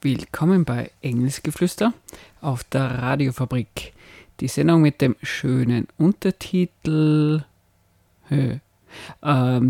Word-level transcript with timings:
Willkommen 0.00 0.64
bei 0.64 0.92
Engelsgeflüster 1.02 1.92
auf 2.40 2.62
der 2.64 2.82
Radiofabrik. 2.82 3.92
Die 4.38 4.46
Sendung 4.46 4.82
mit 4.82 5.00
dem 5.00 5.16
schönen 5.22 5.88
Untertitel 5.96 7.42
ähm, 8.30 8.60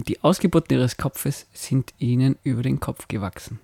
Die 0.05 0.23
Ausgeburten 0.23 0.77
ihres 0.77 0.99
Kopfes 0.99 1.47
sind 1.55 1.95
ihnen 1.99 2.37
über 2.43 2.63
den 2.63 2.79
Kopf 2.81 3.09
gewachsen. 3.09 3.59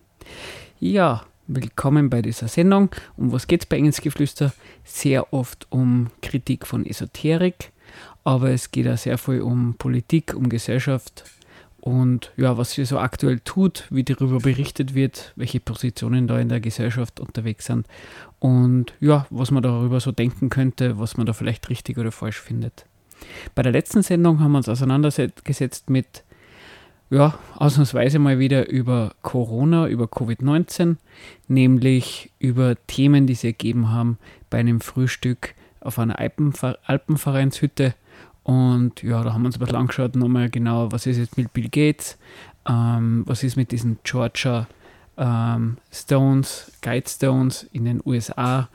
Ja, 0.80 1.26
willkommen 1.46 2.08
bei 2.08 2.22
dieser 2.22 2.48
Sendung. 2.48 2.88
Um 3.18 3.32
was 3.32 3.46
geht 3.46 3.62
es 3.62 3.66
bei 3.66 3.76
Engelsgeflüster? 3.76 4.54
Sehr 4.84 5.32
oft 5.34 5.66
um 5.70 6.10
Kritik 6.22 6.66
von 6.66 6.86
Esoterik, 6.86 7.72
aber 8.24 8.50
es 8.50 8.70
geht 8.70 8.88
auch 8.88 8.96
sehr 8.96 9.18
viel 9.18 9.42
um 9.42 9.74
Politik, 9.74 10.34
um 10.34 10.48
Gesellschaft 10.48 11.24
und 11.84 12.32
ja, 12.38 12.56
was 12.56 12.72
sie 12.72 12.86
so 12.86 12.98
aktuell 12.98 13.40
tut, 13.40 13.84
wie 13.90 14.04
darüber 14.04 14.38
berichtet 14.38 14.94
wird, 14.94 15.34
welche 15.36 15.60
Positionen 15.60 16.26
da 16.26 16.38
in 16.38 16.48
der 16.48 16.60
Gesellschaft 16.60 17.20
unterwegs 17.20 17.66
sind 17.66 17.86
und 18.38 18.94
ja, 19.00 19.26
was 19.28 19.50
man 19.50 19.62
darüber 19.62 20.00
so 20.00 20.10
denken 20.10 20.48
könnte, 20.48 20.98
was 20.98 21.18
man 21.18 21.26
da 21.26 21.34
vielleicht 21.34 21.68
richtig 21.68 21.98
oder 21.98 22.10
falsch 22.10 22.40
findet. 22.40 22.86
Bei 23.54 23.60
der 23.60 23.72
letzten 23.72 24.02
Sendung 24.02 24.40
haben 24.40 24.52
wir 24.52 24.58
uns 24.58 24.68
auseinandergesetzt 24.70 25.90
mit, 25.90 26.24
ja, 27.10 27.38
ausnahmsweise 27.54 28.18
mal 28.18 28.38
wieder 28.38 28.70
über 28.70 29.12
Corona, 29.20 29.86
über 29.86 30.06
Covid-19, 30.06 30.96
nämlich 31.48 32.32
über 32.38 32.76
Themen, 32.86 33.26
die 33.26 33.34
sie 33.34 33.48
ergeben 33.48 33.90
haben 33.90 34.16
bei 34.48 34.56
einem 34.56 34.80
Frühstück 34.80 35.54
auf 35.80 35.98
einer 35.98 36.18
Alpenvereinshütte 36.18 37.92
und 38.44 39.02
ja, 39.02 39.22
da 39.22 39.32
haben 39.32 39.42
wir 39.42 39.46
uns 39.46 39.56
ein 39.56 39.60
bisschen 39.60 39.76
angeschaut, 39.76 40.16
nochmal 40.16 40.50
genau, 40.50 40.92
was 40.92 41.06
ist 41.06 41.16
jetzt 41.16 41.36
mit 41.36 41.52
Bill 41.52 41.68
Gates, 41.70 42.18
ähm, 42.68 43.24
was 43.26 43.42
ist 43.42 43.56
mit 43.56 43.72
diesen 43.72 43.98
Georgia 44.04 44.66
ähm, 45.16 45.78
Stones, 45.90 46.72
Guidestones 46.82 47.64
in 47.72 47.86
den 47.86 48.02
USA 48.04 48.68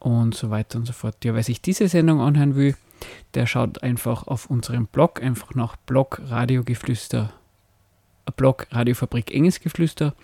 und 0.00 0.34
so 0.34 0.50
weiter 0.50 0.78
und 0.78 0.86
so 0.86 0.92
fort. 0.92 1.24
Ja, 1.24 1.34
wer 1.34 1.44
sich 1.44 1.62
diese 1.62 1.88
Sendung 1.88 2.20
anhören 2.20 2.56
will, 2.56 2.76
der 3.34 3.46
schaut 3.46 3.82
einfach 3.84 4.26
auf 4.26 4.50
unserem 4.50 4.86
Blog, 4.86 5.22
einfach 5.22 5.54
nach 5.54 5.76
Blog 5.76 6.20
Radiogeflüster, 6.24 7.32
äh, 8.26 8.32
Blog 8.36 8.66
Radiofabrik 8.72 9.32
Engelsgeflüster 9.32 10.14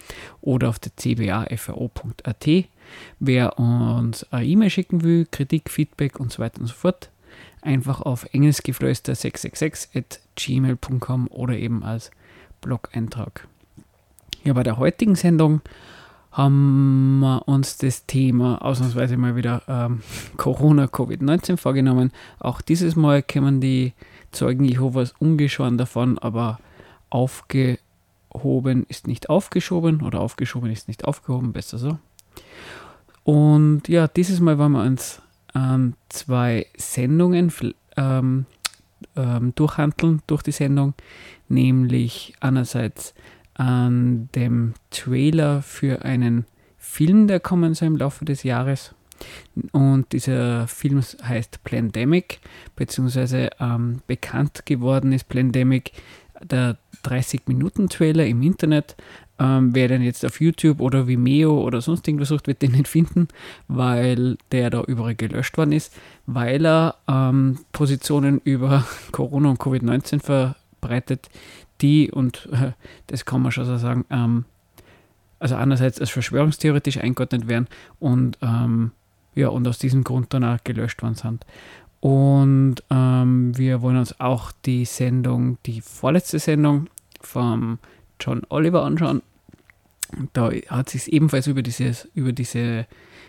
oder 0.40 0.68
auf 0.68 0.80
der 0.80 0.92
cbafro.at. 0.96 2.48
Wer 3.20 3.58
uns 3.58 4.24
eine 4.32 4.46
E-Mail 4.46 4.70
schicken 4.70 5.02
will, 5.04 5.26
Kritik, 5.30 5.70
Feedback 5.70 6.18
und 6.18 6.32
so 6.32 6.42
weiter 6.42 6.60
und 6.60 6.66
so 6.66 6.74
fort, 6.74 7.10
einfach 7.64 8.00
auf 8.00 8.26
engelsgeflüster666 8.32 9.96
at 9.96 10.20
gmail.com 10.36 11.28
oder 11.28 11.56
eben 11.56 11.82
als 11.82 12.10
Blog-Eintrag. 12.60 13.46
Ja, 14.44 14.52
bei 14.52 14.62
der 14.62 14.78
heutigen 14.78 15.14
Sendung 15.14 15.62
haben 16.30 17.20
wir 17.20 17.46
uns 17.46 17.78
das 17.78 18.06
Thema 18.06 18.60
ausnahmsweise 18.60 19.16
mal 19.16 19.36
wieder 19.36 19.62
ähm, 19.68 20.02
Corona, 20.36 20.84
Covid-19 20.86 21.56
vorgenommen. 21.56 22.12
Auch 22.40 22.60
dieses 22.60 22.96
Mal 22.96 23.22
kommen 23.22 23.60
die 23.60 23.92
Zeugen 24.32 24.64
Jehovas 24.64 25.14
ungeschoren 25.18 25.78
davon, 25.78 26.18
aber 26.18 26.58
aufgehoben 27.08 28.84
ist 28.88 29.06
nicht 29.06 29.30
aufgeschoben 29.30 30.02
oder 30.02 30.20
aufgeschoben 30.20 30.70
ist 30.70 30.88
nicht 30.88 31.04
aufgehoben, 31.04 31.52
besser 31.52 31.78
so. 31.78 31.98
Und 33.22 33.88
ja, 33.88 34.08
dieses 34.08 34.40
Mal 34.40 34.58
wollen 34.58 34.72
wir 34.72 34.82
uns 34.82 35.22
ähm, 35.54 35.94
zwei 36.08 36.66
Sendungen 36.76 37.52
ähm, 37.96 38.46
ähm, 39.16 39.54
durchhandeln 39.54 40.22
durch 40.26 40.42
die 40.42 40.52
Sendung, 40.52 40.94
nämlich 41.48 42.34
einerseits 42.40 43.14
an 43.54 44.28
dem 44.34 44.74
Trailer 44.90 45.62
für 45.62 46.04
einen 46.04 46.46
Film, 46.76 47.28
der 47.28 47.40
kommen 47.40 47.74
soll 47.74 47.88
im 47.88 47.96
Laufe 47.96 48.24
des 48.24 48.42
Jahres. 48.42 48.94
Und 49.72 50.12
dieser 50.12 50.66
Film 50.66 51.00
heißt 51.00 51.62
Plandemic, 51.62 52.40
beziehungsweise 52.74 53.50
ähm, 53.60 54.00
bekannt 54.06 54.66
geworden 54.66 55.12
ist 55.12 55.28
Plandemic, 55.28 55.92
der 56.50 56.76
30-Minuten-Trailer 57.04 58.26
im 58.26 58.42
Internet, 58.42 58.96
ähm, 59.38 59.74
wer 59.74 59.88
den 59.88 60.02
jetzt 60.02 60.24
auf 60.24 60.40
YouTube 60.40 60.80
oder 60.80 61.08
Vimeo 61.08 61.60
oder 61.60 61.80
sonst 61.80 62.06
irgendwo 62.06 62.24
sucht, 62.24 62.46
wird 62.46 62.62
den 62.62 62.72
nicht 62.72 62.88
finden, 62.88 63.28
weil 63.66 64.38
der 64.52 64.70
da 64.70 64.82
überall 64.82 65.14
gelöscht 65.14 65.56
worden 65.58 65.72
ist, 65.72 65.94
weil 66.26 66.64
er 66.64 66.96
ähm, 67.08 67.58
Positionen 67.72 68.40
über 68.44 68.86
Corona 69.12 69.50
und 69.50 69.60
Covid-19 69.60 70.20
verbreitet, 70.22 71.28
die, 71.80 72.10
und 72.10 72.48
äh, 72.52 72.72
das 73.08 73.24
kann 73.24 73.42
man 73.42 73.52
schon 73.52 73.64
so 73.64 73.76
sagen, 73.76 74.04
ähm, 74.10 74.44
also 75.40 75.56
einerseits 75.56 76.00
als 76.00 76.10
verschwörungstheoretisch 76.10 76.98
eingeordnet 76.98 77.48
werden 77.48 77.66
und 77.98 78.38
ähm, 78.40 78.92
ja, 79.34 79.48
und 79.48 79.66
aus 79.66 79.78
diesem 79.78 80.04
Grund 80.04 80.32
dann 80.32 80.44
auch 80.44 80.58
gelöscht 80.62 81.02
worden 81.02 81.16
sind. 81.16 81.44
Und 82.04 82.82
ähm, 82.90 83.56
wir 83.56 83.80
wollen 83.80 83.96
uns 83.96 84.20
auch 84.20 84.52
die 84.66 84.84
Sendung, 84.84 85.56
die 85.64 85.80
vorletzte 85.80 86.38
Sendung 86.38 86.90
vom 87.22 87.78
John 88.20 88.42
Oliver 88.50 88.84
anschauen. 88.84 89.22
Da 90.34 90.50
hat 90.68 90.90
sich 90.90 91.10
ebenfalls 91.10 91.46
über 91.46 91.62
dieses, 91.62 92.06
über 92.14 92.32
diese, 92.32 92.86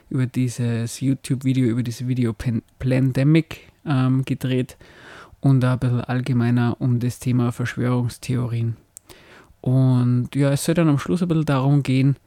über 0.09 0.25
dieses 0.25 0.99
YouTube-Video, 0.99 1.67
über 1.67 1.83
dieses 1.83 2.05
Video 2.05 2.33
Pan 2.33 2.63
Plandemic 2.77 3.71
ähm, 3.85 4.25
gedreht 4.25 4.75
und 5.39 5.63
ein 5.63 5.79
bisschen 5.79 6.01
allgemeiner 6.01 6.75
um 6.79 6.99
das 6.99 7.19
Thema 7.19 7.53
Verschwörungstheorien. 7.53 8.75
Und 9.61 10.35
ja, 10.35 10.51
es 10.51 10.65
soll 10.65 10.75
dann 10.75 10.89
am 10.89 10.99
Schluss 10.99 11.21
ein 11.21 11.29
bisschen 11.29 11.45
darum 11.45 11.81
gehen, 11.81 12.17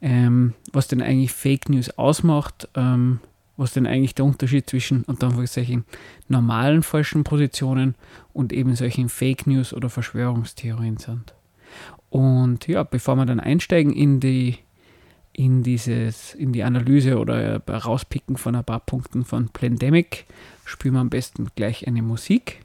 ähm, 0.00 0.54
was 0.72 0.88
denn 0.88 1.02
eigentlich 1.02 1.30
Fake 1.30 1.68
News 1.68 1.90
ausmacht, 1.90 2.68
ähm, 2.74 3.20
was 3.56 3.72
denn 3.72 3.86
eigentlich 3.86 4.14
der 4.14 4.24
Unterschied 4.24 4.68
zwischen 4.68 5.04
unter 5.04 5.26
Anführungszeichen 5.26 5.84
normalen 6.28 6.82
falschen 6.82 7.24
Positionen 7.24 7.94
und 8.32 8.52
eben 8.52 8.74
solchen 8.74 9.08
Fake 9.08 9.46
News 9.46 9.72
oder 9.72 9.88
Verschwörungstheorien 9.88 10.96
sind. 10.96 11.34
Und 12.10 12.66
ja, 12.68 12.82
bevor 12.82 13.16
wir 13.16 13.26
dann 13.26 13.40
einsteigen 13.40 13.92
in 13.92 14.20
die, 14.20 14.58
in 15.32 15.62
dieses, 15.62 16.34
in 16.34 16.52
die 16.52 16.62
Analyse 16.62 17.18
oder 17.18 17.60
rauspicken 17.68 18.36
von 18.36 18.54
ein 18.54 18.64
paar 18.64 18.80
Punkten 18.80 19.24
von 19.24 19.48
Plandemic, 19.48 20.26
spielen 20.64 20.94
wir 20.94 21.00
am 21.00 21.10
besten 21.10 21.48
gleich 21.56 21.86
eine 21.86 22.02
Musik, 22.02 22.60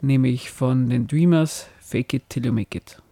nämlich 0.00 0.50
von 0.50 0.88
den 0.88 1.06
Dreamers 1.06 1.66
Fake 1.80 2.14
It 2.14 2.28
Till 2.28 2.46
You 2.46 2.52
Make 2.52 2.78
It. 2.78 3.02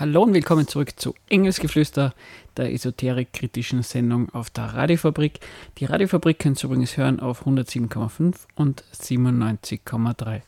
Hallo 0.00 0.22
und 0.22 0.32
willkommen 0.32 0.68
zurück 0.68 0.92
zu 0.94 1.12
Engelsgeflüster, 1.28 2.14
der 2.56 2.72
esoterik-kritischen 2.72 3.82
Sendung 3.82 4.30
auf 4.30 4.48
der 4.48 4.66
Radiofabrik. 4.66 5.40
Die 5.78 5.86
Radiofabrik 5.86 6.38
könnt 6.38 6.62
ihr 6.62 6.66
übrigens 6.66 6.96
hören 6.96 7.18
auf 7.18 7.44
107,5 7.44 8.36
und 8.54 8.84
97,3. 8.94 10.42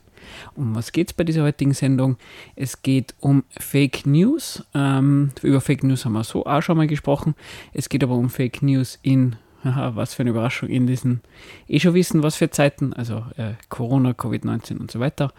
Um 0.55 0.77
was 0.77 0.93
geht 0.93 1.09
es 1.09 1.15
bei 1.15 1.25
dieser 1.25 1.43
heutigen 1.43 1.75
Sendung? 1.75 2.17
Es 2.55 2.83
geht 2.83 3.17
um 3.19 3.43
Fake 3.59 4.07
News. 4.07 4.65
Ähm, 4.73 5.33
über 5.43 5.61
Fake 5.61 5.83
News 5.83 6.05
haben 6.05 6.13
wir 6.13 6.23
so 6.23 6.47
auch 6.47 6.63
schon 6.63 6.77
mal 6.77 6.87
gesprochen. 6.87 7.35
Es 7.73 7.89
geht 7.89 8.05
aber 8.05 8.15
um 8.15 8.31
Fake 8.31 8.63
News 8.63 9.01
in, 9.03 9.35
haha, 9.65 9.97
was 9.97 10.15
für 10.15 10.23
eine 10.23 10.31
Überraschung, 10.31 10.69
in 10.69 10.87
diesen 10.87 11.23
eh 11.67 11.81
schon 11.81 11.95
wissen, 11.95 12.23
was 12.23 12.37
für 12.37 12.51
Zeiten, 12.51 12.93
also 12.93 13.25
äh, 13.37 13.55
Corona, 13.69 14.11
Covid-19 14.11 14.79
und 14.79 14.93
so 14.93 15.01
weiter. 15.01 15.33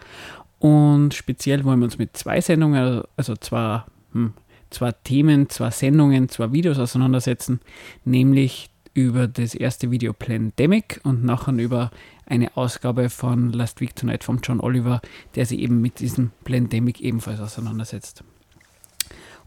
Und 0.58 1.14
speziell 1.14 1.64
wollen 1.64 1.78
wir 1.78 1.86
uns 1.86 1.96
mit 1.96 2.14
zwei 2.14 2.42
Sendungen, 2.42 3.04
also 3.16 3.36
zwei, 3.36 3.84
hm, 4.12 4.32
zwei 4.70 4.92
Themen, 4.92 5.48
zwei 5.48 5.70
Sendungen, 5.70 6.28
zwei 6.28 6.52
Videos 6.52 6.78
auseinandersetzen, 6.78 7.60
nämlich 8.04 8.70
über 8.94 9.26
das 9.26 9.54
erste 9.54 9.90
Video 9.90 10.12
Plandemic 10.12 11.00
und 11.02 11.24
nachher 11.24 11.54
über 11.54 11.90
eine 12.26 12.56
Ausgabe 12.56 13.10
von 13.10 13.52
Last 13.52 13.80
Week 13.80 13.94
Tonight 13.96 14.24
von 14.24 14.40
John 14.42 14.60
Oliver, 14.60 15.00
der 15.34 15.46
sich 15.46 15.60
eben 15.60 15.80
mit 15.80 16.00
diesem 16.00 16.30
Plandemic 16.44 17.00
ebenfalls 17.00 17.40
auseinandersetzt. 17.40 18.22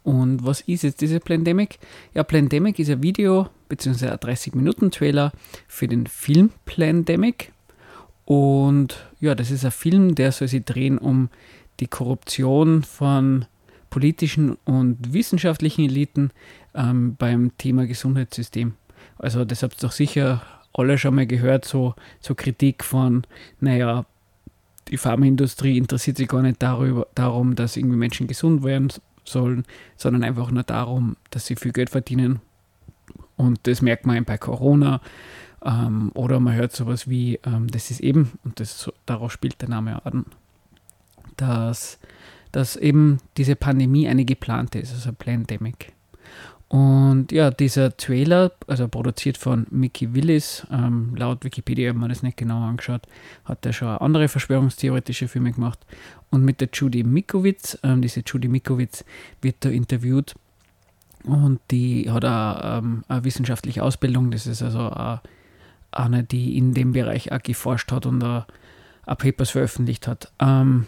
Und 0.04 0.46
was 0.46 0.62
ist 0.62 0.84
jetzt 0.84 1.02
diese 1.02 1.20
Plandemic? 1.20 1.80
Ja, 2.14 2.24
Plandemic 2.24 2.78
ist 2.78 2.92
ein 2.92 3.02
Video 3.02 3.50
bzw. 3.70 4.10
ein 4.10 4.18
30-Minuten-Trailer 4.18 5.32
für 5.68 5.88
den 5.88 6.06
Film 6.06 6.52
Plandemic. 6.66 7.52
Und 8.24 9.04
ja, 9.20 9.34
das 9.34 9.50
ist 9.50 9.66
ein 9.66 9.72
Film, 9.72 10.14
der 10.14 10.32
soll 10.32 10.48
sich 10.48 10.64
drehen 10.64 11.00
um 11.00 11.30
die 11.80 11.88
Korruption 11.88 12.84
von 12.84 13.46
politischen 13.96 14.58
und 14.66 15.14
wissenschaftlichen 15.14 15.86
Eliten 15.86 16.32
ähm, 16.74 17.16
beim 17.16 17.58
Thema 17.58 17.88
Gesundheitssystem. 17.88 18.74
Also 19.18 19.46
das 19.46 19.64
habt 19.64 19.76
ihr 19.78 19.88
doch 19.88 19.94
sicher 19.94 20.42
alle 20.74 20.98
schon 20.98 21.16
mal 21.16 21.26
gehört, 21.26 21.64
so, 21.64 21.96
so 22.20 22.36
Kritik 22.36 22.84
von, 22.84 23.24
naja, 23.62 24.06
die 24.90 24.98
Pharmaindustrie 24.98 25.78
interessiert 25.78 26.18
sich 26.18 26.28
gar 26.28 26.42
nicht 26.42 26.62
darüber, 26.62 27.08
darum, 27.16 27.56
dass 27.56 27.78
irgendwie 27.78 27.96
Menschen 27.96 28.28
gesund 28.28 28.66
werden 28.66 28.92
sollen, 29.24 29.64
sondern 29.96 30.26
einfach 30.26 30.52
nur 30.52 30.64
darum, 30.64 31.16
dass 31.30 31.46
sie 31.46 31.56
viel 31.56 31.72
Geld 31.72 31.90
verdienen. 31.90 32.42
Und 33.38 33.62
das 33.64 33.82
merkt 33.82 34.06
man 34.06 34.26
bei 34.26 34.38
Corona. 34.38 35.00
Ähm, 35.64 36.12
oder 36.16 36.42
man 36.42 36.54
hört 36.54 36.74
sowas 36.74 37.10
wie, 37.10 37.40
ähm, 37.46 37.68
das 37.72 37.92
ist 37.92 38.02
eben, 38.02 38.34
und 38.44 38.60
das, 38.60 38.92
darauf 39.06 39.32
spielt 39.32 39.62
der 39.62 39.70
Name 39.70 40.06
an, 40.06 40.26
dass 41.38 41.98
dass 42.56 42.78
eben 42.78 43.18
diese 43.36 43.58
Pandemie 43.58 44.08
eine 44.08 44.24
geplante 44.24 44.80
ist, 44.80 44.94
also 44.94 45.12
Plandemic. 45.12 45.92
Und 46.70 47.34
ja, 47.34 47.52
dieser 47.52 47.98
Trailer, 47.98 48.54
also 48.66 48.88
produziert 48.88 49.38
von 49.38 49.68
Mickey 49.72 50.16
Willis, 50.16 50.66
ähm, 50.72 51.14
laut 51.18 51.44
Wikipedia, 51.44 51.90
wenn 51.90 52.00
man 52.00 52.10
das 52.10 52.24
nicht 52.24 52.38
genau 52.38 52.64
angeschaut, 52.64 53.02
hat 53.44 53.66
er 53.66 53.74
schon 53.74 53.90
andere 53.90 54.30
verschwörungstheoretische 54.30 55.28
Filme 55.28 55.52
gemacht. 55.52 55.80
Und 56.30 56.46
mit 56.46 56.62
der 56.62 56.70
Judy 56.72 57.04
Mikowitz, 57.04 57.78
ähm, 57.84 58.02
diese 58.02 58.22
Judy 58.26 58.48
Mikowitz 58.48 59.04
wird 59.42 59.58
da 59.60 59.70
interviewt 59.70 60.34
und 61.26 61.60
die 61.72 62.10
hat 62.10 62.24
auch, 62.24 62.80
ähm, 62.80 63.04
eine 63.10 63.26
wissenschaftliche 63.26 63.84
Ausbildung, 63.84 64.32
das 64.32 64.48
ist 64.48 64.62
also 64.62 65.20
eine, 65.92 66.24
die 66.24 66.58
in 66.58 66.74
dem 66.74 66.94
Bereich 66.94 67.34
auch 67.34 67.44
geforscht 67.44 67.92
hat 67.92 68.06
und 68.06 68.24
auch, 68.24 68.46
auch 69.06 69.18
Papers 69.18 69.50
veröffentlicht 69.50 70.08
hat. 70.08 70.32
Ähm, 70.40 70.86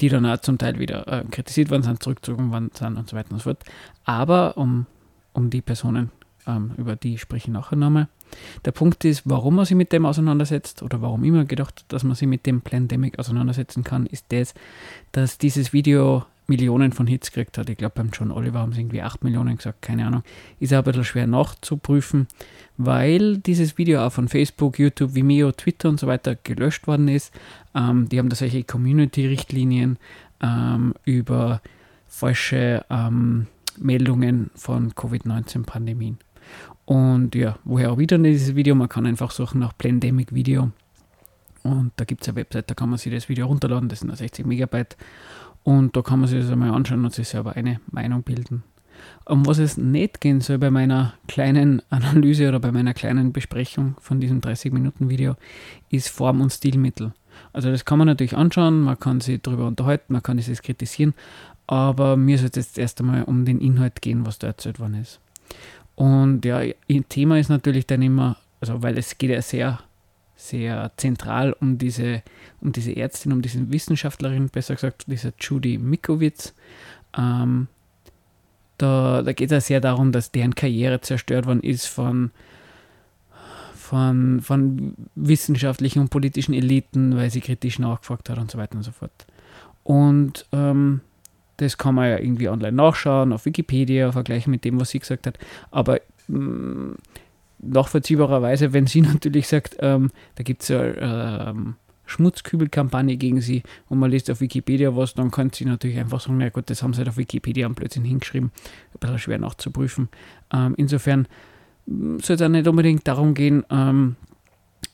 die 0.00 0.08
dann 0.08 0.26
auch 0.26 0.38
zum 0.38 0.58
Teil 0.58 0.78
wieder 0.78 1.06
äh, 1.08 1.24
kritisiert 1.30 1.70
worden 1.70 1.82
sind, 1.82 2.02
zurückgezogen 2.02 2.50
worden 2.50 2.70
sind 2.74 2.96
und 2.96 3.08
so 3.08 3.16
weiter 3.16 3.32
und 3.32 3.38
so 3.38 3.44
fort. 3.44 3.64
Aber 4.04 4.56
um 4.56 4.86
um 5.32 5.50
die 5.50 5.62
Personen, 5.62 6.10
ähm, 6.46 6.72
über 6.76 6.96
die 6.96 7.18
spreche 7.18 7.48
ich 7.48 7.52
nachher 7.52 7.76
nochmal. 7.76 8.08
Der 8.64 8.72
Punkt 8.72 9.04
ist, 9.04 9.22
warum 9.24 9.56
man 9.56 9.64
sich 9.64 9.76
mit 9.76 9.92
dem 9.92 10.06
auseinandersetzt 10.06 10.82
oder 10.82 11.02
warum 11.02 11.24
immer 11.24 11.44
gedacht, 11.44 11.84
dass 11.88 12.04
man 12.04 12.14
sich 12.14 12.28
mit 12.28 12.46
dem 12.46 12.60
Plandemic 12.60 13.18
auseinandersetzen 13.18 13.82
kann, 13.82 14.06
ist 14.06 14.26
das, 14.28 14.54
dass 15.12 15.38
dieses 15.38 15.72
Video 15.72 16.24
Millionen 16.50 16.92
von 16.92 17.06
Hits 17.06 17.32
gekriegt 17.32 17.56
hat. 17.56 17.70
Ich 17.70 17.78
glaube, 17.78 17.94
beim 17.94 18.10
John 18.12 18.30
Oliver 18.30 18.58
haben 18.58 18.74
sie 18.74 18.80
irgendwie 18.80 19.00
8 19.00 19.24
Millionen 19.24 19.56
gesagt, 19.56 19.80
keine 19.80 20.06
Ahnung. 20.06 20.22
Ist 20.58 20.74
auch 20.74 20.78
ein 20.78 20.84
bisschen 20.84 21.04
schwer 21.04 21.26
nachzuprüfen, 21.26 22.28
weil 22.76 23.38
dieses 23.38 23.78
Video 23.78 24.04
auch 24.04 24.12
von 24.12 24.28
Facebook, 24.28 24.78
YouTube, 24.78 25.14
Vimeo, 25.14 25.52
Twitter 25.52 25.88
und 25.88 25.98
so 25.98 26.06
weiter 26.06 26.36
gelöscht 26.36 26.86
worden 26.86 27.08
ist. 27.08 27.32
Ähm, 27.74 28.08
die 28.08 28.18
haben 28.18 28.28
da 28.28 28.36
solche 28.36 28.64
Community-Richtlinien 28.64 29.96
ähm, 30.42 30.94
über 31.04 31.62
falsche 32.06 32.84
ähm, 32.90 33.46
Meldungen 33.78 34.50
von 34.54 34.94
Covid-19-Pandemien. 34.94 36.18
Und 36.84 37.34
ja, 37.34 37.56
woher 37.64 37.92
auch 37.92 37.98
wieder 37.98 38.18
dieses 38.18 38.56
Video? 38.56 38.74
Man 38.74 38.88
kann 38.88 39.06
einfach 39.06 39.30
suchen 39.30 39.60
nach 39.60 39.78
Plandemic 39.78 40.34
Video. 40.34 40.72
Und 41.62 41.92
da 41.96 42.04
gibt 42.04 42.22
es 42.22 42.28
eine 42.28 42.36
Website, 42.36 42.70
da 42.70 42.74
kann 42.74 42.88
man 42.88 42.98
sich 42.98 43.12
das 43.12 43.28
Video 43.28 43.46
runterladen, 43.46 43.88
das 43.88 44.00
sind 44.00 44.16
60 44.16 44.46
Megabyte. 44.46 44.96
Und 45.62 45.96
da 45.96 46.02
kann 46.02 46.20
man 46.20 46.28
sich 46.28 46.40
das 46.40 46.50
einmal 46.50 46.70
anschauen 46.70 47.04
und 47.04 47.12
sich 47.12 47.28
selber 47.28 47.54
eine 47.54 47.80
Meinung 47.90 48.22
bilden. 48.22 48.62
Um 49.24 49.46
was 49.46 49.58
es 49.58 49.76
nicht 49.76 50.20
gehen 50.20 50.40
soll 50.40 50.58
bei 50.58 50.70
meiner 50.70 51.14
kleinen 51.28 51.82
Analyse 51.90 52.48
oder 52.48 52.60
bei 52.60 52.72
meiner 52.72 52.94
kleinen 52.94 53.32
Besprechung 53.32 53.96
von 54.00 54.20
diesem 54.20 54.40
30-Minuten-Video, 54.40 55.36
ist 55.90 56.08
Form 56.08 56.40
und 56.40 56.50
Stilmittel. 56.50 57.12
Also 57.52 57.70
das 57.70 57.84
kann 57.84 57.98
man 57.98 58.06
natürlich 58.06 58.36
anschauen, 58.36 58.80
man 58.82 58.98
kann 58.98 59.20
sich 59.20 59.40
darüber 59.40 59.66
unterhalten, 59.66 60.12
man 60.12 60.22
kann 60.22 60.38
es 60.38 60.62
kritisieren, 60.62 61.14
aber 61.66 62.16
mir 62.16 62.38
soll 62.38 62.48
es 62.48 62.56
jetzt 62.56 62.78
erst 62.78 63.00
einmal 63.00 63.24
um 63.24 63.44
den 63.44 63.60
Inhalt 63.60 64.02
gehen, 64.02 64.26
was 64.26 64.38
da 64.38 64.48
erzählt 64.48 64.80
worden 64.80 64.94
ist. 64.94 65.20
Und 65.94 66.44
ja, 66.44 66.60
Thema 67.08 67.38
ist 67.38 67.48
natürlich 67.48 67.86
dann 67.86 68.02
immer, 68.02 68.36
also 68.60 68.82
weil 68.82 68.98
es 68.98 69.18
geht 69.18 69.30
ja 69.30 69.42
sehr, 69.42 69.78
sehr 70.40 70.90
zentral 70.96 71.52
um 71.52 71.78
diese, 71.78 72.22
um 72.60 72.72
diese 72.72 72.96
Ärztin, 72.96 73.32
um 73.32 73.42
diese 73.42 73.70
Wissenschaftlerin, 73.70 74.48
besser 74.48 74.74
gesagt, 74.74 75.04
diese 75.06 75.32
Judy 75.38 75.78
Mikowitz. 75.78 76.54
Ähm, 77.16 77.68
da, 78.78 79.22
da 79.22 79.32
geht 79.32 79.48
es 79.48 79.52
ja 79.52 79.60
sehr 79.60 79.80
darum, 79.80 80.12
dass 80.12 80.32
deren 80.32 80.54
Karriere 80.54 81.00
zerstört 81.00 81.46
worden 81.46 81.62
ist 81.62 81.86
von, 81.86 82.30
von, 83.74 84.40
von 84.40 84.94
wissenschaftlichen 85.14 86.00
und 86.00 86.08
politischen 86.08 86.54
Eliten, 86.54 87.16
weil 87.16 87.30
sie 87.30 87.40
kritisch 87.40 87.78
nachgefragt 87.78 88.30
hat 88.30 88.38
und 88.38 88.50
so 88.50 88.58
weiter 88.58 88.76
und 88.76 88.82
so 88.82 88.92
fort. 88.92 89.26
Und 89.84 90.46
ähm, 90.52 91.00
das 91.58 91.76
kann 91.76 91.94
man 91.94 92.08
ja 92.08 92.18
irgendwie 92.18 92.48
online 92.48 92.72
nachschauen, 92.72 93.34
auf 93.34 93.44
Wikipedia, 93.44 94.12
vergleichen 94.12 94.50
mit 94.50 94.64
dem, 94.64 94.80
was 94.80 94.90
sie 94.90 95.00
gesagt 95.00 95.26
hat. 95.26 95.38
Aber 95.70 96.00
mh, 96.28 96.38
mm, 96.38 96.96
nachvollziehbarerweise, 97.62 98.72
wenn 98.72 98.86
sie 98.86 99.00
natürlich 99.02 99.48
sagt, 99.48 99.76
ähm, 99.80 100.10
da 100.34 100.42
gibt 100.42 100.62
es 100.62 100.68
ja 100.68 101.48
ähm, 101.50 101.74
Schmutzkübelkampagne 102.06 103.16
gegen 103.16 103.40
sie 103.40 103.62
und 103.88 103.98
man 103.98 104.10
liest 104.10 104.30
auf 104.30 104.40
Wikipedia 104.40 104.96
was, 104.96 105.14
dann 105.14 105.30
kann 105.30 105.50
sie 105.52 105.64
natürlich 105.64 105.98
einfach 105.98 106.20
sagen, 106.20 106.38
na 106.38 106.48
gut, 106.48 106.68
das 106.68 106.82
haben 106.82 106.92
sie 106.92 106.98
halt 106.98 107.08
auf 107.08 107.16
Wikipedia 107.16 107.66
am 107.66 107.74
Blödsinn 107.74 108.04
hingeschrieben. 108.04 108.50
Ein 108.94 108.98
bisschen 108.98 109.18
schwer 109.18 109.38
nachzuprüfen. 109.38 110.08
Ähm, 110.52 110.74
insofern 110.76 111.28
mm, 111.86 112.18
soll 112.18 112.36
es 112.36 112.42
auch 112.42 112.48
nicht 112.48 112.66
unbedingt 112.66 113.06
darum 113.06 113.34
gehen, 113.34 113.64
ähm, 113.70 114.16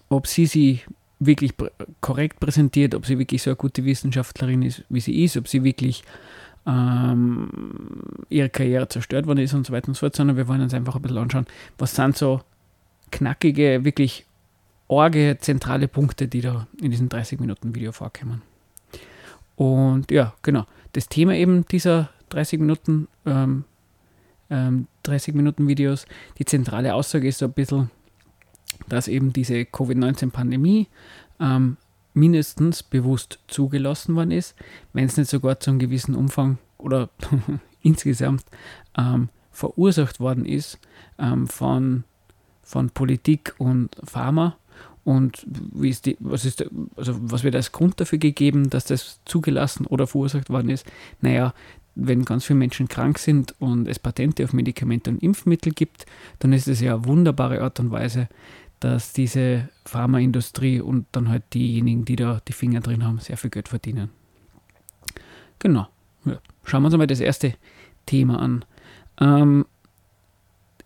ob 0.09 0.27
sie 0.27 0.47
sie 0.47 0.81
wirklich 1.19 1.55
korrekt 2.03 2.41
präsentiert, 2.41 2.95
ob 2.95 3.07
sie 3.07 3.19
wirklich 3.19 3.43
so 3.43 3.51
eine 3.51 3.57
gute 3.57 3.85
Wissenschaftlerin 3.87 4.61
ist, 4.63 4.85
wie 4.91 5.01
sie 5.01 5.25
ist, 5.25 5.39
ob 5.39 5.49
sie 5.49 5.65
wirklich 5.65 6.05
ähm, 6.67 7.49
ihre 8.29 8.51
Karriere 8.51 8.89
zerstört 8.89 9.27
worden 9.27 9.39
ist 9.39 9.55
und 9.55 9.67
so 9.67 9.73
weiter 9.73 9.89
und 9.89 9.95
so 9.95 10.01
fort, 10.01 10.17
sondern 10.17 10.37
wir 10.37 10.49
wollen 10.49 10.61
uns 10.61 10.75
einfach 10.75 10.97
ein 10.97 11.03
bisschen 11.03 11.19
anschauen, 11.19 11.47
was 11.79 11.95
sind 11.95 12.17
so 12.17 12.43
knackige, 13.11 13.85
wirklich 13.85 14.27
orge, 14.89 15.39
zentrale 15.41 15.89
Punkte, 15.89 16.29
die 16.29 16.41
da 16.41 16.67
in 16.81 16.91
diesem 16.91 17.09
30-Minuten-Video 17.09 17.93
vorkommen. 17.93 18.43
Und 19.57 20.11
ja, 20.11 20.35
genau, 20.43 20.67
das 20.93 21.09
Thema 21.09 21.35
eben 21.35 21.67
dieser 21.67 22.11
30 22.29 22.61
Minuten, 22.61 23.09
ähm, 23.25 23.65
ähm, 24.51 24.87
30 25.05 25.35
Minuten 25.35 25.67
Videos, 25.67 26.07
die 26.39 26.45
zentrale 26.45 26.95
Aussage 26.95 27.29
ist 27.29 27.39
so 27.39 27.47
ein 27.47 27.53
bisschen, 27.53 27.91
dass 28.89 29.09
eben 29.09 29.33
diese 29.33 29.65
Covid-19-Pandemie 29.65 30.89
ähm, 31.41 31.77
mindestens 32.15 32.83
bewusst 32.83 33.39
zugelassen 33.47 34.15
worden 34.15 34.31
ist, 34.31 34.55
wenn 34.93 35.05
es 35.05 35.17
nicht 35.17 35.31
sogar 35.31 35.61
zu 35.61 35.71
einem 35.71 35.79
gewissen 35.79 36.15
Umfang 36.15 36.59
oder 36.79 37.11
insgesamt 37.83 38.45
ähm, 38.97 39.29
verursacht 39.51 40.21
worden 40.21 40.45
ist 40.45 40.79
ähm, 41.19 41.47
von, 41.47 42.05
von 42.67 42.91
Politik 42.91 43.55
und 43.59 43.97
Pharma. 44.03 44.57
Und 45.05 45.47
wie 45.47 45.89
ist 45.89 46.07
die, 46.07 46.17
was, 46.19 46.45
ist, 46.45 46.67
also 46.97 47.15
was 47.21 47.45
wird 47.45 47.55
als 47.55 47.71
Grund 47.71 48.01
dafür 48.01 48.19
gegeben, 48.19 48.71
dass 48.71 48.87
das 48.87 49.21
zugelassen 49.25 49.87
oder 49.87 50.09
verursacht 50.09 50.51
worden 50.51 50.69
ist? 50.69 50.85
Naja, 51.21 51.55
wenn 51.95 52.25
ganz 52.25 52.45
viele 52.45 52.59
Menschen 52.59 52.89
krank 52.89 53.19
sind 53.19 53.55
und 53.61 53.87
es 53.87 54.01
Patente 54.01 54.43
auf 54.43 54.53
Medikamente 54.53 55.11
und 55.11 55.23
Impfmittel 55.23 55.73
gibt, 55.73 56.07
dann 56.41 56.53
ist 56.53 56.67
es 56.67 56.81
ja 56.81 56.97
eine 56.97 57.05
wunderbare 57.05 57.63
Art 57.63 57.79
und 57.79 57.93
Weise, 57.93 58.29
dass 58.81 59.13
diese 59.13 59.69
Pharmaindustrie 59.85 60.81
und 60.81 61.07
dann 61.13 61.29
halt 61.29 61.45
diejenigen, 61.55 62.05
die 62.05 62.17
da 62.17 62.41
die 62.47 62.53
Finger 62.53 62.81
drin 62.81 63.05
haben, 63.05 63.21
sehr 63.21 63.37
viel 63.37 63.51
Geld 63.51 63.69
verdienen. 63.69 64.11
Genau. 65.61 65.87
Ja. 66.25 66.39
Schauen 66.65 66.83
wir 66.83 66.87
uns 66.87 66.97
mal 66.97 67.07
das 67.07 67.21
erste 67.21 67.55
Thema 68.07 68.41
an. 68.41 68.65
Ähm, 69.21 69.67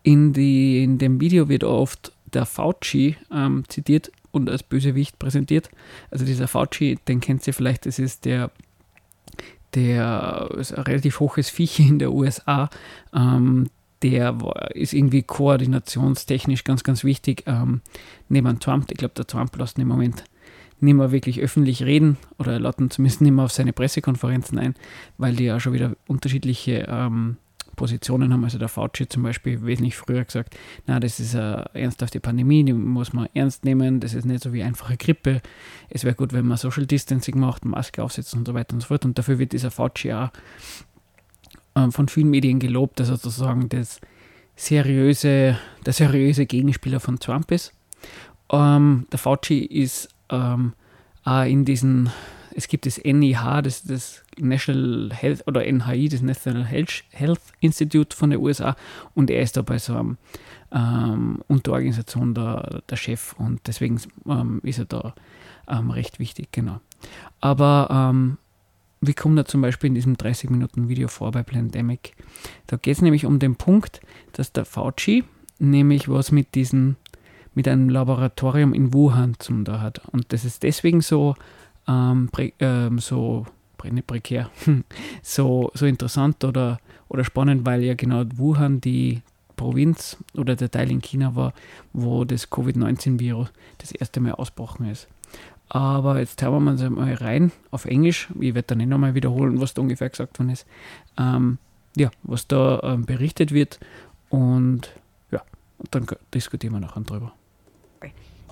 in, 0.02 0.32
die, 0.32 0.82
in 0.82 0.98
dem 0.98 1.20
Video 1.20 1.48
wird 1.48 1.64
oft 1.64 2.12
der 2.32 2.46
Fauci 2.46 3.16
ähm, 3.32 3.64
zitiert 3.68 4.10
und 4.30 4.48
als 4.48 4.62
Bösewicht 4.62 5.18
präsentiert. 5.18 5.70
Also 6.10 6.24
dieser 6.24 6.48
Fauci, 6.48 6.98
den 7.08 7.20
kennt 7.20 7.46
ihr 7.46 7.54
vielleicht, 7.54 7.86
das 7.86 7.98
ist 7.98 8.24
der, 8.24 8.50
der 9.74 10.50
ist 10.56 10.72
ein 10.72 10.84
relativ 10.84 11.20
hohes 11.20 11.50
Viech 11.50 11.80
in 11.80 11.98
der 11.98 12.12
USA, 12.12 12.70
ähm, 13.14 13.68
der 14.02 14.38
ist 14.74 14.94
irgendwie 14.94 15.22
koordinationstechnisch 15.22 16.64
ganz, 16.64 16.84
ganz 16.84 17.04
wichtig. 17.04 17.44
Ähm, 17.46 17.82
neben 18.28 18.58
Trump, 18.58 18.90
ich 18.90 18.96
glaube, 18.96 19.14
der 19.14 19.26
Trump 19.26 19.54
lässt 19.56 19.78
im 19.78 19.88
Moment 19.88 20.24
nicht 20.80 20.94
mehr 20.94 21.12
wirklich 21.12 21.40
öffentlich 21.40 21.82
reden 21.82 22.16
oder 22.38 22.54
er 22.54 22.60
lädt 22.60 22.92
zumindest 22.92 23.20
nicht 23.20 23.32
mehr 23.32 23.44
auf 23.44 23.52
seine 23.52 23.74
Pressekonferenzen 23.74 24.58
ein, 24.58 24.74
weil 25.18 25.36
die 25.36 25.44
ja 25.44 25.60
schon 25.60 25.74
wieder 25.74 25.94
unterschiedliche 26.06 26.86
ähm, 26.88 27.36
Positionen 27.80 28.30
haben. 28.30 28.44
Also 28.44 28.58
der 28.58 28.68
Fauci 28.68 29.08
zum 29.08 29.22
Beispiel 29.22 29.64
wesentlich 29.64 29.96
früher 29.96 30.22
gesagt, 30.22 30.54
na, 30.86 31.00
das 31.00 31.18
ist 31.18 31.34
eine 31.34 31.64
ernsthafte 31.72 32.20
Pandemie, 32.20 32.62
die 32.62 32.74
muss 32.74 33.14
man 33.14 33.26
ernst 33.32 33.64
nehmen, 33.64 34.00
das 34.00 34.12
ist 34.12 34.26
nicht 34.26 34.42
so 34.42 34.52
wie 34.52 34.62
einfache 34.62 34.98
Grippe. 34.98 35.40
Es 35.88 36.04
wäre 36.04 36.14
gut, 36.14 36.34
wenn 36.34 36.46
man 36.46 36.58
Social 36.58 36.84
Distancing 36.84 37.40
macht, 37.40 37.64
Maske 37.64 38.02
aufsetzt 38.02 38.34
und 38.34 38.46
so 38.46 38.52
weiter 38.52 38.74
und 38.74 38.82
so 38.82 38.88
fort. 38.88 39.06
Und 39.06 39.16
dafür 39.16 39.38
wird 39.38 39.52
dieser 39.52 39.70
Fauci 39.70 40.12
auch 40.12 40.28
ähm, 41.74 41.90
von 41.90 42.08
vielen 42.08 42.28
Medien 42.28 42.58
gelobt, 42.58 43.00
dass 43.00 43.08
er 43.08 43.16
sozusagen 43.16 43.70
das 43.70 43.98
seriöse, 44.56 45.58
der 45.86 45.92
seriöse 45.94 46.44
Gegenspieler 46.44 47.00
von 47.00 47.18
Trump 47.18 47.50
ist. 47.50 47.72
Ähm, 48.52 49.06
der 49.10 49.18
Fauci 49.18 49.60
ist 49.60 50.10
ähm, 50.28 50.74
auch 51.24 51.44
in 51.44 51.64
diesen, 51.64 52.10
es 52.54 52.68
gibt 52.68 52.86
das 52.86 52.98
NIH, 53.02 53.62
das, 53.62 53.82
das 53.82 54.22
National 54.38 55.10
Health 55.12 55.46
oder 55.46 55.64
NHI, 55.64 56.08
das 56.08 56.22
National 56.22 56.64
Health, 56.64 57.04
Health 57.10 57.40
Institute 57.60 58.16
von 58.16 58.30
den 58.30 58.40
USA, 58.40 58.76
und 59.14 59.30
er 59.30 59.42
ist 59.42 59.56
da 59.56 59.62
bei 59.62 59.78
so 59.78 59.94
einer 59.94 60.16
ähm, 60.72 61.42
Unterorganisation 61.48 62.34
der, 62.34 62.82
der 62.88 62.96
Chef 62.96 63.34
und 63.38 63.60
deswegen 63.66 64.00
ähm, 64.26 64.60
ist 64.62 64.78
er 64.78 64.84
da 64.84 65.14
ähm, 65.68 65.90
recht 65.90 66.18
wichtig, 66.18 66.48
genau. 66.52 66.80
Aber 67.40 67.88
ähm, 67.90 68.38
wie 69.00 69.14
kommt 69.14 69.38
er 69.38 69.46
zum 69.46 69.62
Beispiel 69.62 69.88
in 69.88 69.94
diesem 69.94 70.16
30-Minuten-Video 70.16 71.08
vor 71.08 71.32
bei 71.32 71.42
Plandemic? 71.42 72.14
Da 72.66 72.76
geht 72.76 72.96
es 72.96 73.02
nämlich 73.02 73.24
um 73.24 73.38
den 73.38 73.56
Punkt, 73.56 74.00
dass 74.32 74.52
der 74.52 74.64
Fauci 74.64 75.24
nämlich 75.58 76.08
was 76.08 76.32
mit 76.32 76.54
diesem, 76.54 76.96
mit 77.54 77.66
einem 77.66 77.88
Laboratorium 77.88 78.74
in 78.74 78.92
Wuhan 78.92 79.36
zum 79.38 79.64
da 79.64 79.80
hat. 79.80 80.02
Und 80.12 80.32
das 80.32 80.44
ist 80.44 80.62
deswegen 80.62 81.00
so, 81.00 81.34
ähm, 81.90 82.28
prä, 82.30 82.52
ähm, 82.60 82.98
so 82.98 83.46
nicht 83.84 84.06
prekär, 84.06 84.50
so, 85.22 85.70
so 85.74 85.86
interessant 85.86 86.44
oder, 86.44 86.78
oder 87.08 87.24
spannend, 87.24 87.64
weil 87.64 87.82
ja 87.82 87.94
genau 87.94 88.24
Wuhan 88.36 88.80
die 88.80 89.22
Provinz 89.56 90.16
oder 90.34 90.54
der 90.54 90.70
Teil 90.70 90.90
in 90.90 91.00
China 91.00 91.34
war, 91.34 91.54
wo 91.92 92.24
das 92.24 92.50
Covid-19-Virus 92.50 93.48
das 93.78 93.92
erste 93.92 94.20
Mal 94.20 94.32
ausbrochen 94.32 94.88
ist. 94.88 95.08
Aber 95.68 96.18
jetzt 96.18 96.42
hören 96.42 96.64
wir 96.64 96.70
uns 96.72 96.82
mal 96.82 97.14
rein 97.14 97.52
auf 97.70 97.84
Englisch. 97.84 98.28
Ich 98.40 98.54
werde 98.54 98.68
dann 98.68 98.78
nicht 98.78 98.88
nochmal 98.88 99.14
wiederholen, 99.14 99.60
was 99.60 99.74
da 99.74 99.82
ungefähr 99.82 100.08
gesagt 100.08 100.38
worden 100.38 100.50
ist. 100.50 100.66
Ähm, 101.16 101.58
ja, 101.96 102.10
was 102.22 102.46
da 102.48 102.80
ähm, 102.82 103.04
berichtet 103.06 103.52
wird. 103.52 103.78
Und 104.30 104.92
ja, 105.30 105.42
dann 105.90 106.06
diskutieren 106.34 106.74
wir 106.74 106.80
nachher 106.80 107.02
drüber. 107.02 107.32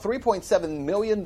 $3.7 0.02 0.84
million 0.84 1.24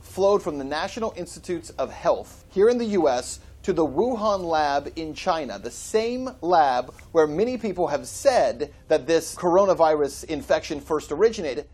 flowed 0.00 0.42
from 0.42 0.58
the 0.58 0.64
National 0.64 1.12
Institutes 1.16 1.70
of 1.70 1.90
Health 1.90 2.44
here 2.50 2.68
in 2.68 2.78
the 2.78 2.84
US 2.84 3.40
to 3.62 3.72
the 3.72 3.84
Wuhan 3.84 4.44
lab 4.44 4.92
in 4.94 5.12
China, 5.12 5.58
the 5.58 5.70
same 5.70 6.30
lab 6.40 6.94
where 7.12 7.26
many 7.26 7.58
people 7.58 7.88
have 7.88 8.06
said 8.06 8.72
that 8.86 9.06
this 9.06 9.34
coronavirus 9.34 10.24
infection 10.24 10.80
first 10.80 11.10
originated. 11.10 11.66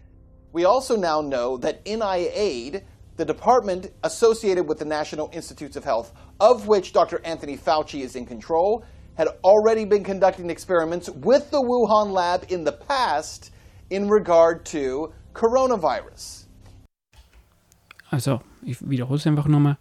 We 0.53 0.65
also 0.65 0.97
now 0.97 1.21
know 1.21 1.59
that 1.59 1.85
NIAID, 1.85 2.83
the 3.17 3.25
department 3.25 3.93
associated 4.05 4.67
with 4.67 4.79
the 4.79 4.87
National 4.87 5.29
Institutes 5.33 5.77
of 5.77 5.85
Health, 5.85 6.15
of 6.41 6.67
which 6.67 6.95
Dr. 6.95 7.21
Anthony 7.25 7.59
Fauci 7.59 8.01
is 8.01 8.17
in 8.17 8.25
control, 8.25 8.85
had 9.17 9.29
already 9.45 9.85
been 9.85 10.03
conducting 10.03 10.49
experiments 10.49 11.11
with 11.11 11.51
the 11.51 11.61
Wuhan 11.61 12.11
lab 12.11 12.47
in 12.49 12.65
the 12.65 12.73
past 12.73 13.53
in 13.91 14.09
regard 14.09 14.65
to 14.65 15.13
coronavirus. 15.35 16.49
Also, 18.11 18.41
ich 18.63 18.79
wiederhole 18.89 19.19
es 19.19 19.27
einfach 19.27 19.47
nochmal. 19.47 19.79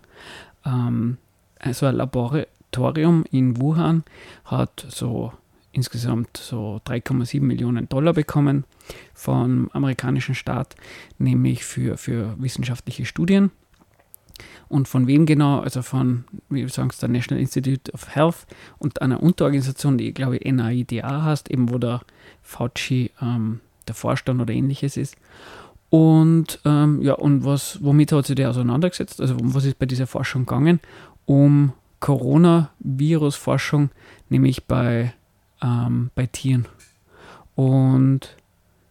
Ähm, 0.65 1.17
also 1.60 1.86
ein 1.86 1.96
Laboratorium 1.96 3.25
in 3.29 3.60
Wuhan 3.60 4.03
hat 4.46 4.86
so 4.89 5.34
insgesamt 5.72 6.38
so 6.38 6.81
3,7 6.86 7.41
Millionen 7.41 7.88
Dollar 7.88 8.13
bekommen 8.13 8.65
vom 9.13 9.70
amerikanischen 9.74 10.36
Staat, 10.36 10.75
nämlich 11.17 11.63
für, 11.63 11.98
für 11.98 12.36
wissenschaftliche 12.41 13.05
Studien. 13.05 13.51
Und 14.67 14.88
von 14.88 15.08
wem 15.08 15.25
genau? 15.25 15.60
Also 15.60 15.81
von, 15.81 16.24
wie 16.50 16.67
sagen 16.70 16.89
es, 16.89 16.98
der 16.98 17.10
National 17.10 17.41
Institute 17.41 17.91
of 17.91 18.15
Health 18.15 18.48
und 18.79 19.01
einer 19.01 19.22
Unterorganisation, 19.22 19.98
die, 19.98 20.13
glaube 20.13 20.38
ich, 20.38 20.51
NAIDA 20.51 21.24
heißt, 21.24 21.51
eben 21.51 21.70
wo 21.70 21.77
der 21.77 22.01
Fauci 22.41 23.12
ähm, 23.22 23.60
der 23.88 23.96
Vorstand 23.96 24.42
oder 24.42 24.54
ähnliches 24.54 24.98
ist. 24.98 25.16
Und 25.90 26.60
ähm, 26.64 27.02
ja, 27.02 27.14
und 27.14 27.44
was, 27.44 27.84
womit 27.84 28.12
hat 28.14 28.26
sich 28.26 28.36
der 28.36 28.50
auseinandergesetzt? 28.50 29.20
Also 29.20 29.36
um 29.36 29.54
was 29.54 29.66
ist 29.66 29.78
bei 29.78 29.86
dieser 29.86 30.08
Forschung 30.08 30.46
gegangen? 30.46 30.80
Um 31.26 31.74
Coronavirus-Forschung, 32.00 33.90
nämlich 34.30 34.66
bei, 34.66 35.14
ähm, 35.62 36.10
bei 36.16 36.28
Tieren. 36.28 36.66
Und 37.56 38.36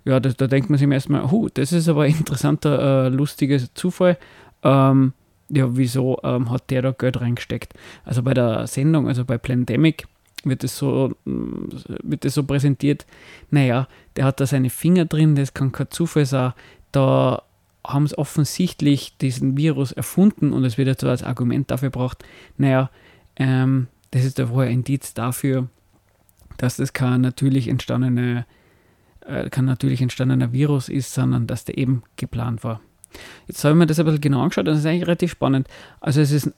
ja, 0.04 0.20
da, 0.20 0.30
da 0.30 0.46
denkt 0.46 0.70
man 0.70 0.78
sich 0.78 0.88
erstmal, 0.88 1.30
huh, 1.30 1.48
das 1.52 1.72
ist 1.72 1.88
aber 1.88 2.02
ein 2.02 2.16
interessanter, 2.16 3.06
äh, 3.06 3.08
lustiger 3.08 3.58
Zufall. 3.74 4.18
Ähm, 4.62 5.12
ja, 5.48 5.76
wieso 5.76 6.18
ähm, 6.22 6.50
hat 6.50 6.70
der 6.70 6.82
da 6.82 6.92
Geld 6.92 7.20
reingesteckt? 7.20 7.74
Also 8.04 8.22
bei 8.22 8.34
der 8.34 8.66
Sendung, 8.66 9.08
also 9.08 9.24
bei 9.24 9.38
Plandemic, 9.38 10.06
wird 10.44 10.64
es 10.64 10.76
so, 10.76 11.14
wird 11.24 12.24
es 12.24 12.34
so 12.34 12.44
präsentiert, 12.44 13.06
naja, 13.50 13.88
der 14.16 14.24
hat 14.24 14.40
da 14.40 14.46
seine 14.46 14.70
Finger 14.70 15.04
drin, 15.04 15.34
das 15.34 15.54
kann 15.54 15.72
kein 15.72 15.90
Zufall 15.90 16.26
sein. 16.26 16.52
Da 16.92 17.42
haben 17.86 18.06
sie 18.06 18.18
offensichtlich 18.18 19.16
diesen 19.18 19.56
Virus 19.56 19.92
erfunden 19.92 20.52
und 20.52 20.64
es 20.64 20.78
wird 20.78 20.88
jetzt 20.88 21.00
so 21.00 21.08
als 21.08 21.22
Argument 21.22 21.70
dafür 21.70 21.90
gebracht, 21.90 22.24
naja, 22.58 22.90
ähm, 23.36 23.88
das 24.10 24.24
ist 24.24 24.48
wohl 24.48 24.64
ein 24.64 24.72
Indiz 24.72 25.14
dafür, 25.14 25.68
dass 26.56 26.76
das 26.76 26.92
kein 26.92 27.20
natürlich 27.20 27.68
entstandene, 27.68 28.44
äh, 29.26 29.48
kein 29.48 29.64
natürlich 29.64 30.02
entstandener 30.02 30.52
Virus 30.52 30.88
ist, 30.88 31.14
sondern 31.14 31.46
dass 31.46 31.64
der 31.64 31.78
eben 31.78 32.02
geplant 32.16 32.64
war. 32.64 32.80
Jetzt 33.46 33.64
habe 33.64 33.72
ich 33.72 33.78
mir 33.78 33.86
das 33.86 33.98
ein 33.98 34.04
bisschen 34.04 34.20
genau 34.20 34.42
angeschaut, 34.42 34.66
das 34.66 34.78
ist 34.78 34.86
eigentlich 34.86 35.06
relativ 35.06 35.30
spannend. 35.30 35.68
Also 36.00 36.20
es 36.20 36.32
ist, 36.32 36.52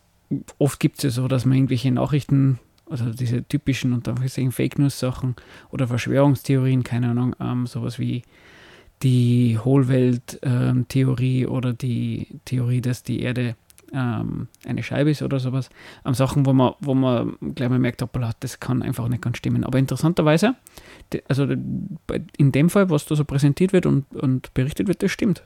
oft 0.59 0.81
gibt 0.81 0.99
es 0.99 1.05
ja 1.05 1.11
so, 1.11 1.29
dass 1.29 1.45
man 1.45 1.57
irgendwelche 1.57 1.93
Nachrichten, 1.93 2.59
also 2.89 3.11
diese 3.11 3.43
typischen 3.47 3.93
und 3.93 4.09
Fake 4.53 4.79
News 4.79 4.99
Sachen 4.99 5.37
oder 5.71 5.89
Verschwörungstheorien, 5.89 6.83
keine 6.83 7.11
Ahnung, 7.11 7.35
ähm, 7.41 7.67
sowas 7.67 7.99
wie 7.99 8.23
die 9.03 9.59
Hohlwelt-Theorie 9.59 11.43
ähm, 11.43 11.51
oder 11.51 11.73
die 11.73 12.41
Theorie, 12.45 12.81
dass 12.81 13.03
die 13.03 13.21
Erde 13.21 13.57
ähm, 13.93 14.49
eine 14.65 14.83
Scheibe 14.83 15.11
ist 15.11 15.23
oder 15.23 15.41
sowas. 15.41 15.71
Ähm, 16.05 16.15
Sachen, 16.15 16.47
wo 16.47 16.53
man, 16.53 16.75
wo 16.81 16.95
man 16.95 17.37
gleich 17.55 17.69
mal 17.69 17.79
merkt, 17.79 18.03
hoppala, 18.03 18.33
das 18.41 18.61
kann 18.61 18.83
einfach 18.83 19.09
nicht 19.09 19.23
ganz 19.23 19.39
stimmen. 19.39 19.65
Aber 19.65 19.79
interessanterweise, 19.79 20.55
also 21.29 21.45
in 21.45 22.53
dem 22.53 22.71
Fall, 22.71 22.91
was 22.91 23.07
da 23.07 23.17
so 23.17 23.25
präsentiert 23.25 23.73
wird 23.73 23.87
und, 23.87 24.15
und 24.15 24.55
berichtet 24.55 24.89
wird, 24.89 25.03
das 25.03 25.11
stimmt. 25.11 25.43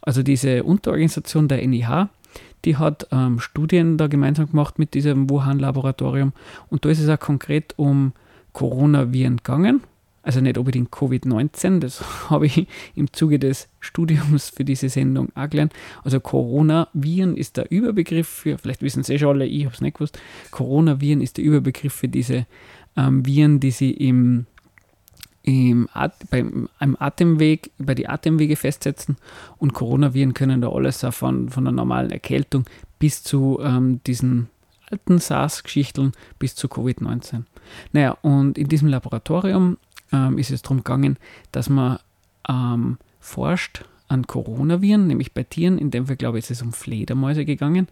Also 0.00 0.22
diese 0.22 0.64
Unterorganisation 0.64 1.48
der 1.48 1.66
NIH, 1.66 2.08
die 2.64 2.76
hat 2.76 3.08
ähm, 3.12 3.40
Studien 3.40 3.96
da 3.96 4.06
gemeinsam 4.06 4.50
gemacht 4.50 4.78
mit 4.78 4.94
diesem 4.94 5.30
Wuhan-Laboratorium 5.30 6.32
und 6.68 6.84
da 6.84 6.88
ist 6.88 7.00
es 7.00 7.08
auch 7.08 7.20
konkret 7.20 7.74
um 7.76 8.12
Coronaviren 8.52 9.38
gegangen. 9.38 9.82
Also 10.22 10.40
nicht 10.40 10.58
unbedingt 10.58 10.90
Covid-19, 10.90 11.78
das 11.78 12.02
habe 12.30 12.46
ich 12.46 12.66
im 12.94 13.12
Zuge 13.12 13.38
des 13.38 13.68
Studiums 13.80 14.50
für 14.50 14.64
diese 14.64 14.88
Sendung 14.88 15.30
auch 15.34 15.48
gelernt. 15.48 15.72
Also 16.04 16.20
Coronaviren 16.20 17.36
ist 17.36 17.56
der 17.56 17.70
Überbegriff 17.70 18.28
für, 18.28 18.58
vielleicht 18.58 18.82
wissen 18.82 19.04
Sie 19.04 19.14
eh 19.14 19.18
schon 19.18 19.28
alle, 19.28 19.46
ich 19.46 19.64
habe 19.64 19.74
es 19.74 19.80
nicht 19.80 19.94
gewusst, 19.94 20.18
Coronaviren 20.50 21.22
ist 21.22 21.38
der 21.38 21.44
Überbegriff 21.44 21.94
für 21.94 22.08
diese 22.08 22.46
ähm, 22.96 23.24
Viren, 23.24 23.60
die 23.60 23.70
sie 23.70 23.92
im 23.92 24.46
im, 25.48 25.88
At 25.94 26.12
beim, 26.30 26.68
im 26.78 26.96
Atemweg, 27.00 27.70
bei 27.78 27.94
die 27.94 28.06
Atemwege 28.06 28.54
festsetzen 28.54 29.16
und 29.56 29.72
Coronaviren 29.72 30.34
können 30.34 30.60
da 30.60 30.68
alles 30.68 31.04
von, 31.10 31.48
von 31.48 31.64
der 31.64 31.72
normalen 31.72 32.10
Erkältung 32.10 32.64
bis 32.98 33.22
zu 33.22 33.58
ähm, 33.62 34.00
diesen 34.06 34.48
alten 34.90 35.18
SARS-Geschichten 35.18 36.12
bis 36.38 36.54
zu 36.54 36.66
Covid-19. 36.68 37.44
Naja, 37.92 38.18
und 38.20 38.58
in 38.58 38.68
diesem 38.68 38.88
Laboratorium 38.88 39.78
ähm, 40.12 40.36
ist 40.36 40.50
es 40.50 40.60
darum 40.60 40.78
gegangen, 40.78 41.16
dass 41.50 41.70
man 41.70 41.98
ähm, 42.46 42.98
forscht 43.18 43.84
an 44.06 44.26
Coronaviren, 44.26 45.06
nämlich 45.06 45.32
bei 45.32 45.44
Tieren, 45.44 45.78
in 45.78 45.90
dem 45.90 46.06
Fall 46.06 46.16
glaube 46.16 46.38
ich, 46.38 46.44
ist 46.44 46.50
es 46.50 46.62
um 46.62 46.74
Fledermäuse 46.74 47.46
gegangen, 47.46 47.88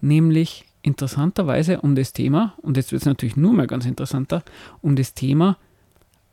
nämlich 0.00 0.64
interessanterweise 0.80 1.82
um 1.82 1.94
das 1.96 2.14
Thema, 2.14 2.54
und 2.62 2.78
jetzt 2.78 2.92
wird 2.92 3.02
es 3.02 3.06
natürlich 3.06 3.36
nur 3.36 3.52
mal 3.52 3.66
ganz 3.66 3.84
interessanter, 3.84 4.42
um 4.80 4.96
das 4.96 5.12
Thema 5.12 5.58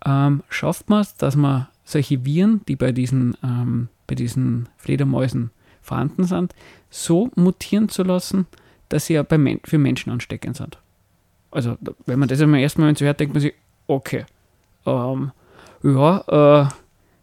ähm, 0.06 0.44
schafft 0.50 0.90
man 0.90 1.02
es, 1.02 1.16
dass 1.16 1.36
man 1.36 1.68
solche 1.84 2.26
Viren, 2.26 2.62
die 2.68 2.76
bei 2.76 2.92
diesen, 2.92 3.38
ähm, 3.44 3.90
bei 4.08 4.16
diesen 4.16 4.70
Fledermäusen 4.78 5.52
vorhanden 5.82 6.24
sind, 6.24 6.54
so 6.90 7.32
mutieren 7.36 7.90
zu 7.90 8.04
lassen, 8.04 8.48
dass 8.90 9.06
sie 9.06 9.14
ja 9.14 9.24
bei 9.24 9.38
Men 9.38 9.60
für 9.64 9.78
Menschen 9.78 10.12
ansteckend 10.12 10.58
sind. 10.58 10.78
Also, 11.50 11.78
wenn 12.06 12.20
man 12.20 12.30
das 12.30 12.42
einmal 12.42 12.62
erstmal 12.62 12.96
so 12.96 13.06
hört, 13.06 13.20
denkt 13.20 13.34
man 13.34 13.42
sich, 13.42 13.54
okay, 13.88 14.26
ähm, 14.86 15.32
ja, 15.84 16.20
äh, 16.28 16.70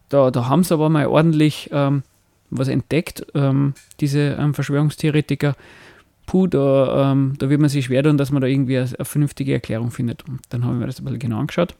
da, 0.09 0.31
da 0.31 0.47
haben 0.47 0.63
sie 0.63 0.73
aber 0.73 0.89
mal 0.89 1.07
ordentlich 1.07 1.69
ähm, 1.71 2.03
was 2.49 2.67
entdeckt, 2.67 3.25
ähm, 3.33 3.73
diese 3.99 4.37
ähm, 4.39 4.53
Verschwörungstheoretiker. 4.53 5.55
Puh, 6.25 6.47
da, 6.47 7.11
ähm, 7.11 7.35
da 7.39 7.49
wird 7.49 7.61
man 7.61 7.69
sich 7.69 7.85
schwer 7.85 8.03
tun, 8.03 8.17
dass 8.17 8.31
man 8.31 8.41
da 8.41 8.47
irgendwie 8.47 8.77
eine, 8.77 8.87
eine 8.95 9.05
vernünftige 9.05 9.53
Erklärung 9.53 9.91
findet. 9.91 10.27
Und 10.27 10.41
dann 10.49 10.65
haben 10.65 10.79
wir 10.79 10.87
das 10.87 10.99
ein 10.99 11.05
bisschen 11.05 11.19
genau 11.19 11.39
angeschaut. 11.39 11.75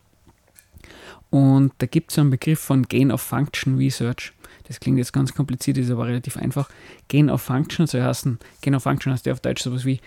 Und 1.30 1.74
da 1.78 1.86
gibt 1.86 2.12
es 2.12 2.20
einen 2.20 2.32
Begriff 2.32 2.60
von 2.60 2.84
Gain 2.84 3.12
of 3.12 3.22
Function 3.22 3.78
Research. 3.78 4.34
Das 4.68 4.80
klingt 4.80 4.98
jetzt 4.98 5.14
ganz 5.14 5.34
kompliziert, 5.34 5.78
ist 5.78 5.92
aber 5.92 6.08
relativ 6.08 6.38
einfach. 6.38 6.70
Gain 7.08 7.30
of 7.30 7.42
Function 7.42 7.88
soll 7.88 8.04
heißen, 8.04 8.40
Gain 8.62 8.76
of 8.76 8.84
Function 8.84 9.14
heißt 9.14 9.26
ja 9.26 9.34
auf 9.34 9.40
Deutsch 9.40 9.64
sowas 9.64 9.86
wie 9.86 10.00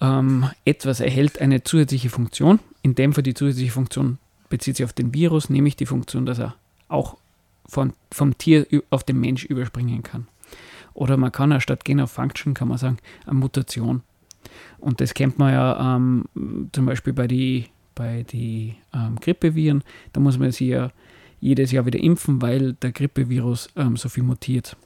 ähm, 0.00 0.50
etwas 0.64 1.00
erhält 1.00 1.40
eine 1.40 1.62
zusätzliche 1.62 2.10
Funktion. 2.10 2.58
In 2.82 2.94
dem 2.94 3.12
Fall 3.12 3.22
die 3.22 3.34
zusätzliche 3.34 3.70
Funktion 3.70 4.18
bezieht 4.48 4.76
sich 4.76 4.84
auf 4.84 4.92
den 4.92 5.14
Virus, 5.14 5.48
nämlich 5.48 5.76
die 5.76 5.86
Funktion, 5.86 6.26
dass 6.26 6.38
er 6.38 6.56
auch 6.88 7.16
von, 7.66 7.92
vom 8.10 8.36
Tier 8.36 8.66
auf 8.90 9.04
den 9.04 9.20
Mensch 9.20 9.44
überspringen 9.44 10.02
kann. 10.02 10.26
Oder 10.94 11.16
man 11.16 11.32
kann 11.32 11.52
auch 11.52 11.60
statt 11.60 11.84
Gain 11.84 12.00
of 12.00 12.10
Function, 12.10 12.52
kann 12.52 12.68
man 12.68 12.78
sagen, 12.78 12.98
eine 13.24 13.34
Mutation. 13.34 14.02
Und 14.78 15.00
das 15.00 15.14
kennt 15.14 15.38
man 15.38 15.54
ja 15.54 15.96
ähm, 15.96 16.24
zum 16.72 16.86
Beispiel 16.86 17.12
bei 17.12 17.28
den 17.28 17.66
bei 17.94 18.24
den 18.24 18.74
ähm, 18.94 19.16
Grippeviren, 19.20 19.82
da 20.12 20.20
muss 20.20 20.38
man 20.38 20.52
sie 20.52 20.68
ja 20.68 20.90
jedes 21.40 21.72
Jahr 21.72 21.86
wieder 21.86 21.98
impfen, 21.98 22.40
weil 22.40 22.74
der 22.74 22.92
Grippevirus 22.92 23.68
ähm, 23.76 23.96
so 23.96 24.08
viel 24.08 24.22
mutiert. 24.22 24.76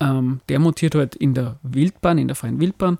Ähm, 0.00 0.40
der 0.48 0.58
mutiert 0.58 0.94
halt 0.94 1.14
in 1.16 1.34
der 1.34 1.58
Wildbahn, 1.62 2.18
in 2.18 2.28
der 2.28 2.36
freien 2.36 2.60
Wildbahn. 2.60 2.98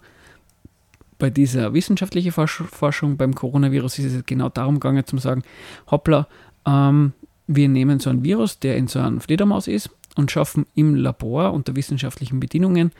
Bei 1.18 1.30
dieser 1.30 1.72
wissenschaftlichen 1.72 2.32
Forschung 2.32 3.16
beim 3.16 3.34
Coronavirus 3.34 4.00
ist 4.00 4.12
es 4.12 4.26
genau 4.26 4.48
darum 4.48 4.80
gegangen, 4.80 5.06
zu 5.06 5.16
sagen, 5.18 5.44
hoppla, 5.90 6.26
ähm, 6.66 7.12
wir 7.46 7.68
nehmen 7.68 8.00
so 8.00 8.10
ein 8.10 8.24
Virus, 8.24 8.58
der 8.58 8.76
in 8.76 8.88
so 8.88 8.98
einer 8.98 9.20
Fledermaus 9.20 9.68
ist 9.68 9.90
und 10.16 10.30
schaffen 10.30 10.66
im 10.74 10.94
Labor 10.94 11.52
unter 11.52 11.76
wissenschaftlichen 11.76 12.40
Bedingungen 12.40 12.92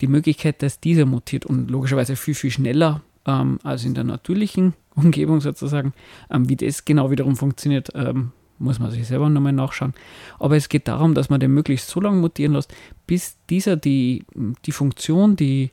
die 0.00 0.06
Möglichkeit, 0.06 0.62
dass 0.62 0.80
dieser 0.80 1.06
mutiert 1.06 1.46
und 1.46 1.70
logischerweise 1.70 2.16
viel, 2.16 2.34
viel 2.34 2.50
schneller 2.50 3.02
ähm, 3.26 3.58
als 3.62 3.84
in 3.84 3.94
der 3.94 4.04
natürlichen 4.04 4.74
Umgebung 4.94 5.40
sozusagen. 5.40 5.92
Ähm, 6.30 6.48
wie 6.48 6.56
das 6.56 6.84
genau 6.84 7.10
wiederum 7.10 7.36
funktioniert, 7.36 7.90
ähm, 7.94 8.32
muss 8.58 8.78
man 8.78 8.90
sich 8.90 9.06
selber 9.06 9.28
nochmal 9.28 9.52
nachschauen. 9.52 9.94
Aber 10.38 10.56
es 10.56 10.68
geht 10.68 10.86
darum, 10.86 11.14
dass 11.14 11.30
man 11.30 11.40
den 11.40 11.52
möglichst 11.52 11.88
so 11.88 12.00
lange 12.00 12.20
mutieren 12.20 12.52
lässt, 12.52 12.74
bis 13.06 13.36
dieser 13.48 13.76
die, 13.76 14.24
die 14.66 14.72
Funktion, 14.72 15.34
die, 15.34 15.70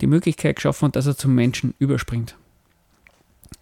die 0.00 0.06
Möglichkeit 0.06 0.56
geschaffen 0.56 0.86
hat, 0.86 0.96
dass 0.96 1.06
er 1.06 1.16
zum 1.16 1.34
Menschen 1.34 1.74
überspringt. 1.78 2.36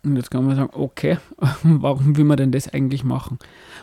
Und 0.03 0.17
jetzt 0.17 0.31
kann 0.31 0.45
man 0.45 0.57
sagen, 0.57 0.71
okay, 0.73 1.19
warum 1.62 2.17
will 2.17 2.25
man 2.25 2.39
denn 2.39 2.53
das 2.53 2.69
eigentlich 2.69 3.05
machen? 3.05 3.39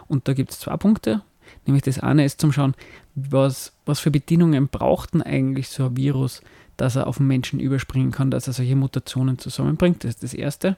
Und 0.08 0.28
da 0.28 0.34
gibt 0.34 0.52
es 0.52 0.60
zwei 0.60 0.76
Punkte. 0.76 1.22
Nämlich 1.66 1.84
das 1.84 2.00
eine 2.00 2.26
ist 2.26 2.42
zum 2.42 2.52
Schauen, 2.52 2.76
was, 3.16 3.74
was 3.86 4.00
für 4.00 4.12
Bedingungen 4.12 4.68
braucht 4.68 5.14
denn 5.14 5.22
eigentlich 5.22 5.70
so 5.70 5.86
ein 5.86 5.98
Virus, 5.98 6.42
dass 6.80 6.96
er 6.96 7.08
auf 7.08 7.18
den 7.18 7.28
Menschen 7.28 7.60
überspringen 7.60 8.12
kann, 8.12 8.32
dass 8.32 8.48
er 8.48 8.54
solche 8.54 8.76
Mutationen 8.76 9.38
zusammenbringt. 9.38 10.04
Das 10.04 10.12
ist 10.12 10.24
das 10.24 10.34
erste. 10.34 10.78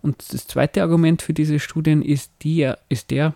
Und 0.00 0.32
das 0.32 0.46
zweite 0.46 0.82
Argument 0.82 1.20
für 1.20 1.34
diese 1.34 1.58
Studien 1.58 2.00
ist, 2.00 2.30
die, 2.42 2.70
ist 2.88 3.10
der, 3.10 3.34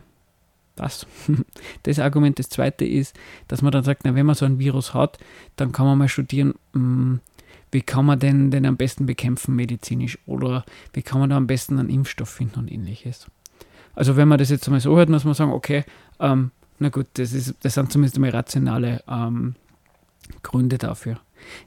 was? 0.76 1.06
Das 1.82 1.98
Argument, 1.98 2.38
das 2.38 2.48
zweite 2.48 2.84
ist, 2.84 3.16
dass 3.48 3.60
man 3.60 3.72
dann 3.72 3.82
sagt, 3.82 4.02
na, 4.04 4.14
wenn 4.14 4.26
man 4.26 4.36
so 4.36 4.44
ein 4.44 4.60
Virus 4.60 4.94
hat, 4.94 5.18
dann 5.56 5.72
kann 5.72 5.86
man 5.86 5.98
mal 5.98 6.08
studieren, 6.08 6.54
hm, 6.75 7.20
wie 7.72 7.82
kann 7.82 8.06
man 8.06 8.20
denn 8.20 8.52
den 8.52 8.66
am 8.66 8.76
besten 8.76 9.06
bekämpfen 9.06 9.56
medizinisch 9.56 10.16
oder 10.26 10.64
wie 10.92 11.02
kann 11.02 11.18
man 11.18 11.30
da 11.30 11.36
am 11.36 11.48
besten 11.48 11.78
einen 11.78 11.90
Impfstoff 11.90 12.28
finden 12.28 12.60
und 12.60 12.70
ähnliches. 12.70 13.26
Also 13.96 14.16
wenn 14.16 14.28
man 14.28 14.38
das 14.38 14.50
jetzt 14.50 14.68
mal 14.68 14.78
so 14.78 14.96
hört, 14.96 15.08
muss 15.08 15.25
man 15.25 15.34
sagen, 15.34 15.52
okay, 15.52 15.84
ähm, 16.20 16.52
na 16.78 16.88
gut, 16.88 17.06
das, 17.14 17.32
ist, 17.32 17.54
das 17.62 17.75
sind 17.75 17.90
zumindest 17.90 18.18
mal 18.18 18.30
rationale 18.30 19.02
ähm, 19.08 19.56
Gründe 20.42 20.78
dafür. 20.78 21.18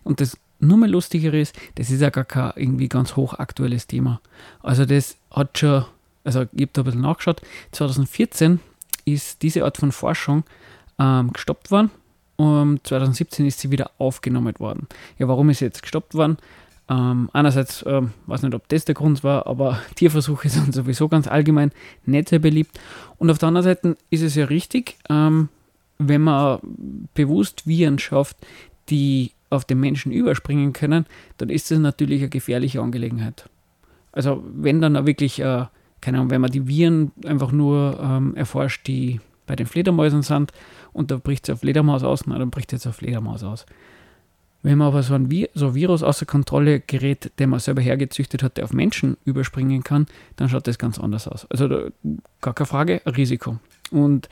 Und 0.04 0.22
das 0.22 0.38
nur 0.60 0.78
mal 0.78 0.90
lustigere 0.90 1.40
ist, 1.40 1.56
das 1.76 1.90
ist 1.90 2.02
ja 2.02 2.10
gar 2.10 2.26
kein 2.26 2.52
irgendwie 2.56 2.90
ganz 2.90 3.16
hochaktuelles 3.16 3.88
Thema. 3.88 4.22
Also 4.62 4.86
das 4.86 5.18
hat 5.32 5.58
schon, 5.58 5.86
also 6.24 6.42
ich 6.54 6.62
habe 6.62 6.72
da 6.74 6.82
ein 6.82 6.86
bisschen 6.86 7.02
nachgeschaut, 7.02 7.42
2014 7.72 8.60
ist 9.06 9.42
diese 9.42 9.64
Art 9.64 9.78
von 9.78 9.92
Forschung 9.92 10.44
ähm, 11.00 11.32
gestoppt 11.34 11.72
worden. 11.72 11.92
Um 12.36 12.80
2017 12.84 13.46
ist 13.46 13.60
sie 13.60 13.72
wieder 13.72 13.92
aufgenommen 13.98 14.54
worden. 14.60 14.88
Ja, 15.18 15.28
warum 15.28 15.50
ist 15.50 15.60
sie 15.60 15.66
jetzt 15.66 15.82
gestoppt 15.82 16.14
worden? 16.14 16.38
Ähm, 16.90 17.30
einerseits, 17.34 17.84
ähm, 17.86 18.14
weiß 18.26 18.44
nicht, 18.44 18.56
ob 18.56 18.68
das 18.70 18.86
der 18.86 18.96
Grund 18.96 19.24
war, 19.24 19.46
aber 19.46 19.80
Tierversuche 19.96 20.50
sind 20.50 20.74
sowieso 20.74 21.08
ganz 21.08 21.28
allgemein 21.28 21.72
nicht 22.06 22.30
sehr 22.30 22.40
beliebt. 22.40 22.80
Und 23.18 23.30
auf 23.30 23.38
der 23.38 23.48
anderen 23.48 23.66
Seite 23.66 23.98
ist 24.10 24.22
es 24.22 24.36
ja 24.36 24.46
richtig, 24.46 24.98
ähm, 25.10 25.50
wenn 25.98 26.22
man 26.22 26.60
bewusst 27.14 27.68
Viren 27.68 28.00
schafft, 28.00 28.38
die 28.90 29.32
auf 29.50 29.66
den 29.66 29.80
Menschen 29.80 30.12
überspringen 30.12 30.74
können, 30.74 31.06
dann 31.38 31.50
ist 31.50 31.72
das 31.72 31.80
natürlich 31.80 32.22
eine 32.22 32.30
gefährliche 32.30 32.82
Angelegenheit. 32.82 33.50
Also 34.12 34.44
wenn 34.54 34.82
dann 34.82 34.96
auch 34.96 35.06
wirklich, 35.06 35.40
äh, 35.40 35.66
keine 36.02 36.18
Ahnung, 36.18 36.32
wenn 36.32 36.42
man 36.42 36.52
die 36.52 36.68
Viren 36.68 37.12
einfach 37.26 37.52
nur 37.52 38.00
ähm, 38.02 38.36
erforscht, 38.36 38.88
die 38.88 39.20
bei 39.46 39.56
den 39.56 39.66
Fledermäusen 39.66 40.22
sind 40.22 40.52
und 40.94 41.12
da 41.12 41.18
bricht 41.18 41.50
es 41.50 41.54
auf 41.54 41.62
Fledermaus 41.62 42.04
aus, 42.04 42.26
na, 42.28 42.38
dann 42.38 42.52
bricht 42.52 42.74
es 42.74 42.86
auf 42.86 42.96
Fledermaus 42.96 43.44
aus. 43.44 43.66
Wenn 44.62 44.78
man 44.78 44.88
aber 44.88 45.04
so 45.04 45.14
ein, 45.14 45.32
Vi 45.32 45.50
so 45.54 45.74
Virus 45.74 46.04
außer 46.04 46.26
Kontrolle 46.26 46.82
gerät, 46.82 47.32
den 47.40 47.50
man 47.50 47.60
selber 47.60 47.82
hergezüchtet 47.82 48.44
hat, 48.44 48.58
der 48.58 48.66
auf 48.66 48.74
Menschen 48.74 49.16
überspringen 49.24 49.84
kann, 49.84 50.06
dann 50.36 50.50
schaut 50.50 50.68
das 50.68 50.78
ganz 50.78 51.00
anders 51.00 51.28
aus. 51.28 51.48
Also 51.50 51.68
da, 51.68 51.88
gar 52.42 52.54
keine 52.54 52.68
Frage, 52.68 53.02
Risiko. 53.06 53.58
Und 53.92 54.28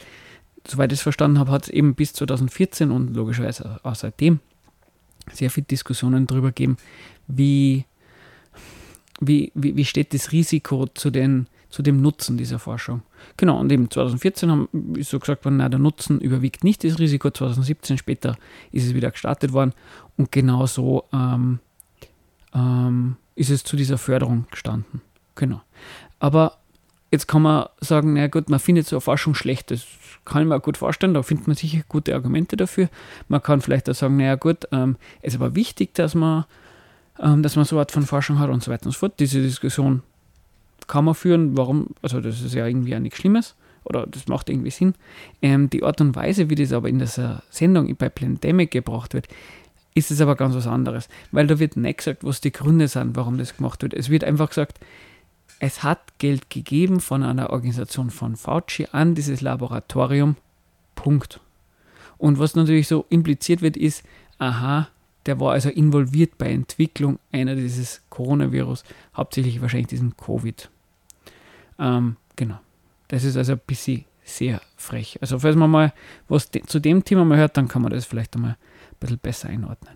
soweit 0.68 0.92
ich 0.92 1.00
es 1.00 1.04
verstanden 1.04 1.40
habe, 1.40 1.52
hat 1.52 1.64
es 1.64 1.70
eben 1.70 1.96
bis 1.96 2.14
2014 2.14 2.92
und 2.92 3.16
logischerweise 3.16 3.80
auch 3.84 3.96
seitdem 3.96 4.42
sehr 5.32 5.50
viele 5.50 5.66
Diskussionen 5.66 6.28
darüber 6.28 6.48
gegeben, 6.48 6.78
wie, 7.28 7.86
wie, 9.20 9.52
wie, 9.54 9.76
wie 9.76 9.86
steht 9.86 10.14
das 10.14 10.32
Risiko 10.32 10.88
zu, 10.88 11.10
den, 11.10 11.48
zu 11.70 11.82
dem 11.82 12.02
Nutzen 12.02 12.38
dieser 12.38 12.60
Forschung. 12.60 13.02
Genau, 13.36 13.60
und 13.60 13.72
eben 13.72 13.90
2014 13.90 14.52
haben, 14.52 14.70
ist 14.96 15.10
so 15.10 15.20
gesagt 15.20 15.46
worden, 15.46 15.58
na, 15.58 15.70
der 15.70 15.80
Nutzen 15.80 16.20
überwiegt 16.20 16.64
nicht 16.64 16.84
das 16.84 17.00
Risiko. 17.00 17.30
2017 17.30 17.98
später 17.98 18.38
ist 18.72 18.86
es 18.86 18.94
wieder 18.94 19.12
gestartet 19.12 19.54
worden 19.54 19.74
und 20.18 20.32
genau 20.32 20.66
so 20.66 21.06
ähm, 21.14 21.60
ähm, 22.54 23.18
ist 23.36 23.50
es 23.50 23.64
zu 23.64 23.76
dieser 23.76 23.98
Förderung 23.98 24.48
gestanden. 24.50 25.02
Genau. 25.36 25.62
Aber 26.20 26.58
jetzt 27.12 27.28
kann 27.28 27.42
man 27.42 27.68
sagen, 27.80 28.14
na 28.14 28.28
gut, 28.28 28.50
man 28.50 28.60
findet 28.60 28.88
so 28.88 28.98
eine 28.98 29.02
Forschung 29.02 29.36
schlecht. 29.36 29.72
Das 29.72 29.86
kann 30.26 30.42
ich 30.42 30.48
mir 30.48 30.60
gut 30.60 30.78
vorstellen, 30.78 31.14
da 31.14 31.24
findet 31.24 31.48
man 31.48 31.56
sicher 31.56 31.82
gute 31.88 32.14
Argumente 32.14 32.58
dafür. 32.58 32.90
Man 33.28 33.42
kann 33.42 33.62
vielleicht 33.62 33.90
auch 33.90 33.96
sagen, 33.96 34.18
naja 34.18 34.36
gut, 34.36 34.68
ähm, 34.72 34.98
es 35.22 35.34
ist 35.34 35.42
aber 35.42 35.56
wichtig, 35.56 35.94
dass 35.94 36.16
man, 36.16 36.46
ähm, 37.20 37.44
dass 37.44 37.56
man 37.56 37.66
so 37.66 37.76
eine 37.76 37.82
Art 37.82 37.92
von 37.92 38.04
Forschung 38.04 38.40
hat 38.40 38.50
und 38.50 38.64
so 38.64 38.72
weiter 38.72 38.88
und 38.88 38.92
so 38.92 39.00
fort. 39.00 39.20
Diese 39.20 39.42
Diskussion 39.42 40.04
kann 40.88 41.06
man 41.06 41.16
führen, 41.16 41.58
warum, 41.58 41.88
also 42.02 42.20
das 42.22 42.42
ist 42.42 42.54
ja 42.54 42.66
irgendwie 42.66 42.96
auch 42.96 43.00
nichts 43.00 43.20
Schlimmes 43.20 43.56
oder 43.84 44.06
das 44.06 44.28
macht 44.28 44.50
irgendwie 44.50 44.72
Sinn. 44.72 44.94
Ähm, 45.42 45.70
die 45.70 45.84
Art 45.84 46.02
und 46.02 46.16
Weise, 46.16 46.50
wie 46.50 46.56
das 46.56 46.74
aber 46.74 46.90
in 46.90 47.00
dieser 47.00 47.44
Sendung 47.50 47.94
bei 47.96 48.10
Plandemic 48.10 48.72
gebracht 48.72 49.14
wird, 49.14 49.28
ist 49.96 50.12
es 50.12 50.22
aber 50.22 50.36
ganz 50.36 50.56
was 50.56 50.68
anderes, 50.68 51.10
weil 51.32 51.48
da 51.48 51.58
wird 51.58 51.76
nicht 51.76 52.00
gesagt, 52.00 52.24
was 52.24 52.40
die 52.40 52.52
Gründe 52.52 52.88
sind, 52.88 53.16
warum 53.16 53.38
das 53.38 53.58
gemacht 53.58 53.82
wird. 53.82 53.94
Es 53.94 54.10
wird 54.10 54.24
einfach 54.24 54.50
gesagt, 54.50 54.80
es 55.60 55.84
hat 55.84 56.00
Geld 56.20 56.50
gegeben 56.50 57.00
von 57.00 57.24
einer 57.24 57.50
Organisation 57.50 58.10
von 58.10 58.36
Fauci 58.36 58.88
an 58.92 59.16
dieses 59.16 59.42
Laboratorium. 59.42 60.36
Punkt. 60.96 61.40
Und 62.18 62.40
was 62.40 62.56
natürlich 62.56 62.88
so 62.88 63.06
impliziert 63.10 63.62
wird, 63.62 63.78
ist, 63.78 64.04
aha, 64.40 64.90
der 65.26 65.40
war 65.40 65.54
also 65.54 65.70
involviert 65.70 66.38
bei 66.38 66.52
Entwicklung 66.52 67.20
einer 67.32 67.56
dieses 67.56 68.02
Coronavirus, 68.10 68.84
hauptsächlich 69.16 69.62
wahrscheinlich 69.62 69.88
diesem 69.88 70.16
Covid. 70.18 70.70
Ähm, 71.80 72.16
genau. 72.36 72.60
Das 73.10 73.24
ist 73.24 73.38
also 73.38 73.54
ein 73.54 73.62
bisschen 73.66 74.06
sehr 74.24 74.62
frech. 74.76 75.18
Also 75.22 75.40
falls 75.40 75.56
man 75.56 75.70
mal 75.70 75.94
was 76.28 76.50
de 76.50 76.64
zu 76.64 76.80
dem 76.80 77.04
Thema 77.04 77.24
mal 77.26 77.38
hört, 77.38 77.58
dann 77.58 77.68
kann 77.68 77.82
man 77.82 77.92
das 77.92 78.06
vielleicht 78.06 78.36
einmal 78.36 78.52
ein 78.52 78.98
bisschen 79.00 79.20
besser 79.20 79.50
einordnen. 79.50 79.96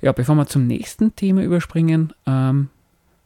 Ja, 0.00 0.12
bevor 0.12 0.34
wir 0.34 0.46
zum 0.46 0.66
nächsten 0.66 1.14
Thema 1.14 1.42
überspringen, 1.42 2.12
ähm, 2.26 2.70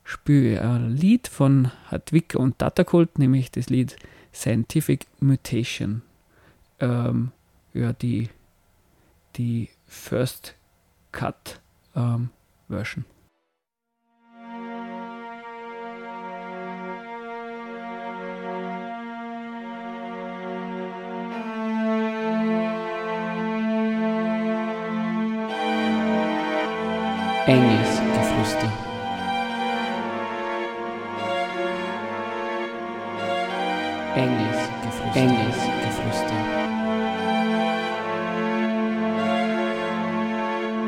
spiele 0.06 0.62
ein 0.62 0.96
Lied 0.96 1.28
von 1.28 1.70
Hadwig 1.90 2.36
und 2.36 2.62
Datacult, 2.62 3.18
nämlich 3.18 3.50
das 3.50 3.68
Lied 3.68 3.96
Scientific 4.32 5.06
Mutation. 5.20 6.02
Ähm, 6.78 7.32
ja, 7.74 7.92
die, 7.92 8.30
die 9.36 9.68
First 9.86 10.54
Cut 11.12 11.60
ähm, 11.94 12.30
Version. 12.68 13.04
Engelsgeflüster. 27.46 27.75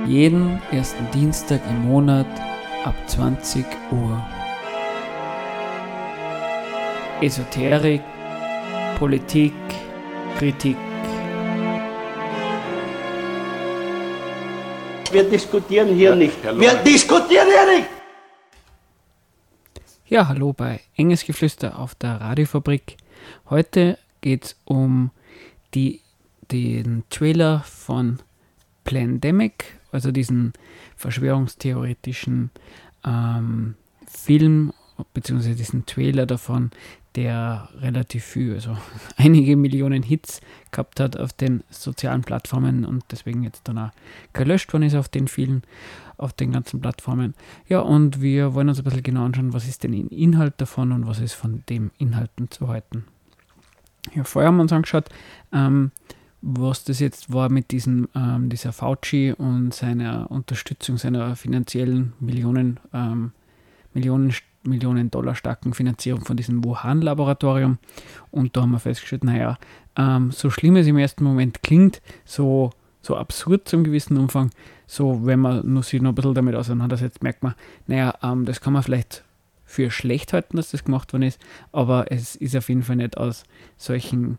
Jeden 0.09 0.59
ersten 0.73 1.07
Dienstag 1.11 1.61
im 1.69 1.85
Monat 1.85 2.27
ab 2.83 2.95
20 3.09 3.63
Uhr. 3.93 4.27
Esoterik, 7.21 8.01
Politik, 8.99 9.53
Kritik. 10.39 10.79
Wir 15.13 15.29
diskutieren 15.29 15.95
hier 15.95 16.17
nicht. 16.17 16.43
Wir 16.43 16.75
diskutieren 16.77 17.49
hier 17.49 17.77
nicht! 17.77 17.89
Ja, 20.07 20.27
hallo 20.27 20.55
bei 20.55 20.81
Engelsgeflüster 20.97 21.79
auf 21.79 21.95
der 21.95 22.19
Radiofabrik. 22.19 22.97
Heute 23.51 23.99
geht 24.23 24.45
es 24.45 24.57
um 24.65 25.11
die, 25.75 26.01
den 26.51 27.05
Trailer 27.11 27.63
von 27.67 28.21
Plandemic, 28.85 29.78
also 29.93 30.13
diesen 30.13 30.53
verschwörungstheoretischen 30.97 32.51
ähm, 33.05 33.75
Film, 34.07 34.73
beziehungsweise 35.15 35.55
diesen 35.55 35.87
Trailer 35.87 36.27
davon, 36.27 36.71
der 37.15 37.69
relativ 37.81 38.25
viel, 38.25 38.55
also 38.55 38.77
einige 39.17 39.57
Millionen 39.57 40.03
Hits 40.03 40.41
gehabt 40.71 41.01
hat 41.01 41.17
auf 41.17 41.33
den 41.33 41.65
sozialen 41.71 42.23
Plattformen 42.23 42.85
und 42.85 43.05
deswegen 43.11 43.43
jetzt 43.43 43.67
dann 43.67 43.79
auch 43.79 43.91
gelöscht 44.33 44.73
worden 44.73 44.85
ist 44.85 44.95
auf 44.95 45.09
den 45.09 45.29
vielen, 45.29 45.63
auf 46.17 46.33
den 46.33 46.53
ganzen 46.53 46.81
Plattformen. 46.81 47.35
Ja, 47.69 47.81
und 47.81 48.21
wir 48.21 48.55
wollen 48.55 48.69
uns 48.69 48.79
ein 48.79 48.85
bisschen 48.85 49.03
genau 49.03 49.25
anschauen, 49.25 49.53
was 49.53 49.67
ist 49.67 49.85
denn 49.85 49.93
der 49.93 50.17
Inhalt 50.17 50.55
davon 50.59 50.93
und 50.93 51.07
was 51.07 51.21
ist 51.21 51.35
von 51.35 51.65
dem 51.69 51.91
Inhalten 51.99 52.51
zu 52.51 52.69
halten. 52.69 53.05
Ja, 54.15 54.25
vorher 54.25 54.49
haben 54.49 54.57
wir 54.57 54.63
uns 54.63 54.73
angeschaut, 54.73 55.09
ähm, 55.53 55.91
was 56.51 56.85
das 56.85 56.99
jetzt 56.99 57.31
war 57.31 57.51
mit 57.51 57.73
diesem, 57.73 58.09
ähm, 58.15 58.49
dieser 58.49 58.73
Fauci 58.73 59.35
und 59.37 59.75
seiner 59.75 60.31
Unterstützung, 60.31 60.97
seiner 60.97 61.37
finanziellen 61.37 62.15
Millionen, 62.21 62.81
ähm, 62.95 63.33
Millionen, 63.93 64.33
Millionen 64.63 65.11
Dollar 65.11 65.35
starken 65.35 65.75
Finanzierung 65.75 66.25
von 66.25 66.39
diesem 66.39 66.65
Wuhan-Laboratorium. 66.65 67.79
Und 68.31 68.57
da 68.57 68.63
haben 68.63 68.71
wir 68.71 68.79
festgestellt, 68.79 69.25
naja, 69.25 69.59
ähm, 69.97 70.31
so 70.31 70.49
schlimm 70.49 70.77
es 70.77 70.87
im 70.87 70.97
ersten 70.97 71.23
Moment 71.23 71.63
klingt, 71.63 72.01
so, 72.25 72.71
so 73.03 73.17
absurd 73.17 73.69
zum 73.69 73.85
gewissen 73.85 74.17
Umfang, 74.17 74.51
so 74.87 75.27
wenn 75.27 75.41
man 75.41 75.71
nur 75.71 75.83
sich 75.83 76.01
noch 76.01 76.13
ein 76.13 76.15
bisschen 76.15 76.35
damit 76.35 76.55
auseinandersetzt, 76.55 77.23
merkt 77.23 77.43
man, 77.43 77.55
naja, 77.87 78.15
ähm, 78.23 78.47
das 78.47 78.63
kann 78.63 78.73
man 78.73 78.83
vielleicht 78.83 79.23
für 79.67 79.91
schlecht 79.91 80.33
halten, 80.33 80.57
dass 80.57 80.71
das 80.71 80.85
gemacht 80.85 81.13
worden 81.13 81.25
ist, 81.25 81.39
aber 81.73 82.11
es 82.11 82.37
ist 82.37 82.57
auf 82.57 82.71
jeden 82.71 82.85
Fall 82.85 82.97
nicht 82.97 83.19
aus 83.19 83.43
solchen 83.77 84.39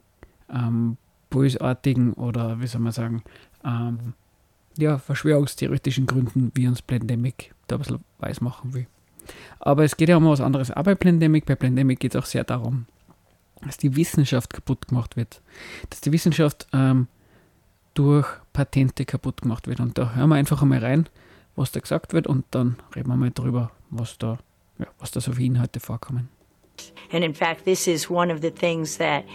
ähm, 0.51 0.97
bösartigen 1.29 2.13
oder 2.13 2.59
wie 2.61 2.67
soll 2.67 2.81
man 2.81 2.91
sagen, 2.91 3.23
ähm, 3.63 4.13
ja, 4.77 4.97
verschwörungstheoretischen 4.97 6.05
Gründen, 6.05 6.51
wie 6.55 6.67
uns 6.67 6.81
Plandemic 6.81 7.53
da 7.67 7.75
ein 7.75 7.79
bisschen 7.79 8.03
weiß 8.19 8.41
machen 8.41 8.73
will. 8.73 8.87
Aber 9.59 9.83
es 9.83 9.97
geht 9.97 10.09
ja 10.09 10.17
um 10.17 10.25
was 10.25 10.41
anderes. 10.41 10.71
Aber 10.71 10.91
bei 10.91 10.95
Plandemic, 10.95 11.45
bei 11.45 11.55
Plandemic 11.55 11.99
geht 11.99 12.15
es 12.15 12.21
auch 12.21 12.25
sehr 12.25 12.43
darum, 12.43 12.85
dass 13.61 13.77
die 13.77 13.95
Wissenschaft 13.95 14.53
kaputt 14.53 14.87
gemacht 14.87 15.17
wird. 15.17 15.41
Dass 15.89 16.01
die 16.01 16.11
Wissenschaft 16.11 16.67
ähm, 16.73 17.07
durch 17.93 18.27
Patente 18.53 19.05
kaputt 19.05 19.41
gemacht 19.41 19.67
wird. 19.67 19.79
Und 19.79 19.97
da 19.97 20.13
hören 20.15 20.29
wir 20.29 20.35
einfach 20.35 20.61
einmal 20.61 20.79
rein, 20.79 21.07
was 21.55 21.71
da 21.71 21.79
gesagt 21.79 22.13
wird 22.13 22.27
und 22.27 22.45
dann 22.51 22.77
reden 22.95 23.09
wir 23.09 23.17
mal 23.17 23.31
drüber, 23.31 23.71
was 23.89 24.17
da, 24.17 24.37
ja, 24.77 24.87
was 24.99 25.11
da 25.11 25.19
so 25.19 25.33
für 25.33 25.43
Inhalte 25.43 25.79
vorkommen. 25.79 26.29
And 27.11 27.25
in 27.25 27.33
fact, 27.33 27.65
this 27.65 27.87
is 27.87 28.09
one 28.09 28.33
of 28.33 28.41
the 28.41 28.51
things 28.51 28.97
that 28.97 29.25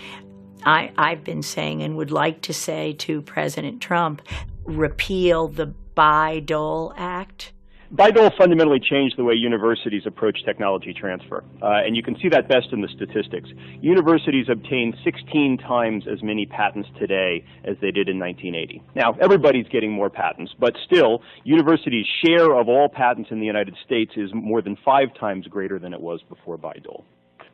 I, 0.65 0.93
I've 0.97 1.25
been 1.25 1.43
saying 1.43 1.83
and 1.83 1.97
would 1.97 2.11
like 2.11 2.41
to 2.43 2.55
say 2.55 2.93
to 2.95 3.23
President 3.23 3.81
Trump 3.81 4.23
repeal 4.65 5.49
the 5.49 5.75
Bayh-Dole 5.97 6.95
Act. 6.97 7.53
Bayh-Dole 7.95 8.33
fundamentally 8.37 8.81
changed 8.81 9.17
the 9.17 9.23
way 9.23 9.35
universities 9.35 10.03
approach 10.05 10.43
technology 10.45 10.93
transfer, 10.93 11.45
uh, 11.63 11.85
and 11.85 11.95
you 11.95 12.03
can 12.03 12.17
see 12.21 12.29
that 12.29 12.49
best 12.49 12.73
in 12.73 12.81
the 12.81 12.89
statistics. 12.89 13.49
Universities 13.83 14.47
obtain 14.51 14.93
16 15.05 15.59
times 15.59 16.05
as 16.11 16.21
many 16.21 16.45
patents 16.45 16.89
today 16.99 17.45
as 17.65 17.77
they 17.81 17.93
did 17.93 18.09
in 18.09 18.19
1980. 18.19 18.83
Now, 18.97 19.13
everybody's 19.21 19.69
getting 19.69 19.93
more 19.93 20.11
patents, 20.11 20.53
but 20.59 20.75
still, 20.85 21.23
universities' 21.45 22.07
share 22.25 22.59
of 22.59 22.69
all 22.69 22.89
patents 22.89 23.31
in 23.31 23.39
the 23.39 23.47
United 23.47 23.77
States 23.85 24.13
is 24.17 24.31
more 24.35 24.61
than 24.61 24.77
five 24.85 25.15
times 25.21 25.47
greater 25.47 25.79
than 25.79 25.93
it 25.93 26.01
was 26.01 26.21
before 26.29 26.59
Bayh-Dole 26.59 27.05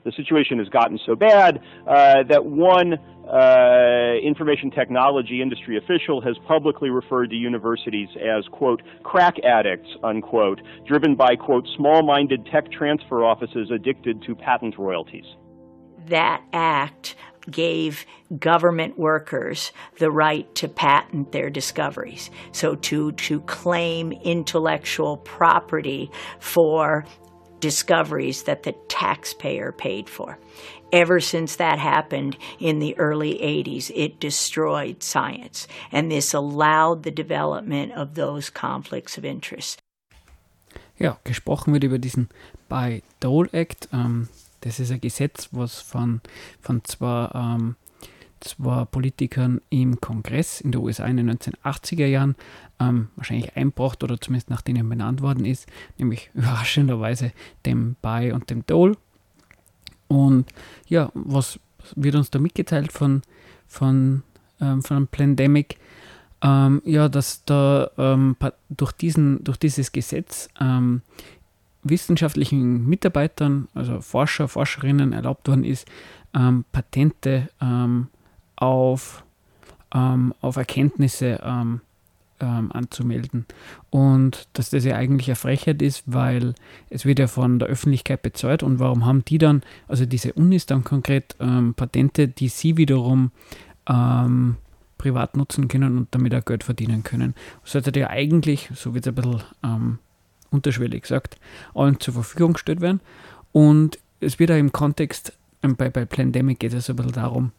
the 0.05 0.13
situation 0.13 0.59
has 0.59 0.69
gotten 0.69 0.99
so 1.07 1.15
bad 1.15 1.61
uh, 1.87 2.23
that 2.29 2.45
one 2.45 2.95
uh, 3.31 4.15
information 4.25 4.71
technology 4.71 5.41
industry 5.41 5.77
official 5.77 6.21
has 6.21 6.37
publicly 6.49 6.91
referred 6.91 7.31
to 7.31 7.37
universities 7.37 8.09
as, 8.17 8.45
quote, 8.51 8.83
crack 9.03 9.35
addicts, 9.45 9.89
unquote, 10.03 10.61
driven 10.87 11.15
by, 11.15 11.37
quote, 11.37 11.67
small 11.77 12.03
minded 12.03 12.47
tech 12.51 12.71
transfer 12.73 13.25
offices 13.25 13.71
addicted 13.73 14.23
to 14.23 14.35
patent 14.35 14.77
royalties. 14.79 15.25
That 16.07 16.43
act 16.53 17.15
gave 17.51 18.05
government 18.39 18.99
workers 18.99 19.73
the 19.99 20.11
right 20.11 20.53
to 20.57 20.69
patent 20.69 21.33
their 21.33 21.51
discoveries. 21.51 22.31
So 22.53 22.75
to, 22.77 23.13
to 23.13 23.41
claim 23.43 24.13
intellectual 24.13 25.17
property 25.19 26.11
for 26.39 27.05
discoveries 27.61 28.45
that 28.45 28.63
the 28.63 28.75
taxpayer 28.89 29.73
paid 29.73 30.09
for. 30.09 30.39
Ever 30.93 31.21
since 31.21 31.57
that 31.57 31.79
happened 31.79 32.37
in 32.59 32.81
the 32.81 32.99
early 32.99 33.35
80s, 33.35 33.93
it 33.95 34.19
destroyed 34.19 35.03
science, 35.03 35.69
and 35.93 36.11
this 36.11 36.35
allowed 36.35 37.05
the 37.05 37.13
development 37.13 37.93
of 37.93 38.15
those 38.15 38.51
conflicts 38.51 39.17
of 39.17 39.25
interest. 39.25 39.81
Ja, 40.99 41.19
gesprochen 41.25 41.73
wird 41.73 41.85
über 41.85 41.99
diesen 41.99 42.29
Bayh-Dole 42.69 43.49
Act. 43.53 43.89
Ähm, 43.93 44.29
das 44.61 44.81
ist 44.81 44.91
ein 44.91 45.01
Gesetz, 45.01 45.49
was 45.53 45.81
von, 45.81 46.21
von 46.61 46.85
zwei 46.85 47.31
ähm, 47.35 47.77
zwei 48.41 48.85
Politikern 48.85 49.61
im 49.71 50.01
Kongress 50.01 50.61
in 50.61 50.73
den 50.73 50.81
USA 50.81 51.07
in 51.07 51.17
den 51.17 51.31
1980er 51.31 52.07
Jahren 52.07 52.37
ähm, 52.79 53.09
wahrscheinlich 53.17 53.57
einbracht 53.57 54.03
oder 54.03 54.21
zumindest 54.21 54.51
nach 54.51 54.63
denen 54.63 54.89
benannt 54.89 55.21
worden 55.21 55.45
ist, 55.45 55.67
nämlich 55.99 56.31
überraschenderweise 56.35 57.33
dem 57.67 57.97
Bay 58.03 58.33
und 58.33 58.51
dem 58.51 58.67
Dole. 58.67 58.97
Und 60.09 60.51
ja, 60.89 61.11
was 61.15 61.61
wird 61.95 62.15
uns 62.17 62.31
da 62.31 62.39
mitgeteilt 62.39 62.93
von, 62.93 63.23
von, 63.69 64.23
ähm, 64.61 64.83
von 64.83 64.97
einem 64.97 65.07
Plandemic? 65.07 65.79
Ähm, 66.43 66.81
ja, 66.85 67.09
dass 67.09 67.45
da 67.45 67.91
ähm, 67.99 68.35
durch, 68.71 68.93
diesen, 68.93 69.45
durch 69.45 69.59
dieses 69.59 69.93
Gesetz 69.93 70.49
ähm, 70.59 71.03
wissenschaftlichen 71.83 72.89
Mitarbeitern, 72.89 73.69
also 73.75 74.01
Forscher, 74.01 74.49
Forscherinnen 74.49 75.13
erlaubt 75.13 75.49
worden 75.49 75.65
ist, 75.65 75.87
ähm, 76.35 76.65
Patente 76.73 77.51
ähm, 77.61 78.09
auf, 78.61 79.25
ähm, 79.93 80.33
auf 80.41 80.57
Erkenntnisse 80.57 81.41
ähm, 81.43 81.81
ähm, 82.41 82.71
anzumelden. 82.73 83.47
Und 83.91 84.49
dass 84.53 84.71
das 84.71 84.85
ja 84.85 84.97
eigentlich 84.97 85.29
eine 85.29 85.37
Frechheit 85.37 85.83
ist, 85.83 86.05
weil 86.07 86.55
es 86.89 87.05
wird 87.05 87.19
ja 87.19 87.27
von 87.27 87.59
der 87.59 87.69
Öffentlichkeit 87.69 88.23
bezahlt 88.23 88.63
und 88.63 88.79
warum 88.79 89.05
haben 89.05 89.25
die 89.25 89.39
dann, 89.39 89.63
also 89.89 90.07
diese 90.07 90.33
Unis 90.33 90.67
dann 90.67 90.85
konkret 90.85 91.37
ähm, 91.41 91.75
Patente, 91.75 92.29
die 92.29 92.49
sie 92.49 92.77
wiederum 92.77 93.31
ähm, 93.89 94.57
privat 94.99 95.37
nutzen 95.37 95.69
können 95.69 95.97
und 95.97 96.09
damit 96.11 96.35
auch 96.35 96.45
Geld 96.45 96.65
verdienen 96.65 97.03
können. 97.03 97.35
Sollte 97.65 97.99
ja 97.99 98.11
eigentlich, 98.11 98.71
so 98.75 98.95
wird 98.95 99.07
es 99.07 99.13
ein 99.13 99.15
bisschen 99.15 99.43
ähm, 99.65 99.99
unterschwellig 100.51 101.03
gesagt, 101.03 101.39
allen 101.75 102.01
zur 102.01 102.15
Verfügung 102.15 102.55
gestellt 102.55 102.81
werden. 102.81 103.01
Und 103.53 103.99
es 104.21 104.39
wird 104.39 104.51
auch 104.51 104.57
im 104.57 104.73
Kontext, 104.73 105.33
bei, 105.63 105.91
bei 105.91 106.05
Plandemic 106.05 106.61
geht 106.61 106.75
es 106.75 106.91
ein 106.91 106.97
bisschen 106.97 107.13
darum, 107.13 107.53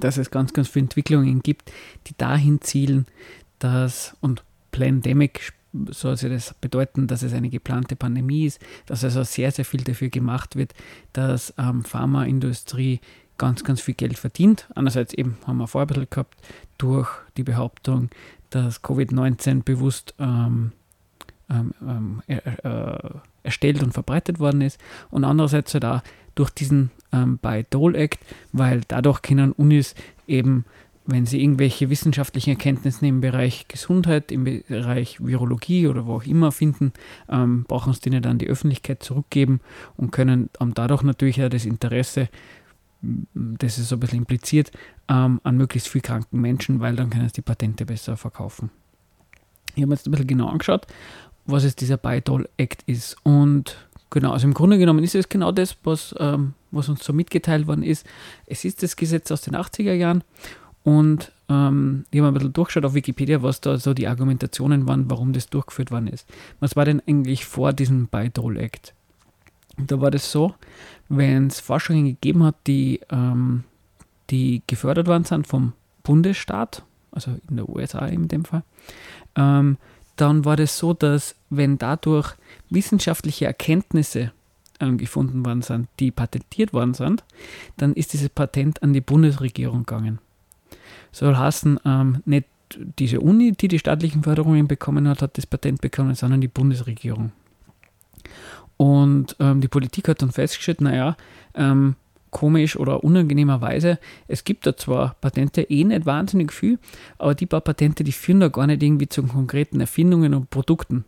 dass 0.00 0.16
es 0.16 0.30
ganz, 0.30 0.52
ganz 0.52 0.68
viele 0.68 0.84
Entwicklungen 0.84 1.40
gibt, 1.42 1.72
die 2.06 2.14
dahin 2.16 2.60
zielen, 2.60 3.06
dass, 3.58 4.16
und 4.20 4.44
Plandemic 4.70 5.52
soll 5.90 6.16
sie 6.16 6.28
das 6.28 6.54
bedeuten, 6.54 7.06
dass 7.06 7.22
es 7.22 7.32
eine 7.32 7.50
geplante 7.50 7.96
Pandemie 7.96 8.46
ist, 8.46 8.60
dass 8.86 9.04
also 9.04 9.22
sehr, 9.24 9.50
sehr 9.50 9.64
viel 9.64 9.82
dafür 9.82 10.08
gemacht 10.08 10.56
wird, 10.56 10.74
dass 11.12 11.52
ähm, 11.58 11.84
Pharmaindustrie 11.84 13.00
ganz, 13.38 13.64
ganz 13.64 13.80
viel 13.80 13.94
Geld 13.94 14.18
verdient. 14.18 14.68
Andererseits 14.74 15.12
eben 15.14 15.36
haben 15.46 15.58
wir 15.58 15.86
bisschen 15.86 16.08
gehabt, 16.08 16.36
durch 16.78 17.08
die 17.36 17.42
Behauptung, 17.42 18.10
dass 18.50 18.82
Covid-19 18.82 19.64
bewusst 19.64 20.14
ähm, 20.18 20.72
ähm, 21.50 21.74
ähm 21.86 22.22
äh, 22.26 22.40
erstellt 23.42 23.82
und 23.82 23.92
verbreitet 23.92 24.40
worden 24.40 24.60
ist. 24.60 24.80
Und 25.10 25.24
andererseits 25.24 25.72
halt 25.74 25.84
auch 25.84 26.02
durch 26.36 26.50
diesen 26.50 26.90
ähm, 27.12 27.38
Bayh-Dole 27.38 27.98
Act, 27.98 28.20
weil 28.52 28.82
dadurch 28.86 29.22
können 29.22 29.50
Unis 29.52 29.96
eben, 30.28 30.64
wenn 31.06 31.26
sie 31.26 31.42
irgendwelche 31.42 31.90
wissenschaftlichen 31.90 32.50
Erkenntnisse 32.50 33.06
im 33.06 33.20
Bereich 33.20 33.66
Gesundheit, 33.68 34.30
im 34.30 34.44
Bereich 34.44 35.24
Virologie 35.24 35.88
oder 35.88 36.06
wo 36.06 36.14
auch 36.14 36.24
immer 36.24 36.52
finden, 36.52 36.92
ähm, 37.28 37.64
brauchen 37.64 37.92
sie 37.92 38.00
denen 38.00 38.22
dann 38.22 38.38
die 38.38 38.48
Öffentlichkeit 38.48 39.02
zurückgeben 39.02 39.60
und 39.96 40.12
können 40.12 40.50
ähm, 40.60 40.74
dadurch 40.74 41.02
natürlich 41.02 41.42
auch 41.42 41.48
das 41.48 41.64
Interesse, 41.64 42.28
das 43.02 43.78
ist 43.78 43.88
so 43.88 43.96
ein 43.96 44.00
bisschen 44.00 44.18
impliziert, 44.20 44.70
ähm, 45.08 45.40
an 45.42 45.56
möglichst 45.56 45.88
viel 45.88 46.00
kranken 46.00 46.40
Menschen, 46.40 46.80
weil 46.80 46.96
dann 46.96 47.10
können 47.10 47.28
sie 47.28 47.34
die 47.34 47.42
Patente 47.42 47.86
besser 47.86 48.16
verkaufen. 48.16 48.70
Ich 49.74 49.82
habe 49.82 49.88
mir 49.88 49.94
jetzt 49.94 50.06
ein 50.06 50.10
bisschen 50.10 50.26
genau 50.26 50.48
angeschaut, 50.48 50.86
was 51.44 51.64
es 51.64 51.76
dieser 51.76 51.98
Bayh-Dole 51.98 52.48
Act 52.56 52.82
ist 52.86 53.16
und 53.22 53.85
Genau, 54.10 54.32
also 54.32 54.46
im 54.46 54.54
Grunde 54.54 54.78
genommen 54.78 55.02
ist 55.02 55.14
es 55.14 55.28
genau 55.28 55.52
das, 55.52 55.76
was, 55.82 56.14
ähm, 56.18 56.54
was 56.70 56.88
uns 56.88 57.04
so 57.04 57.12
mitgeteilt 57.12 57.66
worden 57.66 57.82
ist. 57.82 58.06
Es 58.46 58.64
ist 58.64 58.82
das 58.82 58.96
Gesetz 58.96 59.30
aus 59.32 59.42
den 59.42 59.56
80er 59.56 59.92
Jahren 59.92 60.22
und 60.84 61.32
ähm, 61.48 62.04
ich 62.10 62.20
habe 62.20 62.28
ein 62.28 62.34
bisschen 62.34 62.52
durchgeschaut 62.52 62.84
auf 62.84 62.94
Wikipedia, 62.94 63.42
was 63.42 63.60
da 63.60 63.78
so 63.78 63.94
die 63.94 64.06
Argumentationen 64.06 64.86
waren, 64.86 65.10
warum 65.10 65.32
das 65.32 65.48
durchgeführt 65.48 65.90
worden 65.90 66.06
ist. 66.06 66.28
Was 66.60 66.76
war 66.76 66.84
denn 66.84 67.02
eigentlich 67.06 67.44
vor 67.44 67.72
diesem 67.72 68.06
Bayh-Dole 68.06 68.60
Act? 68.60 68.94
Da 69.78 70.00
war 70.00 70.10
das 70.10 70.30
so, 70.30 70.54
wenn 71.08 71.48
es 71.48 71.60
Forschungen 71.60 72.04
gegeben 72.04 72.44
hat, 72.44 72.54
die, 72.66 73.00
ähm, 73.10 73.64
die 74.30 74.62
gefördert 74.66 75.06
worden 75.06 75.24
sind 75.24 75.46
vom 75.46 75.72
Bundesstaat, 76.02 76.84
also 77.10 77.32
in 77.50 77.56
der 77.56 77.68
USA 77.68 78.06
in 78.06 78.28
dem 78.28 78.44
Fall, 78.44 78.62
ähm, 79.34 79.76
dann 80.16 80.44
war 80.44 80.56
das 80.56 80.78
so, 80.78 80.94
dass 80.94 81.36
wenn 81.50 81.78
dadurch 81.78 82.34
wissenschaftliche 82.70 83.46
Erkenntnisse 83.46 84.32
ähm, 84.80 84.98
gefunden 84.98 85.44
worden 85.44 85.62
sind, 85.62 85.88
die 86.00 86.10
patentiert 86.10 86.72
worden 86.72 86.94
sind, 86.94 87.24
dann 87.76 87.94
ist 87.94 88.12
dieses 88.12 88.28
Patent 88.28 88.82
an 88.82 88.92
die 88.92 89.00
Bundesregierung 89.00 89.84
gegangen. 89.84 90.18
Soll 91.12 91.36
heißen, 91.36 91.80
ähm, 91.84 92.22
nicht 92.24 92.46
diese 92.98 93.20
Uni, 93.20 93.52
die 93.52 93.68
die 93.68 93.78
staatlichen 93.78 94.24
Förderungen 94.24 94.66
bekommen 94.66 95.08
hat, 95.08 95.22
hat 95.22 95.38
das 95.38 95.46
Patent 95.46 95.80
bekommen, 95.80 96.14
sondern 96.14 96.40
die 96.40 96.48
Bundesregierung. 96.48 97.32
Und 98.76 99.36
ähm, 99.38 99.60
die 99.60 99.68
Politik 99.68 100.08
hat 100.08 100.20
dann 100.20 100.32
festgestellt, 100.32 100.80
naja, 100.80 101.16
ähm, 101.54 101.94
komisch 102.36 102.76
oder 102.76 103.02
unangenehmerweise, 103.02 103.98
es 104.28 104.44
gibt 104.44 104.66
da 104.66 104.76
zwar 104.76 105.16
Patente 105.22 105.62
eh 105.62 105.84
nicht 105.84 106.04
wahnsinnig 106.04 106.52
viel, 106.52 106.78
aber 107.16 107.34
die 107.34 107.46
paar 107.46 107.62
Patente, 107.62 108.04
die 108.04 108.12
führen 108.12 108.40
da 108.40 108.48
gar 108.48 108.66
nicht 108.66 108.82
irgendwie 108.82 109.08
zu 109.08 109.22
konkreten 109.22 109.80
Erfindungen 109.80 110.34
und 110.34 110.50
Produkten. 110.50 111.06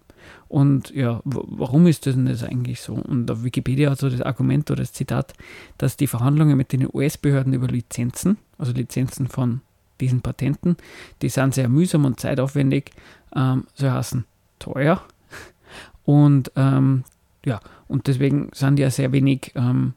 Und 0.48 0.90
ja, 0.94 1.20
warum 1.24 1.86
ist 1.86 2.06
das 2.06 2.14
denn 2.14 2.24
das 2.24 2.42
eigentlich 2.44 2.80
so? 2.80 2.94
Und 2.94 3.30
auf 3.30 3.44
Wikipedia 3.44 3.90
hat 3.90 3.98
so 3.98 4.08
das 4.08 4.22
Argument 4.22 4.70
oder 4.70 4.80
das 4.80 4.94
Zitat, 4.94 5.34
dass 5.76 5.98
die 5.98 6.06
Verhandlungen 6.06 6.56
mit 6.56 6.72
den 6.72 6.88
US-Behörden 6.90 7.52
über 7.52 7.66
Lizenzen, 7.66 8.38
also 8.56 8.72
Lizenzen 8.72 9.28
von 9.28 9.60
diesen 10.00 10.22
Patenten, 10.22 10.78
die 11.20 11.28
sind 11.28 11.52
sehr 11.52 11.68
mühsam 11.68 12.06
und 12.06 12.20
zeitaufwendig, 12.20 12.92
ähm, 13.36 13.64
so 13.74 13.90
heißen 13.90 14.24
teuer. 14.58 15.02
Und 16.06 16.52
ähm, 16.56 17.04
ja, 17.44 17.60
und 17.86 18.06
deswegen 18.06 18.48
sind 18.54 18.76
die 18.76 18.82
ja 18.82 18.90
sehr 18.90 19.12
wenig 19.12 19.52
ähm, 19.56 19.92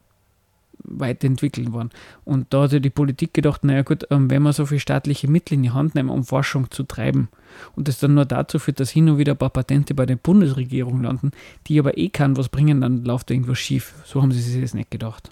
weiterentwickelt 0.84 1.72
worden. 1.72 1.90
Und 2.24 2.52
da 2.52 2.62
hat 2.62 2.72
die 2.72 2.90
Politik 2.90 3.34
gedacht, 3.34 3.64
naja 3.64 3.82
gut, 3.82 4.06
ähm, 4.10 4.30
wenn 4.30 4.42
wir 4.42 4.52
so 4.52 4.66
viel 4.66 4.78
staatliche 4.78 5.28
Mittel 5.28 5.54
in 5.54 5.62
die 5.62 5.70
Hand 5.70 5.94
nehmen, 5.94 6.10
um 6.10 6.24
Forschung 6.24 6.70
zu 6.70 6.84
treiben, 6.84 7.28
und 7.76 7.88
das 7.88 7.98
dann 7.98 8.14
nur 8.14 8.24
dazu 8.24 8.58
führt, 8.58 8.80
dass 8.80 8.90
hin 8.90 9.08
und 9.08 9.18
wieder 9.18 9.32
ein 9.32 9.38
paar 9.38 9.50
Patente 9.50 9.94
bei 9.94 10.06
der 10.06 10.16
Bundesregierung 10.16 11.02
landen, 11.02 11.32
die 11.66 11.78
aber 11.78 11.98
eh 11.98 12.08
kann 12.08 12.36
was 12.36 12.48
bringen, 12.48 12.80
dann 12.80 13.04
läuft 13.04 13.30
irgendwas 13.30 13.58
schief. 13.58 13.94
So 14.04 14.22
haben 14.22 14.32
sie 14.32 14.40
sich 14.40 14.62
das 14.62 14.74
nicht 14.74 14.90
gedacht. 14.90 15.30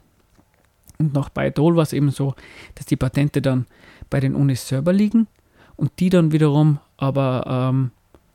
Und 0.98 1.14
noch 1.14 1.30
bei 1.30 1.50
Dol 1.50 1.76
war 1.76 1.82
es 1.82 1.94
eben 1.94 2.10
so, 2.10 2.34
dass 2.74 2.86
die 2.86 2.96
Patente 2.96 3.40
dann 3.40 3.66
bei 4.10 4.20
den 4.20 4.34
Unis 4.34 4.68
selber 4.68 4.92
liegen 4.92 5.28
und 5.76 5.92
die 5.98 6.10
dann 6.10 6.32
wiederum 6.32 6.78
aber 6.98 7.44
ähm, 7.46 7.90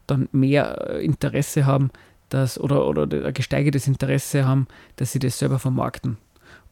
dann 0.07 0.29
mehr 0.31 0.99
Interesse 0.99 1.65
haben, 1.65 1.91
dass, 2.29 2.59
oder, 2.59 2.87
oder 2.87 3.03
ein 3.03 3.33
gesteigertes 3.33 3.87
Interesse 3.87 4.47
haben, 4.47 4.67
dass 4.95 5.11
sie 5.11 5.19
das 5.19 5.37
selber 5.37 5.59
vermarkten. 5.59 6.17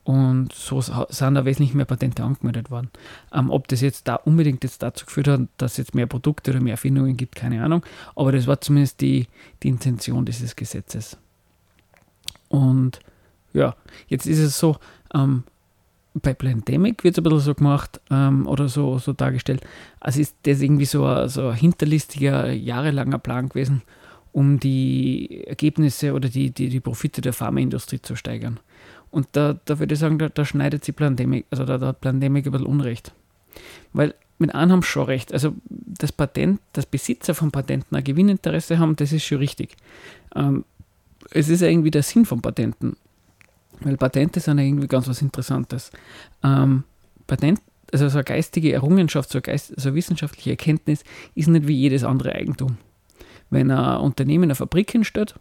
Und 0.04 0.52
so 0.52 0.82
sind 0.82 1.36
da 1.36 1.46
wesentlich 1.46 1.74
mehr 1.74 1.86
Patente 1.86 2.24
angemeldet 2.24 2.70
worden. 2.70 2.90
Ähm, 3.34 3.50
ob 3.50 3.68
das 3.70 3.80
jetzt 3.80 4.08
da 4.08 4.16
unbedingt 4.16 4.64
jetzt 4.64 4.84
dazu 4.84 5.06
geführt 5.06 5.30
hat, 5.30 5.42
dass 5.58 5.74
es 5.74 5.78
jetzt 5.78 5.96
mehr 5.96 6.08
Produkte 6.08 6.52
oder 6.52 6.60
mehr 6.60 6.74
Erfindungen 6.74 7.16
gibt, 7.16 7.36
keine 7.36 7.64
Ahnung. 7.64 7.86
Aber 8.16 8.32
das 8.34 8.46
war 8.46 8.60
zumindest 8.60 9.00
die, 9.00 9.28
die 9.64 9.70
Intention 9.70 10.26
dieses 10.26 10.56
Gesetzes. 10.56 11.18
Und 12.50 13.00
ja, 13.54 13.76
jetzt 14.08 14.26
ist 14.26 14.40
es 14.40 14.60
so, 14.60 14.78
ähm, 15.14 15.44
bei 16.14 16.34
Plandemic 16.34 17.04
wird 17.04 17.16
es 17.16 17.20
ein 17.20 17.24
bisschen 17.24 17.40
so 17.40 17.56
gemacht 17.56 18.00
ähm, 18.12 18.46
oder 18.48 18.68
so, 18.68 19.00
so 19.00 19.14
dargestellt, 19.14 19.66
als 20.00 20.18
ist 20.18 20.36
das 20.44 20.62
irgendwie 20.62 20.86
so 20.86 21.06
ein, 21.06 21.30
so 21.30 21.48
ein 21.48 21.56
hinterlistiger, 21.56 22.52
jahrelanger 22.52 23.20
Plan 23.20 23.50
gewesen, 23.50 23.82
um 24.34 24.60
die 24.60 25.46
Ergebnisse 25.46 26.14
oder 26.14 26.28
die, 26.28 26.52
die, 26.52 26.68
die 26.68 26.80
Profite 26.80 27.22
der 27.22 27.34
Pharmaindustrie 27.34 28.02
zu 28.02 28.16
steigern. 28.16 28.60
Und 29.12 29.28
da, 29.34 29.60
da 29.66 29.80
würde 29.80 29.94
ich 29.94 30.00
sagen, 30.00 30.18
da, 30.18 30.28
da 30.28 30.44
schneidet 30.44 30.84
sie 30.84 30.92
Plandemic, 30.92 31.46
also 31.52 31.66
da, 31.66 31.78
da 31.78 31.88
hat 31.88 32.02
Plandemic 32.02 32.48
ein 32.48 32.52
bisschen 32.52 32.68
Unrecht. 32.68 33.14
Weil 33.94 34.16
mit 34.40 34.54
einem 34.56 34.72
haben 34.72 34.82
sie 34.82 34.88
schon 34.88 35.06
recht. 35.06 35.32
Also 35.32 35.54
das 35.70 36.12
Patent, 36.12 36.60
das 36.74 36.88
Besitzer 36.88 37.36
von 37.36 37.52
Patenten 37.52 37.96
ein 37.96 38.04
Gewinninteresse 38.04 38.80
haben, 38.80 38.96
das 38.96 39.14
ist 39.14 39.24
schon 39.24 39.38
richtig. 39.38 39.78
Ähm, 40.36 40.66
es 41.30 41.48
ist 41.48 41.62
ja 41.62 41.68
irgendwie 41.68 41.92
der 41.92 42.04
Sinn 42.04 42.26
von 42.26 42.42
Patenten. 42.42 42.98
Weil 43.82 43.98
Patente 43.98 44.40
sind 44.40 44.58
ja 44.58 44.66
irgendwie 44.66 44.88
ganz 44.88 45.08
was 45.08 45.22
Interessantes. 45.22 45.92
Ähm, 46.44 46.84
Patent, 47.28 47.62
also 47.92 48.10
so 48.10 48.18
eine 48.18 48.24
geistige 48.24 48.74
Errungenschaft, 48.74 49.30
so 49.30 49.38
eine, 49.38 49.44
Geist, 49.44 49.74
so 49.78 49.90
eine 49.90 49.96
wissenschaftliche 49.96 50.50
Erkenntnis 50.50 51.04
ist 51.36 51.48
nicht 51.48 51.68
wie 51.68 51.76
jedes 51.76 52.04
andere 52.04 52.34
Eigentum. 52.34 52.78
Wenn 53.54 53.70
ein 53.72 54.00
Unternehmen 54.00 54.46
eine 54.46 54.56
Fabrik 54.56 54.92
hinstellt 54.92 55.36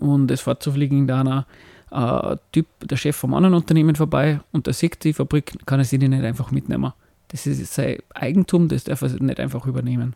und 0.00 0.30
es 0.30 0.40
fährt 0.40 0.62
zufliegend 0.62 1.10
einer 1.10 1.46
äh, 1.92 2.36
Typ, 2.52 2.66
der 2.82 2.96
Chef 2.96 3.14
vom 3.14 3.32
anderen 3.32 3.54
Unternehmen 3.54 3.94
vorbei 3.94 4.40
und 4.52 4.66
der 4.66 4.74
sieht 4.74 5.04
die 5.04 5.12
Fabrik, 5.12 5.54
kann 5.66 5.78
er 5.78 5.84
sie 5.84 5.98
nicht 5.98 6.12
einfach 6.12 6.50
mitnehmen. 6.50 6.92
Das 7.28 7.46
ist 7.46 7.72
sein 7.72 7.98
Eigentum, 8.14 8.68
das 8.68 8.84
darf 8.84 9.02
er 9.02 9.10
nicht 9.22 9.38
einfach 9.38 9.66
übernehmen. 9.66 10.14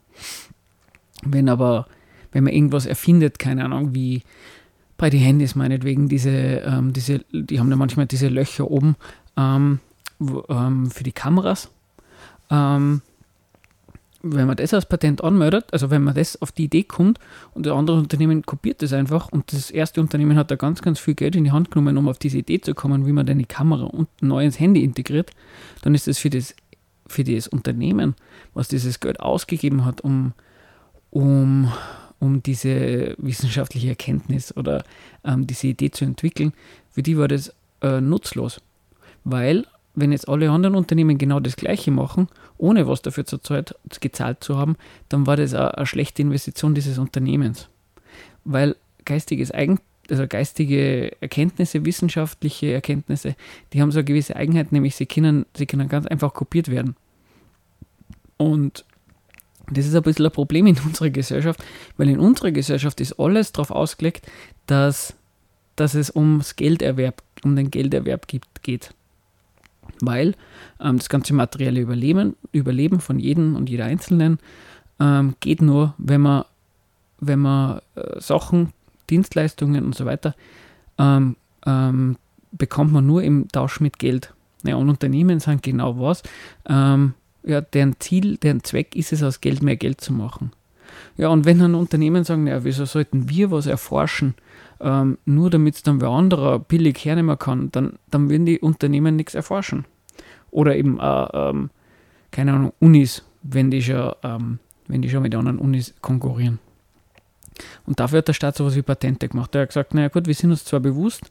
Wenn 1.22 1.48
aber, 1.48 1.86
wenn 2.32 2.44
man 2.44 2.52
irgendwas 2.52 2.86
erfindet, 2.86 3.38
keine 3.38 3.64
Ahnung, 3.64 3.94
wie 3.94 4.22
bei 4.96 5.10
den 5.10 5.20
Handys 5.20 5.54
meinetwegen, 5.54 6.08
diese, 6.08 6.30
ähm, 6.30 6.92
diese, 6.92 7.20
die 7.32 7.60
haben 7.60 7.70
ja 7.70 7.76
manchmal 7.76 8.06
diese 8.06 8.28
Löcher 8.28 8.70
oben 8.70 8.96
ähm, 9.36 9.78
wo, 10.18 10.44
ähm, 10.48 10.90
für 10.90 11.04
die 11.04 11.12
Kameras. 11.12 11.70
Ähm, 12.50 13.02
wenn 14.22 14.46
man 14.46 14.56
das 14.56 14.74
als 14.74 14.86
Patent 14.86 15.24
anmeldet, 15.24 15.66
also 15.72 15.90
wenn 15.90 16.02
man 16.02 16.14
das 16.14 16.40
auf 16.40 16.52
die 16.52 16.64
Idee 16.64 16.82
kommt 16.82 17.18
und 17.54 17.66
das 17.66 17.72
andere 17.72 17.98
Unternehmen 17.98 18.42
kopiert 18.42 18.82
das 18.82 18.92
einfach 18.92 19.28
und 19.30 19.52
das 19.52 19.70
erste 19.70 20.00
Unternehmen 20.00 20.36
hat 20.36 20.50
da 20.50 20.56
ganz, 20.56 20.82
ganz 20.82 20.98
viel 20.98 21.14
Geld 21.14 21.36
in 21.36 21.44
die 21.44 21.52
Hand 21.52 21.70
genommen, 21.70 21.96
um 21.96 22.08
auf 22.08 22.18
diese 22.18 22.38
Idee 22.38 22.60
zu 22.60 22.74
kommen, 22.74 23.06
wie 23.06 23.12
man 23.12 23.28
eine 23.28 23.44
Kamera 23.44 23.84
und 23.84 24.08
neu 24.20 24.44
ins 24.44 24.60
Handy 24.60 24.84
integriert, 24.84 25.30
dann 25.82 25.94
ist 25.94 26.06
das 26.06 26.18
für 26.18 26.30
das, 26.30 26.54
für 27.06 27.24
das 27.24 27.48
Unternehmen, 27.48 28.14
was 28.52 28.68
dieses 28.68 29.00
Geld 29.00 29.20
ausgegeben 29.20 29.84
hat, 29.84 30.02
um, 30.02 30.32
um, 31.10 31.72
um 32.18 32.42
diese 32.42 33.14
wissenschaftliche 33.18 33.88
Erkenntnis 33.88 34.54
oder 34.56 34.84
ähm, 35.24 35.46
diese 35.46 35.68
Idee 35.68 35.90
zu 35.90 36.04
entwickeln, 36.04 36.52
für 36.90 37.02
die 37.02 37.16
war 37.16 37.28
das 37.28 37.54
äh, 37.80 38.00
nutzlos. 38.00 38.60
Weil 39.24 39.66
wenn 39.94 40.12
jetzt 40.12 40.28
alle 40.28 40.50
anderen 40.50 40.76
Unternehmen 40.76 41.18
genau 41.18 41.40
das 41.40 41.56
Gleiche 41.56 41.90
machen, 41.90 42.28
ohne 42.58 42.86
was 42.86 43.02
dafür 43.02 43.26
zurzeit 43.26 43.74
gezahlt 44.00 44.42
zu 44.42 44.56
haben, 44.56 44.76
dann 45.08 45.26
war 45.26 45.36
das 45.36 45.54
eine, 45.54 45.86
schlechte 45.86 46.22
Investition 46.22 46.74
dieses 46.74 46.98
Unternehmens. 46.98 47.68
Weil 48.44 48.76
geistiges 49.04 49.52
Eigen, 49.52 49.80
also 50.08 50.26
geistige 50.26 51.20
Erkenntnisse, 51.20 51.84
wissenschaftliche 51.84 52.72
Erkenntnisse, 52.72 53.34
die 53.72 53.82
haben 53.82 53.90
so 53.90 53.98
eine 53.98 54.04
gewisse 54.04 54.36
Eigenheit, 54.36 54.72
nämlich 54.72 54.94
sie 54.94 55.06
können, 55.06 55.46
sie 55.56 55.66
können 55.66 55.88
ganz 55.88 56.06
einfach 56.06 56.34
kopiert 56.34 56.70
werden. 56.70 56.94
Und 58.36 58.84
das 59.70 59.86
ist 59.86 59.94
ein 59.94 60.02
bisschen 60.02 60.26
ein 60.26 60.32
Problem 60.32 60.66
in 60.66 60.78
unserer 60.86 61.10
Gesellschaft, 61.10 61.62
weil 61.96 62.08
in 62.08 62.20
unserer 62.20 62.52
Gesellschaft 62.52 63.00
ist 63.00 63.18
alles 63.18 63.52
darauf 63.52 63.70
ausgelegt, 63.70 64.26
dass, 64.66 65.14
dass 65.74 65.94
es 65.94 66.14
ums 66.14 66.54
Gelderwerb, 66.54 67.22
um 67.42 67.56
den 67.56 67.70
Gelderwerb 67.70 68.28
gibt, 68.28 68.62
geht 68.62 68.94
weil 70.02 70.34
ähm, 70.80 70.98
das 70.98 71.08
ganze 71.08 71.34
materielle 71.34 71.80
Überleben, 71.80 72.36
Überleben 72.52 73.00
von 73.00 73.18
jedem 73.18 73.56
und 73.56 73.68
jeder 73.68 73.84
Einzelnen 73.84 74.38
ähm, 74.98 75.34
geht 75.40 75.62
nur, 75.62 75.94
wenn 75.98 76.20
man, 76.20 76.44
wenn 77.20 77.40
man 77.40 77.80
äh, 77.94 78.20
Sachen, 78.20 78.72
Dienstleistungen 79.08 79.84
und 79.84 79.94
so 79.94 80.04
weiter 80.04 80.34
ähm, 80.98 81.36
ähm 81.66 82.16
bekommt 82.52 82.92
man 82.92 83.06
nur 83.06 83.22
im 83.22 83.48
Tausch 83.48 83.80
mit 83.80 83.98
Geld. 83.98 84.34
Ja, 84.64 84.76
und 84.76 84.88
Unternehmen 84.88 85.40
sind 85.40 85.62
genau 85.62 85.98
was. 85.98 86.22
Ähm, 86.68 87.14
ja, 87.42 87.60
deren 87.60 87.98
Ziel, 88.00 88.36
deren 88.36 88.62
Zweck 88.64 88.94
ist 88.94 89.12
es, 89.12 89.22
aus 89.22 89.40
Geld 89.40 89.62
mehr 89.62 89.76
Geld 89.76 90.00
zu 90.00 90.12
machen. 90.12 90.52
Ja, 91.16 91.28
und 91.28 91.44
wenn 91.44 91.58
dann 91.58 91.74
Unternehmen 91.74 92.24
sagen, 92.24 92.46
ja, 92.46 92.64
wieso 92.64 92.84
sollten 92.84 93.28
wir 93.28 93.50
was 93.50 93.66
erforschen, 93.66 94.34
ähm, 94.80 95.18
nur 95.24 95.50
damit 95.50 95.76
es 95.76 95.82
dann 95.82 96.00
wer 96.00 96.08
anderer 96.08 96.58
billig 96.58 97.04
hernehmen 97.04 97.38
kann, 97.38 97.70
dann, 97.72 97.98
dann 98.10 98.30
würden 98.30 98.46
die 98.46 98.60
Unternehmen 98.60 99.16
nichts 99.16 99.34
erforschen. 99.34 99.84
Oder 100.50 100.76
eben, 100.76 100.98
äh, 100.98 101.26
ähm, 101.32 101.70
keine 102.30 102.52
Ahnung, 102.52 102.72
Unis, 102.80 103.24
wenn 103.42 103.70
die, 103.70 103.82
schon, 103.82 104.12
ähm, 104.22 104.58
wenn 104.88 105.02
die 105.02 105.10
schon 105.10 105.22
mit 105.22 105.34
anderen 105.34 105.58
Unis 105.58 105.94
konkurrieren. 106.00 106.58
Und 107.86 108.00
dafür 108.00 108.18
hat 108.18 108.28
der 108.28 108.32
Staat 108.32 108.56
sowas 108.56 108.74
wie 108.74 108.82
Patente 108.82 109.28
gemacht. 109.28 109.54
Er 109.54 109.62
hat 109.62 109.68
gesagt, 109.68 109.94
naja 109.94 110.08
gut, 110.08 110.26
wir 110.26 110.34
sind 110.34 110.50
uns 110.50 110.64
zwar 110.64 110.80
bewusst, 110.80 111.30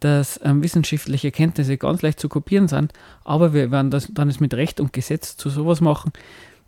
dass 0.00 0.40
ähm, 0.42 0.62
wissenschaftliche 0.62 1.28
Erkenntnisse 1.28 1.76
ganz 1.76 2.02
leicht 2.02 2.20
zu 2.20 2.28
kopieren 2.28 2.68
sind, 2.68 2.92
aber 3.24 3.52
wir 3.52 3.70
werden 3.70 3.90
das, 3.90 4.08
dann 4.12 4.34
mit 4.40 4.54
Recht 4.54 4.80
und 4.80 4.92
Gesetz 4.92 5.36
zu 5.36 5.50
sowas 5.50 5.80
machen, 5.80 6.12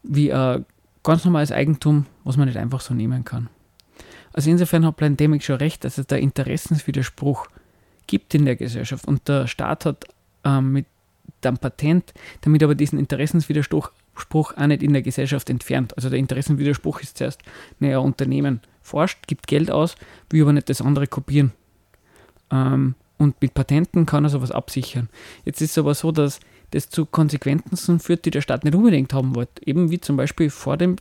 wie 0.02 0.28
äh, 0.28 0.60
ganz 1.02 1.24
normales 1.24 1.50
Eigentum, 1.52 2.06
was 2.24 2.36
man 2.36 2.46
nicht 2.46 2.58
einfach 2.58 2.80
so 2.80 2.94
nehmen 2.94 3.24
kann. 3.24 3.48
Also 4.32 4.50
insofern 4.50 4.86
hat 4.86 4.96
Plandemic 4.96 5.42
schon 5.42 5.56
recht, 5.56 5.84
dass 5.84 5.98
es 5.98 6.06
da 6.06 6.16
Interessenswiderspruch 6.16 7.46
gibt 8.06 8.34
in 8.34 8.44
der 8.44 8.56
Gesellschaft 8.56 9.06
und 9.06 9.28
der 9.28 9.46
Staat 9.46 9.86
hat 9.86 10.06
ähm, 10.44 10.72
mit 10.72 10.86
dem 11.44 11.58
Patent 11.58 12.12
damit 12.42 12.62
aber 12.62 12.74
diesen 12.74 12.98
Interessenswiderspruch 12.98 13.90
auch 14.34 14.66
nicht 14.66 14.82
in 14.82 14.92
der 14.92 15.02
Gesellschaft 15.02 15.50
entfernt. 15.50 15.96
Also 15.96 16.10
der 16.10 16.18
Interessenwiderspruch 16.18 17.00
ist 17.00 17.18
zuerst, 17.18 17.40
naja, 17.80 17.98
Unternehmen 17.98 18.60
forscht, 18.80 19.26
gibt 19.26 19.46
Geld 19.46 19.70
aus, 19.70 19.96
will 20.30 20.42
aber 20.42 20.52
nicht 20.52 20.68
das 20.68 20.80
andere 20.80 21.06
kopieren. 21.06 21.52
Ähm, 22.50 22.94
und 23.18 23.40
mit 23.40 23.54
Patenten 23.54 24.06
kann 24.06 24.24
er 24.24 24.30
sowas 24.30 24.50
absichern. 24.50 25.08
Jetzt 25.44 25.60
ist 25.60 25.72
es 25.72 25.78
aber 25.78 25.94
so, 25.94 26.10
dass 26.12 26.40
das 26.72 26.88
zu 26.88 27.06
Konsequenzen 27.06 28.00
führt, 28.00 28.24
die 28.24 28.30
der 28.30 28.40
Staat 28.40 28.64
nicht 28.64 28.74
unbedingt 28.74 29.12
haben 29.12 29.34
wollte. 29.34 29.66
Eben 29.66 29.90
wie 29.90 30.00
zum 30.00 30.16
Beispiel 30.16 30.50
vor 30.50 30.76
dem 30.76 30.96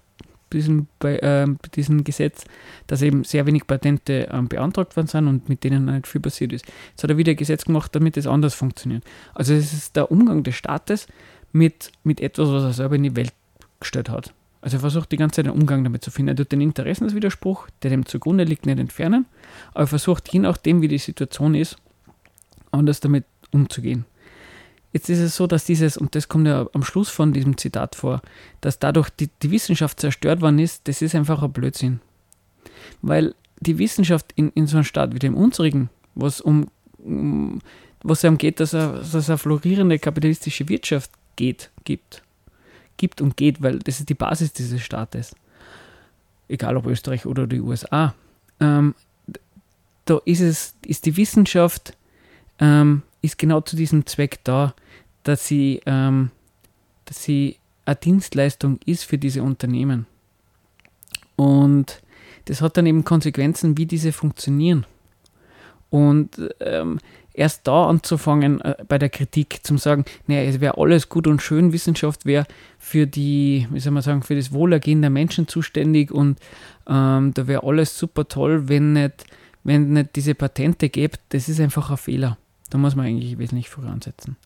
diesem, 0.53 0.87
bei, 0.99 1.17
äh, 1.19 1.47
diesem 1.75 2.03
Gesetz, 2.03 2.45
dass 2.87 3.01
eben 3.01 3.23
sehr 3.23 3.45
wenig 3.45 3.67
Patente 3.67 4.29
ähm, 4.31 4.47
beantragt 4.47 4.95
worden 4.95 5.07
sind 5.07 5.27
und 5.27 5.49
mit 5.49 5.63
denen 5.63 5.85
nicht 5.85 6.07
viel 6.07 6.21
passiert 6.21 6.53
ist. 6.53 6.65
Jetzt 6.91 7.03
hat 7.03 7.09
er 7.09 7.17
wieder 7.17 7.31
ein 7.31 7.37
Gesetz 7.37 7.65
gemacht, 7.65 7.95
damit 7.95 8.17
es 8.17 8.27
anders 8.27 8.53
funktioniert. 8.53 9.03
Also 9.33 9.53
es 9.53 9.73
ist 9.73 9.95
der 9.95 10.11
Umgang 10.11 10.43
des 10.43 10.55
Staates 10.55 11.07
mit, 11.51 11.91
mit 12.03 12.21
etwas, 12.21 12.49
was 12.49 12.63
er 12.63 12.73
selber 12.73 12.95
in 12.95 13.03
die 13.03 13.15
Welt 13.15 13.33
gestellt 13.79 14.09
hat. 14.09 14.33
Also 14.61 14.77
er 14.77 14.81
versucht 14.81 15.11
die 15.11 15.17
ganze 15.17 15.37
Zeit 15.37 15.47
einen 15.47 15.59
Umgang 15.59 15.83
damit 15.83 16.03
zu 16.03 16.11
finden. 16.11 16.29
Er 16.29 16.35
tut 16.35 16.51
den 16.51 16.61
Interessenswiderspruch, 16.61 17.67
der 17.81 17.89
dem 17.89 18.05
zugrunde 18.05 18.43
liegt, 18.43 18.65
nicht 18.65 18.79
entfernen, 18.79 19.25
aber 19.71 19.81
er 19.81 19.87
versucht, 19.87 20.31
je 20.31 20.39
nachdem, 20.39 20.81
wie 20.81 20.87
die 20.87 20.99
Situation 20.99 21.55
ist, 21.55 21.77
anders 22.71 22.99
damit 22.99 23.25
umzugehen. 23.51 24.05
Jetzt 24.93 25.09
ist 25.09 25.19
es 25.19 25.35
so, 25.35 25.47
dass 25.47 25.65
dieses, 25.65 25.97
und 25.97 26.15
das 26.15 26.27
kommt 26.27 26.47
ja 26.47 26.67
am 26.73 26.83
Schluss 26.83 27.09
von 27.09 27.33
diesem 27.33 27.57
Zitat 27.57 27.95
vor, 27.95 28.21
dass 28.61 28.79
dadurch 28.79 29.09
die, 29.09 29.29
die 29.41 29.51
Wissenschaft 29.51 29.99
zerstört 29.99 30.41
worden 30.41 30.59
ist, 30.59 30.87
das 30.87 31.01
ist 31.01 31.15
einfach 31.15 31.41
ein 31.41 31.51
Blödsinn. 31.51 31.99
Weil 33.01 33.35
die 33.59 33.77
Wissenschaft 33.77 34.33
in, 34.35 34.49
in 34.49 34.67
so 34.67 34.77
einem 34.77 34.83
Staat 34.83 35.13
wie 35.13 35.19
dem 35.19 35.35
unsrigen, 35.35 35.89
was 36.15 36.41
um, 36.41 36.67
um 36.97 37.61
was 38.03 38.21
darum 38.21 38.37
geht, 38.37 38.59
dass, 38.59 38.71
dass 38.71 39.13
es 39.13 39.29
eine 39.29 39.37
florierende 39.37 39.99
kapitalistische 39.99 40.67
Wirtschaft 40.67 41.11
geht, 41.35 41.69
gibt, 41.83 42.23
gibt 42.97 43.21
und 43.21 43.37
geht, 43.37 43.61
weil 43.61 43.79
das 43.79 43.99
ist 43.99 44.09
die 44.09 44.15
Basis 44.15 44.53
dieses 44.53 44.81
Staates. 44.81 45.35
Egal 46.47 46.75
ob 46.77 46.87
Österreich 46.87 47.25
oder 47.25 47.47
die 47.47 47.61
USA. 47.61 48.13
Ähm, 48.59 48.95
da 50.05 50.19
ist 50.25 50.41
es, 50.41 50.75
ist 50.85 51.05
die 51.05 51.15
Wissenschaft 51.15 51.95
ähm, 52.59 53.03
ist 53.21 53.37
genau 53.37 53.61
zu 53.61 53.75
diesem 53.75 54.05
Zweck 54.05 54.39
da, 54.43 54.73
dass 55.23 55.47
sie, 55.47 55.81
ähm, 55.85 56.31
dass 57.05 57.23
sie 57.23 57.57
eine 57.85 57.95
Dienstleistung 57.95 58.79
ist 58.85 59.03
für 59.03 59.17
diese 59.17 59.43
Unternehmen. 59.43 60.05
Und 61.35 62.01
das 62.45 62.61
hat 62.61 62.77
dann 62.77 62.85
eben 62.85 63.03
Konsequenzen, 63.03 63.77
wie 63.77 63.85
diese 63.85 64.11
funktionieren. 64.11 64.85
Und 65.89 66.29
ähm, 66.59 66.99
erst 67.33 67.67
da 67.67 67.87
anzufangen 67.87 68.61
äh, 68.61 68.75
bei 68.87 68.97
der 68.97 69.09
Kritik, 69.09 69.59
zum 69.63 69.77
sagen, 69.77 70.05
naja, 70.27 70.43
es 70.43 70.59
wäre 70.59 70.77
alles 70.77 71.09
gut 71.09 71.27
und 71.27 71.41
schön, 71.41 71.73
Wissenschaft 71.73 72.25
wäre 72.25 72.45
für 72.77 73.07
die, 73.07 73.67
wie 73.71 73.79
soll 73.79 73.91
man 73.91 74.03
sagen, 74.03 74.23
für 74.23 74.35
das 74.35 74.51
Wohlergehen 74.51 75.01
der 75.01 75.09
Menschen 75.09 75.47
zuständig 75.47 76.11
und 76.11 76.39
ähm, 76.87 77.33
da 77.33 77.47
wäre 77.47 77.63
alles 77.63 77.97
super 77.97 78.27
toll, 78.27 78.67
wenn 78.69 78.93
nicht, 78.93 79.25
wenn 79.63 79.93
nicht 79.93 80.15
diese 80.15 80.35
Patente 80.35 80.89
gäbe, 80.89 81.17
das 81.29 81.49
ist 81.49 81.59
einfach 81.59 81.91
ein 81.91 81.97
Fehler. 81.97 82.37
Da 82.71 82.79
muss 82.79 82.95
man 82.95 83.05
eigentlich 83.05 83.37
wesentlich 83.37 83.69
früher 83.69 83.89
ansetzen. 83.89 84.37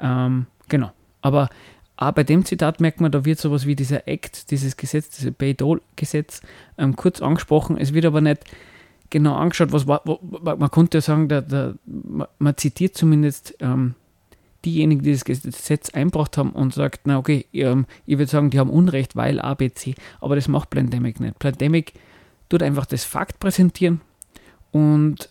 Ähm, 0.00 0.46
genau. 0.68 0.92
Aber 1.20 1.50
auch 1.96 2.12
bei 2.12 2.24
dem 2.24 2.44
Zitat 2.44 2.80
merkt 2.80 3.00
man, 3.00 3.12
da 3.12 3.24
wird 3.24 3.38
sowas 3.38 3.66
wie 3.66 3.76
dieser 3.76 4.08
Act, 4.08 4.50
dieses 4.50 4.76
Gesetz, 4.76 5.10
dieses 5.10 5.32
Bayh-Dole-Gesetz 5.34 6.40
ähm, 6.78 6.96
kurz 6.96 7.20
angesprochen. 7.20 7.76
Es 7.76 7.92
wird 7.92 8.06
aber 8.06 8.20
nicht 8.20 8.44
genau 9.10 9.34
angeschaut, 9.34 9.72
was 9.72 9.86
war, 9.86 10.02
man 10.04 10.70
konnte 10.70 10.98
ja 10.98 11.02
sagen, 11.02 11.28
der, 11.28 11.42
der, 11.42 11.74
man 11.84 12.56
zitiert 12.56 12.96
zumindest 12.96 13.54
ähm, 13.60 13.94
diejenigen, 14.64 15.02
die 15.02 15.12
das 15.12 15.24
Gesetz 15.24 15.90
einbracht 15.90 16.38
haben 16.38 16.50
und 16.50 16.72
sagt, 16.72 17.02
na 17.04 17.18
okay, 17.18 17.46
ähm, 17.52 17.86
ich 18.06 18.18
würde 18.18 18.30
sagen, 18.30 18.50
die 18.50 18.58
haben 18.58 18.70
Unrecht, 18.70 19.14
weil 19.14 19.38
ABC, 19.38 19.94
aber 20.20 20.34
das 20.34 20.48
macht 20.48 20.70
Plandemic 20.70 21.20
nicht. 21.20 21.38
Plandemic 21.38 21.92
tut 22.48 22.62
einfach 22.62 22.86
das 22.86 23.04
Fakt 23.04 23.38
präsentieren 23.38 24.00
und, 24.70 25.28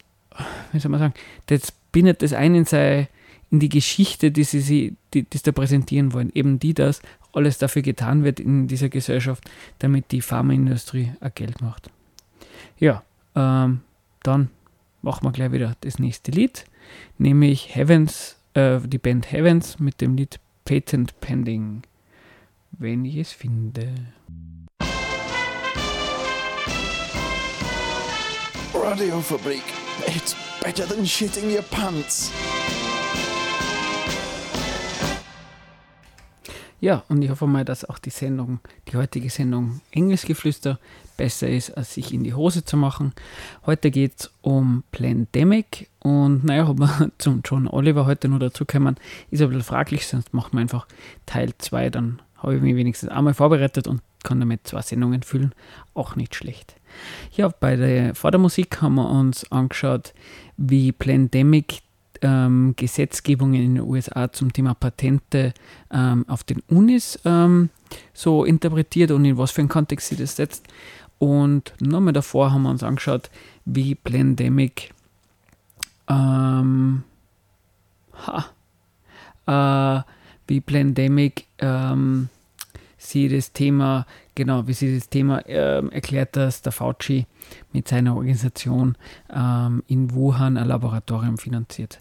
wie 0.71 0.79
soll 0.79 0.91
man 0.91 0.99
sagen, 0.99 1.13
das 1.47 1.73
bindet 1.91 2.21
das 2.21 2.33
ein 2.33 2.55
in, 2.55 2.65
sei, 2.65 3.09
in 3.49 3.59
die 3.59 3.69
Geschichte, 3.69 4.31
die 4.31 4.43
sie, 4.43 4.95
die, 5.13 5.23
die 5.23 5.37
sie 5.37 5.43
da 5.43 5.51
präsentieren 5.51 6.13
wollen. 6.13 6.31
Eben 6.33 6.59
die, 6.59 6.73
dass 6.73 7.01
alles 7.33 7.57
dafür 7.57 7.81
getan 7.81 8.23
wird 8.23 8.39
in 8.39 8.67
dieser 8.67 8.89
Gesellschaft, 8.89 9.49
damit 9.79 10.11
die 10.11 10.21
Pharmaindustrie 10.21 11.11
ein 11.19 11.31
Geld 11.35 11.61
macht. 11.61 11.89
Ja, 12.77 13.03
ähm, 13.35 13.81
dann 14.23 14.49
machen 15.01 15.25
wir 15.25 15.31
gleich 15.31 15.51
wieder 15.51 15.75
das 15.81 15.99
nächste 15.99 16.31
Lied, 16.31 16.65
nämlich 17.17 17.75
Heavens, 17.75 18.37
äh, 18.53 18.79
die 18.79 18.97
Band 18.97 19.31
Heavens 19.31 19.79
mit 19.79 20.01
dem 20.01 20.15
Lied 20.15 20.39
Patent 20.65 21.19
Pending, 21.21 21.83
wenn 22.71 23.05
ich 23.05 23.17
es 23.17 23.31
finde. 23.31 23.93
Radiofabrik, 28.73 29.63
it's 30.07 30.35
better 30.61 30.87
than 30.87 31.05
shitting 31.05 31.51
your 31.51 31.63
pants. 31.63 32.31
Ja, 36.79 37.03
und 37.09 37.21
ich 37.21 37.29
hoffe 37.29 37.45
mal, 37.45 37.63
dass 37.63 37.85
auch 37.85 37.99
die 37.99 38.09
Sendung, 38.09 38.59
die 38.87 38.97
heutige 38.97 39.29
Sendung 39.29 39.81
Engelsgeflüster 39.91 40.79
besser 41.15 41.47
ist, 41.47 41.77
als 41.77 41.93
sich 41.93 42.11
in 42.11 42.23
die 42.23 42.33
Hose 42.33 42.65
zu 42.65 42.75
machen. 42.75 43.13
Heute 43.67 43.91
geht 43.91 44.13
es 44.19 44.31
um 44.41 44.83
Plandemic 44.91 45.89
und 45.99 46.43
naja, 46.43 46.67
ob 46.67 46.79
wir 46.79 47.11
zum 47.19 47.41
John 47.45 47.67
Oliver 47.67 48.07
heute 48.07 48.29
nur 48.29 48.39
dazu 48.39 48.65
kommen, 48.65 48.95
ist 49.29 49.41
ein 49.41 49.49
bisschen 49.49 49.63
fraglich, 49.63 50.07
sonst 50.07 50.33
machen 50.33 50.53
wir 50.53 50.61
einfach 50.61 50.87
Teil 51.27 51.51
2, 51.55 51.91
dann 51.91 52.21
habe 52.37 52.55
ich 52.55 52.61
mich 52.61 52.75
wenigstens 52.75 53.09
einmal 53.09 53.35
vorbereitet 53.35 53.87
und 53.87 54.01
kann 54.23 54.39
damit 54.39 54.65
zwei 54.67 54.81
Sendungen 54.81 55.21
füllen. 55.21 55.53
Auch 55.93 56.15
nicht 56.15 56.33
schlecht. 56.33 56.75
Ja, 57.33 57.47
bei 57.47 57.75
der 57.75 58.15
Vordermusik 58.15 58.81
haben 58.81 58.95
wir 58.95 59.09
uns 59.09 59.49
angeschaut, 59.51 60.13
wie 60.57 60.91
Plandemic 60.91 61.81
ähm, 62.21 62.73
Gesetzgebungen 62.75 63.55
in 63.55 63.75
den 63.75 63.83
USA 63.83 64.31
zum 64.31 64.53
Thema 64.53 64.73
Patente 64.73 65.53
ähm, 65.91 66.25
auf 66.27 66.43
den 66.43 66.61
Unis 66.69 67.19
ähm, 67.25 67.69
so 68.13 68.45
interpretiert 68.45 69.11
und 69.11 69.25
in 69.25 69.37
was 69.37 69.51
für 69.51 69.61
einen 69.61 69.69
Kontext 69.69 70.09
sie 70.09 70.15
das 70.15 70.35
setzt. 70.35 70.67
Und 71.19 71.73
nochmal 71.79 72.13
davor 72.13 72.51
haben 72.51 72.63
wir 72.63 72.69
uns 72.69 72.83
angeschaut, 72.83 73.29
wie 73.65 73.95
Plandemic 73.95 74.91
ähm, 76.07 77.03
ha, 78.27 78.45
äh, 79.47 80.03
wie 80.47 80.61
Plandemic 80.61 81.45
ähm, 81.59 82.29
sie 83.01 83.27
das 83.27 83.51
Thema, 83.51 84.05
genau, 84.35 84.67
wie 84.67 84.73
sie 84.73 84.95
das 84.95 85.09
Thema 85.09 85.39
äh, 85.47 85.85
erklärt, 85.87 86.35
dass 86.35 86.61
der 86.61 86.71
Fauci 86.71 87.25
mit 87.73 87.87
seiner 87.87 88.15
Organisation 88.15 88.95
ähm, 89.33 89.83
in 89.87 90.13
Wuhan 90.13 90.57
ein 90.57 90.67
Laboratorium 90.67 91.37
finanziert. 91.37 91.99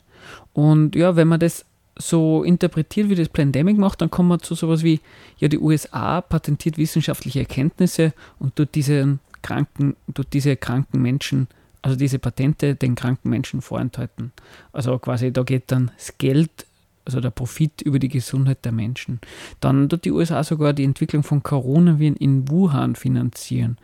Und 0.53 0.95
ja, 0.95 1.17
wenn 1.17 1.29
man 1.29 1.41
das 1.41 1.65
so 1.97 2.45
interpretiert, 2.45 3.09
wie 3.09 3.15
das 3.15 3.29
Plandemic 3.29 3.79
macht, 3.79 4.01
dann 4.01 4.11
kommt 4.11 4.29
man 4.29 4.41
zu 4.41 4.55
sowas 4.55 4.83
wie, 4.83 5.01
ja, 5.39 5.49
die 5.49 5.59
USA 5.59 6.21
patentiert 6.21 6.79
wissenschaftliche 6.79 7.41
Erkenntnisse 7.41 8.13
und 8.39 8.57
tut 8.57 8.75
diesen 8.75 9.21
kranken, 9.43 9.97
tut 10.15 10.33
diese 10.33 10.57
kranken 10.57 11.01
Menschen, 11.01 11.49
also 11.83 11.97
diese 11.97 12.19
Patente 12.19 12.75
den 12.75 12.95
kranken 12.95 13.31
Menschen 13.31 13.63
vorenthalten. 13.63 14.33
Also 14.73 14.99
quasi, 14.99 15.33
da 15.33 15.43
geht 15.43 15.73
dann 15.73 15.91
das 15.97 16.19
Geld, 16.19 16.67
also 17.11 17.21
der 17.21 17.31
Profit 17.31 17.83
über 17.83 17.99
die 17.99 18.09
Gesundheit 18.09 18.65
der 18.65 18.73
Menschen. 18.73 19.21
Dann 19.61 19.89
tut 19.89 20.05
die 20.05 20.13
USA 20.13 20.45
sogar 20.45 20.73
die 20.73 20.85
Entwicklung 20.85 21.23
von 21.23 21.43
Coronaviren 21.43 22.17
in 22.17 22.49
Wuhan 22.49 22.95
finanzieren. 22.95 23.79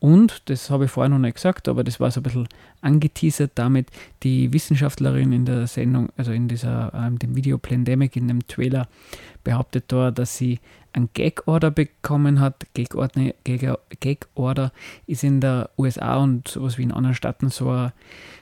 Und, 0.00 0.42
das 0.50 0.68
habe 0.68 0.84
ich 0.84 0.90
vorher 0.90 1.08
noch 1.08 1.18
nicht 1.18 1.36
gesagt, 1.36 1.66
aber 1.66 1.82
das 1.82 1.98
war 1.98 2.10
so 2.10 2.20
ein 2.20 2.24
bisschen 2.24 2.48
angeteasert 2.82 3.52
damit, 3.54 3.88
die 4.22 4.52
Wissenschaftlerin 4.52 5.32
in 5.32 5.46
der 5.46 5.66
Sendung, 5.66 6.10
also 6.18 6.32
in 6.32 6.46
dieser, 6.46 6.92
ähm, 6.94 7.18
dem 7.18 7.34
Video 7.36 7.56
Plandemic, 7.56 8.14
in 8.16 8.28
dem 8.28 8.46
Trailer, 8.46 8.86
behauptet 9.44 9.84
da, 9.88 10.10
dass 10.10 10.36
sie 10.36 10.60
einen 10.92 11.08
Gag-Order 11.14 11.70
bekommen 11.70 12.40
hat. 12.40 12.66
Gag-Order 12.74 13.32
Gag 13.44 14.26
ist 15.06 15.24
in 15.24 15.40
der 15.40 15.70
USA 15.78 16.16
und 16.16 16.48
sowas 16.48 16.78
wie 16.78 16.82
in 16.82 16.92
anderen 16.92 17.14
Staaten 17.14 17.48
so 17.48 17.70
ein, 17.70 17.92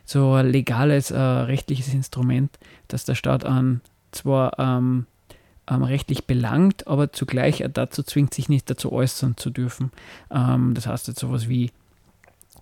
so 0.05 0.33
ein 0.33 0.51
legales 0.51 1.11
äh, 1.11 1.19
rechtliches 1.19 1.95
Instrument, 1.95 2.59
dass 2.89 3.05
der 3.05 3.15
Staat 3.15 3.45
an 3.45 3.83
zwar 4.13 4.59
ähm, 4.59 5.07
ähm, 5.69 5.83
rechtlich 5.83 6.27
belangt, 6.27 6.87
aber 6.87 7.13
zugleich 7.13 7.65
dazu 7.73 8.03
zwingt, 8.03 8.35
sich 8.35 8.49
nicht 8.49 8.69
dazu 8.71 8.93
äußern 8.93 9.37
zu 9.37 9.51
dürfen. 9.51 9.91
Ähm, 10.31 10.75
das 10.75 10.87
heißt 10.87 11.09
jetzt 11.09 11.21
sowas 11.21 11.49
wie, 11.49 11.71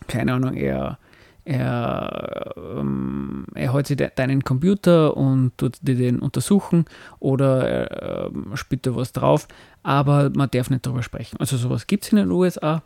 keine 0.06 0.34
Ahnung, 0.34 0.54
er, 0.54 0.98
er, 1.44 2.54
ähm, 2.56 3.46
er 3.54 3.72
holt 3.72 3.86
sich 3.86 3.96
de 3.96 4.10
deinen 4.14 4.44
Computer 4.44 5.16
und 5.16 5.56
tut 5.56 5.78
dir 5.82 5.96
den 5.96 6.18
untersuchen 6.20 6.84
oder 7.18 8.30
spielt 8.54 8.86
da 8.86 8.94
was 8.94 9.12
drauf, 9.12 9.48
aber 9.82 10.30
man 10.34 10.50
darf 10.50 10.70
nicht 10.70 10.86
darüber 10.86 11.02
sprechen. 11.02 11.38
Also 11.38 11.56
sowas 11.56 11.86
gibt 11.86 12.04
es 12.04 12.12
in 12.12 12.18
den 12.18 12.30
USA. 12.30 12.82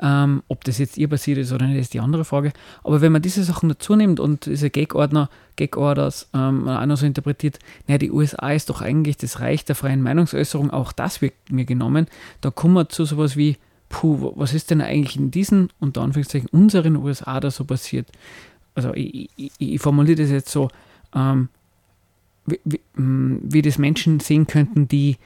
Ähm, 0.00 0.42
ob 0.48 0.64
das 0.64 0.78
jetzt 0.78 0.98
ihr 0.98 1.08
passiert 1.08 1.38
ist 1.38 1.52
oder 1.52 1.66
nicht, 1.66 1.78
ist 1.78 1.94
die 1.94 2.00
andere 2.00 2.24
Frage. 2.24 2.52
Aber 2.82 3.00
wenn 3.00 3.12
man 3.12 3.22
diese 3.22 3.44
Sachen 3.44 3.68
dazu 3.68 3.96
nimmt 3.96 4.20
und 4.20 4.46
diese 4.46 4.70
Gag-Ordner, 4.70 5.28
Gag-Orders 5.56 6.28
ähm, 6.34 6.68
auch 6.68 6.86
noch 6.86 6.96
so 6.96 7.06
interpretiert, 7.06 7.58
naja, 7.86 7.98
die 7.98 8.10
USA 8.10 8.50
ist 8.52 8.70
doch 8.70 8.80
eigentlich 8.80 9.16
das 9.16 9.40
Reich 9.40 9.64
der 9.64 9.76
freien 9.76 10.02
Meinungsäußerung, 10.02 10.70
auch 10.70 10.92
das 10.92 11.20
wird 11.20 11.34
mir 11.50 11.64
genommen, 11.64 12.06
da 12.40 12.50
kommen 12.50 12.74
wir 12.74 12.88
zu 12.88 13.04
sowas 13.04 13.36
wie, 13.36 13.56
puh, 13.88 14.32
was 14.36 14.54
ist 14.54 14.70
denn 14.70 14.80
eigentlich 14.80 15.16
in 15.16 15.30
diesen, 15.30 15.68
unter 15.80 16.02
Anführungszeichen, 16.02 16.48
unseren 16.50 16.96
USA 16.96 17.40
da 17.40 17.50
so 17.50 17.64
passiert? 17.64 18.08
Also 18.74 18.94
ich, 18.94 19.28
ich, 19.36 19.52
ich 19.58 19.80
formuliere 19.80 20.22
das 20.22 20.30
jetzt 20.30 20.50
so, 20.50 20.68
ähm, 21.14 21.48
wie, 22.46 22.60
wie, 22.64 22.80
wie 22.94 23.62
das 23.62 23.78
Menschen 23.78 24.20
sehen 24.20 24.46
könnten, 24.46 24.88
die 24.88 25.16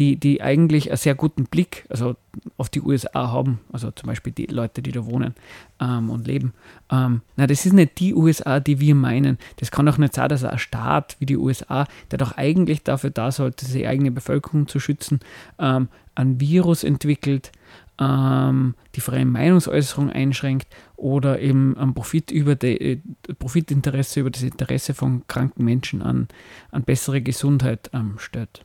die, 0.00 0.16
die 0.16 0.40
eigentlich 0.40 0.88
einen 0.88 0.96
sehr 0.96 1.14
guten 1.14 1.44
Blick 1.44 1.84
also 1.90 2.16
auf 2.56 2.70
die 2.70 2.80
USA 2.80 3.30
haben, 3.30 3.60
also 3.70 3.90
zum 3.90 4.06
Beispiel 4.06 4.32
die 4.32 4.46
Leute, 4.46 4.80
die 4.80 4.92
da 4.92 5.04
wohnen 5.04 5.34
ähm, 5.78 6.08
und 6.08 6.26
leben. 6.26 6.54
Ähm, 6.90 7.20
na, 7.36 7.46
das 7.46 7.66
ist 7.66 7.74
nicht 7.74 8.00
die 8.00 8.14
USA, 8.14 8.60
die 8.60 8.80
wir 8.80 8.94
meinen. 8.94 9.36
Das 9.56 9.70
kann 9.70 9.84
doch 9.84 9.98
nicht 9.98 10.14
sein, 10.14 10.30
dass 10.30 10.42
ein 10.42 10.58
Staat 10.58 11.16
wie 11.18 11.26
die 11.26 11.36
USA, 11.36 11.86
der 12.10 12.18
doch 12.18 12.32
eigentlich 12.38 12.82
dafür 12.82 13.10
da 13.10 13.30
sollte, 13.30 13.66
seine 13.66 13.88
eigene 13.88 14.10
Bevölkerung 14.10 14.68
zu 14.68 14.80
schützen, 14.80 15.20
ähm, 15.58 15.88
ein 16.14 16.40
Virus 16.40 16.82
entwickelt, 16.82 17.52
ähm, 17.98 18.74
die 18.94 19.02
freie 19.02 19.26
Meinungsäußerung 19.26 20.08
einschränkt 20.08 20.66
oder 20.96 21.40
eben 21.40 21.76
am 21.76 21.92
Profit 21.92 22.30
über 22.30 22.54
die, 22.54 22.80
äh, 22.80 23.00
Profitinteresse, 23.38 24.20
über 24.20 24.30
das 24.30 24.42
Interesse 24.42 24.94
von 24.94 25.26
kranken 25.28 25.62
Menschen 25.66 26.00
an, 26.00 26.28
an 26.70 26.84
bessere 26.84 27.20
Gesundheit 27.20 27.90
ähm, 27.92 28.14
stellt. 28.16 28.64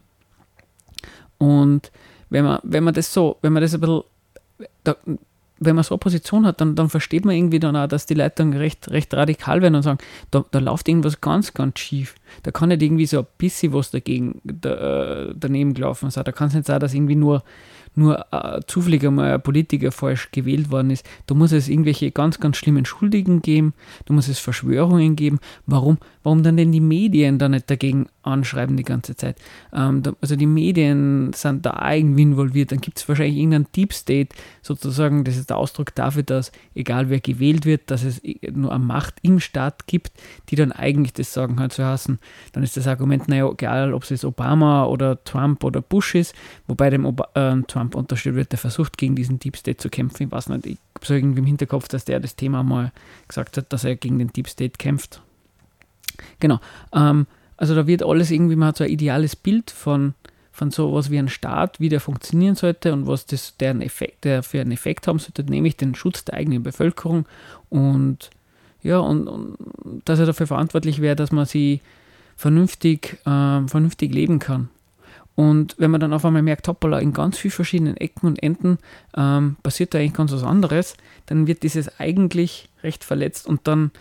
Und 1.38 1.92
wenn 2.30 2.46
man, 2.46 2.60
wenn 2.64 2.84
man 2.84 2.94
das 2.94 3.14
so, 3.14 3.38
wenn 3.42 3.54
man 3.54 3.62
das 3.62 3.74
ein 3.74 3.82
bisschen, 3.82 4.04
da, 4.84 4.96
wenn 5.60 5.76
man 5.76 5.84
so 5.84 5.96
eine 5.96 6.00
Position 6.00 6.46
hat, 6.46 6.60
dann, 6.60 6.76
dann 6.76 6.90
versteht 6.90 7.24
man 7.24 7.36
irgendwie 7.36 7.60
dann 7.60 7.76
auch, 7.76 7.88
dass 7.88 8.06
die 8.06 8.14
Leute 8.14 8.36
dann 8.38 8.54
recht, 8.54 8.92
recht 8.92 9.14
radikal 9.14 9.62
werden 9.62 9.76
und 9.76 9.84
sagen, 9.84 10.00
da, 10.32 10.44
da 10.52 10.60
läuft 10.60 10.88
irgendwas 10.88 11.22
ganz, 11.22 11.54
ganz 11.54 11.80
schief. 11.80 12.16
Da 12.44 12.52
kann 12.52 12.70
nicht 12.70 12.82
irgendwie 12.82 13.06
so 13.06 13.20
ein 13.20 13.28
bisschen 13.38 13.74
was 13.74 13.92
dagegen 13.92 14.42
da, 14.44 15.30
äh, 15.30 15.34
daneben 15.36 15.74
gelaufen 15.74 16.10
sein. 16.10 16.26
Da 16.26 16.32
kann 16.32 16.50
es 16.50 16.56
nicht 16.56 16.68
sein, 16.68 16.80
dass 16.80 16.94
irgendwie 16.94 17.16
nur 17.16 17.44
nur 17.98 18.26
äh, 18.32 18.60
zufällig 18.68 19.06
einmal 19.06 19.34
ein 19.34 19.42
Politiker 19.42 19.92
falsch 19.92 20.30
gewählt 20.32 20.72
worden 20.72 20.92
ist. 20.92 21.06
Da 21.28 21.36
muss 21.36 21.52
es 21.52 21.70
irgendwelche 21.70 22.12
ganz, 22.12 22.40
ganz 22.40 22.58
schlimmen 22.58 22.86
Schuldigen 22.86 23.42
geben, 23.42 23.74
da 24.06 24.14
muss 24.14 24.28
es 24.28 24.40
Verschwörungen 24.40 25.16
geben. 25.16 25.40
Warum, 25.66 25.98
warum 26.24 26.44
dann 26.44 26.58
denn 26.58 26.72
die 26.72 26.82
Medien 26.82 27.40
da 27.40 27.50
nicht 27.50 27.70
dagegen 27.70 28.08
anschreiben 28.26 28.76
die 28.76 28.84
ganze 28.84 29.16
Zeit? 29.16 29.38
Ähm, 29.74 30.04
also 30.20 30.36
die 30.36 30.46
Medien 30.46 31.32
sind 31.34 31.66
da 31.66 31.92
irgendwie 31.94 32.24
involviert, 32.24 32.74
dann 32.74 32.82
gibt 32.82 33.00
es 33.00 33.08
wahrscheinlich 33.08 33.38
irgendeinen 33.38 33.68
Deep 33.74 33.94
State, 33.94 34.36
sozusagen, 34.62 35.24
das 35.24 35.38
ist 35.38 35.50
der 35.50 35.58
Ausdruck 35.58 35.96
dafür, 35.96 36.24
dass 36.24 36.52
egal 36.74 37.10
wer 37.10 37.22
gewählt 37.22 37.66
wird, 37.66 37.90
dass 37.90 38.04
es 38.04 38.22
nur 38.52 38.74
eine 38.74 38.84
Macht 38.84 39.16
im 39.22 39.40
Staat 39.40 39.88
gibt, 39.88 40.12
die 40.50 40.58
dann 40.58 40.74
eigentlich 40.74 41.14
das 41.14 41.34
Sagen 41.34 41.60
hat 41.60 41.72
zu 41.72 41.86
hassen. 41.86 42.20
Dann 42.52 42.64
ist 42.64 42.76
das 42.76 42.88
Argument, 42.88 43.30
naja, 43.30 43.50
egal 43.50 43.94
ob 43.94 44.04
es 44.04 44.10
jetzt 44.10 44.26
Obama 44.26 44.86
oder 44.86 45.24
Trump 45.24 45.64
oder 45.64 45.82
Bush 45.82 46.16
ist, 46.16 46.36
wobei 46.68 46.90
dem 46.90 47.06
Ob 47.06 47.22
äh, 47.36 47.62
Trump 47.68 47.86
Trump 47.86 47.96
unterstellt 47.96 48.36
wird, 48.36 48.52
der 48.52 48.60
versucht 48.60 48.98
gegen 48.98 49.16
diesen 49.16 49.40
Deep 49.40 49.58
State 49.58 49.78
zu 49.78 49.90
kämpfen. 49.90 50.24
Ich 50.24 50.32
weiß 50.32 50.50
nicht, 50.50 50.66
ich 50.66 50.78
habe 50.96 51.06
so 51.06 51.14
irgendwie 51.14 51.40
im 51.40 51.46
Hinterkopf, 51.46 51.88
dass 51.88 52.06
der 52.06 52.20
das 52.20 52.36
Thema 52.36 52.64
mal 52.64 52.92
gesagt 53.28 53.58
hat, 53.58 53.72
dass 53.72 53.84
er 53.84 53.96
gegen 53.96 54.20
den 54.20 54.30
Deep 54.30 54.48
State 54.48 54.78
kämpft. 54.78 55.22
Genau. 56.40 56.60
Ähm, 56.94 57.28
also 57.58 57.76
da 57.76 57.88
wird 57.88 58.04
alles 58.04 58.32
irgendwie, 58.32 58.56
man 58.56 58.70
hat 58.70 58.78
so 58.78 58.84
ein 58.84 58.90
ideales 58.90 59.36
Bild 59.36 59.72
von, 59.72 60.14
von 60.52 60.72
sowas 60.72 61.10
wie 61.10 61.20
ein 61.20 61.30
Staat, 61.30 61.80
wie 61.80 61.90
der 61.90 62.00
funktionieren 62.00 62.56
sollte 62.56 62.94
und 62.94 63.08
was 63.08 63.26
das 63.26 63.58
deren 63.58 63.82
Effekt, 63.82 64.26
der 64.26 64.44
für 64.44 64.62
einen 64.62 64.72
Effekt 64.72 65.08
haben 65.08 65.20
sollte, 65.20 65.44
nämlich 65.44 65.78
den 65.78 65.96
Schutz 65.96 66.26
der 66.26 66.36
eigenen 66.36 66.64
Bevölkerung 66.64 67.26
und 67.70 68.30
ja, 68.82 69.00
und, 69.00 69.28
und 69.28 69.58
dass 70.06 70.20
er 70.20 70.28
dafür 70.28 70.46
verantwortlich 70.46 71.02
wäre, 71.02 71.16
dass 71.16 71.32
man 71.32 71.48
sie 71.48 71.82
vernünftig, 72.36 73.18
äh, 73.26 73.68
vernünftig 73.68 74.14
leben 74.14 74.38
kann. 74.38 74.70
Und 75.36 75.76
wenn 75.78 75.92
man 75.92 76.00
dann 76.00 76.14
auf 76.14 76.24
einmal 76.24 76.42
merkt, 76.42 76.68
hoppala, 76.68 77.00
in 77.00 77.12
ganz 77.12 77.38
vielen 77.38 77.52
verschiedenen 77.52 77.98
Ecken 77.98 78.28
und 78.28 78.42
Enden 78.42 78.78
ähm, 79.18 79.58
passiert 79.64 79.94
da 79.94 79.98
eigentlich 79.98 80.14
ganz 80.14 80.32
was 80.32 80.44
anderes, 80.44 80.96
dann 81.26 81.48
wird 81.48 81.64
dieses 81.64 82.00
eigentlich 82.00 82.70
recht 82.84 83.04
verletzt 83.04 83.48
und 83.48 83.68
dann 83.68 83.92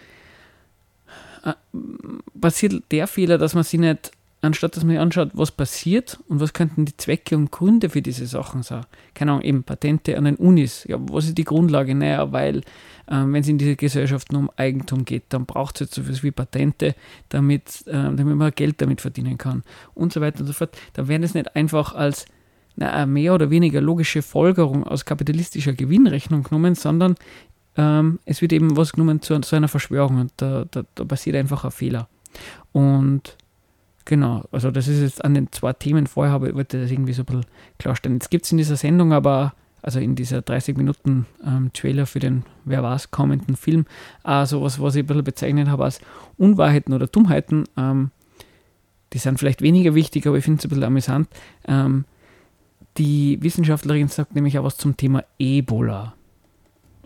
passiert 2.40 2.82
der 2.90 3.06
Fehler, 3.06 3.38
dass 3.38 3.54
man 3.54 3.64
sich 3.64 3.80
nicht, 3.80 4.12
anstatt 4.40 4.76
dass 4.76 4.84
man 4.84 4.96
anschaut, 4.98 5.30
was 5.34 5.50
passiert 5.50 6.18
und 6.28 6.40
was 6.40 6.52
könnten 6.52 6.84
die 6.84 6.96
Zwecke 6.96 7.36
und 7.36 7.50
Gründe 7.50 7.90
für 7.90 8.02
diese 8.02 8.26
Sachen 8.26 8.62
sein. 8.62 8.84
Keine 9.14 9.32
Ahnung, 9.32 9.44
eben 9.44 9.62
Patente 9.62 10.16
an 10.16 10.24
den 10.24 10.36
Unis. 10.36 10.84
Ja, 10.88 10.98
was 11.00 11.26
ist 11.26 11.38
die 11.38 11.44
Grundlage? 11.44 11.94
Naja, 11.94 12.32
weil 12.32 12.62
ähm, 13.10 13.32
wenn 13.32 13.42
es 13.42 13.48
in 13.48 13.58
dieser 13.58 13.76
Gesellschaft 13.76 14.32
nur 14.32 14.42
um 14.42 14.50
Eigentum 14.56 15.04
geht, 15.04 15.24
dann 15.30 15.46
braucht 15.46 15.76
es 15.76 15.80
jetzt 15.80 15.94
so 15.94 16.02
etwas 16.02 16.22
wie 16.22 16.30
Patente, 16.30 16.94
damit, 17.28 17.86
äh, 17.86 17.92
damit 17.92 18.36
man 18.36 18.52
Geld 18.52 18.80
damit 18.80 19.00
verdienen 19.00 19.38
kann 19.38 19.62
und 19.94 20.12
so 20.12 20.20
weiter 20.20 20.40
und 20.40 20.46
so 20.46 20.52
fort. 20.52 20.76
Da 20.94 21.08
werden 21.08 21.22
es 21.22 21.34
nicht 21.34 21.54
einfach 21.56 21.94
als 21.94 22.26
na, 22.76 22.92
eine 22.92 23.06
mehr 23.06 23.34
oder 23.34 23.50
weniger 23.50 23.80
logische 23.80 24.22
Folgerung 24.22 24.84
aus 24.84 25.04
kapitalistischer 25.04 25.74
Gewinnrechnung 25.74 26.42
genommen, 26.42 26.74
sondern 26.74 27.14
ähm, 27.76 28.18
es 28.24 28.42
wird 28.42 28.52
eben 28.52 28.76
was 28.76 28.92
genommen 28.92 29.22
zu, 29.22 29.38
zu 29.40 29.56
einer 29.56 29.68
Verschwörung 29.68 30.20
und 30.20 30.32
da, 30.36 30.64
da, 30.70 30.84
da 30.94 31.04
passiert 31.04 31.36
einfach 31.36 31.64
ein 31.64 31.70
Fehler. 31.70 32.08
Und 32.72 33.36
Genau, 34.06 34.44
also 34.52 34.70
das 34.70 34.86
ist 34.86 35.00
jetzt 35.00 35.24
an 35.24 35.32
den 35.32 35.50
zwei 35.50 35.72
Themen 35.72 36.06
vorher, 36.06 36.34
aber 36.34 36.48
ich 36.48 36.54
wollte 36.54 36.78
das 36.78 36.90
irgendwie 36.90 37.14
so 37.14 37.22
ein 37.22 37.26
bisschen 37.26 37.46
klarstellen. 37.78 38.16
Jetzt 38.16 38.30
gibt 38.30 38.44
es 38.44 38.52
in 38.52 38.58
dieser 38.58 38.76
Sendung 38.76 39.14
aber 39.14 39.54
also 39.84 39.98
in 39.98 40.14
dieser 40.14 40.40
30 40.40 40.78
Minuten 40.78 41.26
ähm, 41.46 41.70
Trailer 41.74 42.06
für 42.06 42.18
den 42.18 42.44
Wer 42.64 42.82
war's 42.82 43.10
kommenden 43.10 43.54
Film, 43.54 43.84
äh, 44.24 44.46
sowas, 44.46 44.80
was 44.80 44.94
ich 44.94 45.02
ein 45.02 45.06
bisschen 45.06 45.24
bezeichnet 45.24 45.68
habe 45.68 45.84
als 45.84 46.00
Unwahrheiten 46.38 46.94
oder 46.94 47.06
Dummheiten. 47.06 47.64
Ähm, 47.76 48.10
die 49.12 49.18
sind 49.18 49.38
vielleicht 49.38 49.60
weniger 49.60 49.94
wichtig, 49.94 50.26
aber 50.26 50.38
ich 50.38 50.44
finde 50.44 50.58
es 50.58 50.64
ein 50.64 50.70
bisschen 50.70 50.84
amüsant. 50.84 51.28
Ähm, 51.68 52.06
die 52.96 53.42
Wissenschaftlerin 53.42 54.08
sagt 54.08 54.34
nämlich 54.34 54.58
auch 54.58 54.64
was 54.64 54.78
zum 54.78 54.96
Thema 54.96 55.24
Ebola. 55.38 56.14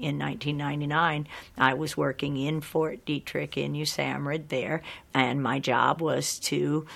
In 0.00 0.18
1999, 0.18 1.26
I 1.56 1.74
was 1.74 1.96
working 1.96 2.36
in 2.36 2.60
Fort 2.60 3.04
Detrick 3.04 3.56
in 3.56 3.72
USAMRID 3.72 4.48
there, 4.48 4.82
and 5.14 5.42
my 5.42 5.58
job 5.58 6.00
was 6.00 6.38
to 6.40 6.86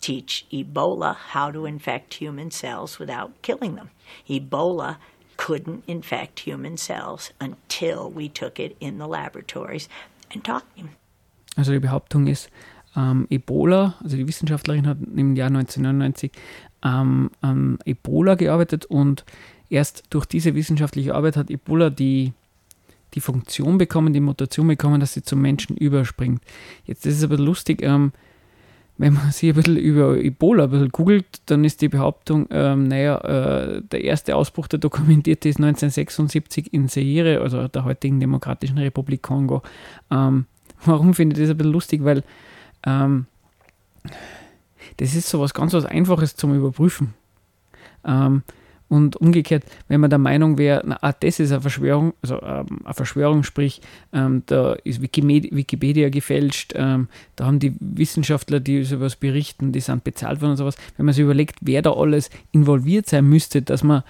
teach 0.00 0.46
Ebola 0.52 1.16
how 1.16 1.50
to 1.50 1.66
infect 1.66 2.14
human 2.14 2.50
cells 2.50 2.98
without 2.98 3.30
killing 3.42 3.74
them. 3.74 3.90
Ebola 4.28 4.96
couldn't 5.36 5.84
infect 5.86 6.40
human 6.40 6.76
cells 6.76 7.32
until 7.40 8.10
we 8.10 8.28
took 8.28 8.58
it 8.58 8.76
in 8.80 8.98
the 8.98 9.06
laboratories 9.06 9.88
and 10.32 10.44
taught 10.44 10.64
him. 10.74 10.90
Also 11.56 11.72
die 11.72 11.80
Behauptung 11.80 12.26
ist, 12.26 12.50
ähm, 12.96 13.26
Ebola, 13.30 13.94
also 14.02 14.16
die 14.16 14.26
Wissenschaftlerin 14.26 14.86
hat 14.86 14.98
im 15.16 15.36
Jahr 15.36 15.48
1999 15.48 16.32
ähm, 16.84 17.30
an 17.40 17.78
Ebola 17.84 18.34
gearbeitet 18.34 18.86
und 18.86 19.24
erst 19.70 20.04
durch 20.10 20.26
diese 20.26 20.54
wissenschaftliche 20.54 21.14
Arbeit 21.14 21.36
hat 21.36 21.50
Ebola 21.50 21.90
die, 21.90 22.32
die 23.14 23.20
Funktion 23.20 23.78
bekommen, 23.78 24.12
die 24.12 24.20
Mutation 24.20 24.68
bekommen, 24.68 25.00
dass 25.00 25.14
sie 25.14 25.22
zum 25.22 25.40
Menschen 25.40 25.76
überspringt. 25.76 26.42
Jetzt 26.84 27.06
ist 27.06 27.18
es 27.18 27.24
aber 27.24 27.38
lustig, 27.38 27.82
ähm, 27.82 28.12
wenn 28.98 29.14
man 29.14 29.30
sich 29.32 29.48
ein 29.48 29.54
bisschen 29.54 29.76
über 29.76 30.18
Ebola 30.18 30.64
ein 30.64 30.70
bisschen 30.70 30.90
googelt, 30.90 31.26
dann 31.46 31.64
ist 31.64 31.80
die 31.80 31.88
Behauptung, 31.88 32.46
ähm, 32.50 32.88
naja, 32.88 33.18
äh, 33.18 33.82
der 33.82 34.04
erste 34.04 34.36
Ausbruch, 34.36 34.66
der 34.66 34.78
dokumentierte 34.78 35.48
ist 35.48 35.56
1976 35.56 36.72
in 36.72 36.88
Zaire, 36.88 37.40
also 37.40 37.68
der 37.68 37.84
heutigen 37.84 38.20
Demokratischen 38.20 38.78
Republik 38.78 39.22
Kongo. 39.22 39.62
Ähm, 40.10 40.46
warum 40.84 41.14
finde 41.14 41.34
ich 41.34 41.42
das 41.42 41.50
ein 41.50 41.56
bisschen 41.56 41.72
lustig? 41.72 42.04
Weil 42.04 42.22
ähm, 42.84 43.26
das 44.98 45.14
ist 45.14 45.28
so 45.28 45.40
was 45.40 45.54
ganz 45.54 45.72
was 45.72 45.84
Einfaches 45.84 46.36
zum 46.36 46.54
Überprüfen. 46.54 47.14
Ähm, 48.04 48.42
und 48.88 49.16
umgekehrt, 49.16 49.64
wenn 49.88 50.00
man 50.00 50.10
der 50.10 50.18
Meinung 50.18 50.56
wäre, 50.56 50.82
na, 50.84 50.98
ah, 51.00 51.12
das 51.12 51.40
ist 51.40 51.52
eine 51.52 51.60
Verschwörung, 51.60 52.14
also 52.22 52.40
ähm, 52.42 52.80
eine 52.84 52.94
Verschwörung, 52.94 53.42
sprich, 53.42 53.80
ähm, 54.12 54.42
da 54.46 54.72
ist 54.84 55.02
Wikimedia, 55.02 55.54
Wikipedia 55.54 56.08
gefälscht, 56.08 56.72
ähm, 56.74 57.08
da 57.36 57.46
haben 57.46 57.58
die 57.58 57.74
Wissenschaftler, 57.80 58.60
die 58.60 58.84
sowas 58.84 59.16
berichten, 59.16 59.72
die 59.72 59.80
sind 59.80 60.04
bezahlt 60.04 60.40
worden 60.40 60.52
und 60.52 60.56
sowas. 60.56 60.76
Wenn 60.96 61.06
man 61.06 61.14
sich 61.14 61.24
überlegt, 61.24 61.56
wer 61.60 61.82
da 61.82 61.92
alles 61.92 62.30
involviert 62.52 63.08
sein 63.08 63.26
müsste, 63.26 63.60
dass 63.60 63.84
man, 63.84 64.04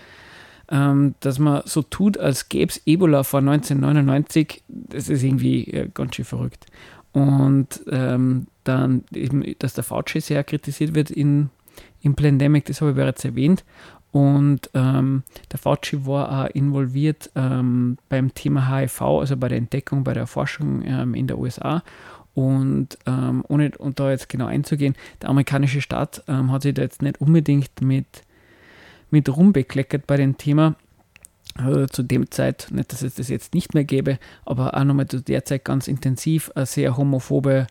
ähm, 0.70 1.14
dass 1.20 1.38
man 1.38 1.62
so 1.64 1.82
tut, 1.82 2.16
als 2.18 2.48
gäbe 2.48 2.70
es 2.70 2.80
Ebola 2.86 3.24
vor 3.24 3.40
1999, 3.40 4.62
das 4.68 5.08
ist 5.08 5.24
irgendwie 5.24 5.64
äh, 5.72 5.88
ganz 5.92 6.14
schön 6.14 6.24
verrückt. 6.24 6.66
Und 7.12 7.80
ähm, 7.90 8.46
dann, 8.64 9.02
eben, 9.12 9.42
dass 9.58 9.74
der 9.74 9.82
Fauci 9.82 10.20
sehr 10.20 10.44
kritisiert 10.44 10.94
wird 10.94 11.10
in, 11.10 11.50
im 12.02 12.14
Plandemic, 12.14 12.66
das 12.66 12.80
habe 12.80 12.90
ich 12.90 12.96
bereits 12.96 13.24
erwähnt. 13.24 13.64
Und 14.10 14.70
ähm, 14.74 15.22
der 15.52 15.58
Fauci 15.58 16.06
war 16.06 16.46
auch 16.46 16.50
involviert 16.50 17.30
ähm, 17.34 17.98
beim 18.08 18.32
Thema 18.32 18.68
HIV, 18.68 19.02
also 19.02 19.36
bei 19.36 19.48
der 19.48 19.58
Entdeckung, 19.58 20.02
bei 20.02 20.14
der 20.14 20.26
Forschung 20.26 20.82
ähm, 20.84 21.14
in 21.14 21.26
der 21.26 21.38
USA. 21.38 21.82
Und 22.34 22.98
ähm, 23.06 23.44
ohne 23.48 23.72
und 23.78 24.00
da 24.00 24.10
jetzt 24.10 24.28
genau 24.28 24.46
einzugehen, 24.46 24.94
der 25.20 25.28
amerikanische 25.28 25.82
Staat 25.82 26.22
ähm, 26.28 26.52
hat 26.52 26.62
sich 26.62 26.74
da 26.74 26.82
jetzt 26.82 27.02
nicht 27.02 27.20
unbedingt 27.20 27.80
mit, 27.80 28.06
mit 29.10 29.28
rumbekleckert 29.28 30.06
bei 30.06 30.16
dem 30.16 30.38
Thema. 30.38 30.76
Also 31.54 31.86
zu 31.86 32.02
dem 32.04 32.30
Zeit, 32.30 32.68
nicht, 32.70 32.92
dass 32.92 33.02
es 33.02 33.16
das 33.16 33.28
jetzt 33.28 33.54
nicht 33.54 33.74
mehr 33.74 33.84
gäbe, 33.84 34.18
aber 34.44 34.74
auch 34.74 34.84
nochmal 34.84 35.08
zu 35.08 35.20
der 35.20 35.44
Zeit 35.44 35.64
ganz 35.64 35.88
intensiv 35.88 36.52
eine 36.54 36.66
sehr 36.66 36.96
homophobe 36.96 37.66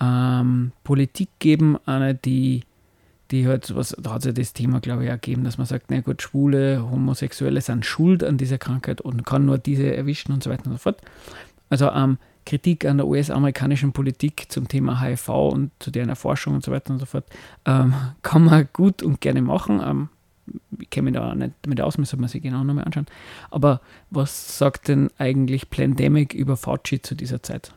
ähm, 0.00 0.72
Politik 0.84 1.28
geben, 1.40 1.76
eine, 1.84 2.14
die 2.14 2.62
die 3.32 3.48
halt, 3.48 3.74
was, 3.74 3.96
da 3.98 4.12
hat 4.12 4.20
es 4.20 4.26
ja 4.26 4.32
das 4.32 4.52
Thema, 4.52 4.80
glaube 4.80 5.04
ich, 5.04 5.08
ergeben, 5.08 5.42
dass 5.42 5.58
man 5.58 5.66
sagt, 5.66 5.86
na 5.88 6.00
gut, 6.00 6.22
Schwule, 6.22 6.88
Homosexuelle 6.88 7.60
sind 7.60 7.84
schuld 7.84 8.22
an 8.22 8.36
dieser 8.36 8.58
Krankheit 8.58 9.00
und 9.00 9.24
kann 9.24 9.46
nur 9.46 9.58
diese 9.58 9.94
erwischen 9.96 10.32
und 10.32 10.42
so 10.44 10.50
weiter 10.50 10.66
und 10.66 10.72
so 10.72 10.78
fort. 10.78 11.00
Also 11.70 11.90
ähm, 11.90 12.18
Kritik 12.44 12.84
an 12.84 12.98
der 12.98 13.06
US-amerikanischen 13.06 13.92
Politik 13.92 14.46
zum 14.48 14.68
Thema 14.68 15.00
HIV 15.00 15.28
und 15.28 15.70
zu 15.78 15.90
deren 15.90 16.10
Erforschung 16.10 16.54
und 16.54 16.64
so 16.64 16.70
weiter 16.70 16.92
und 16.92 16.98
so 16.98 17.06
fort 17.06 17.24
ähm, 17.64 17.94
kann 18.22 18.44
man 18.44 18.68
gut 18.72 19.02
und 19.02 19.20
gerne 19.20 19.42
machen. 19.42 19.80
Ähm, 19.82 20.08
ich 20.78 20.90
kenne 20.90 21.10
mich 21.10 21.14
da 21.14 21.34
nicht 21.34 21.54
damit 21.62 21.80
aus, 21.80 21.98
müssen 21.98 22.20
wir 22.20 22.28
sich 22.28 22.42
genau 22.42 22.64
nochmal 22.64 22.84
anschauen. 22.84 23.06
Aber 23.50 23.80
was 24.10 24.58
sagt 24.58 24.88
denn 24.88 25.08
eigentlich 25.16 25.70
Plandemic 25.70 26.34
über 26.34 26.56
Fauci 26.56 27.00
zu 27.00 27.14
dieser 27.14 27.42
Zeit? 27.42 27.72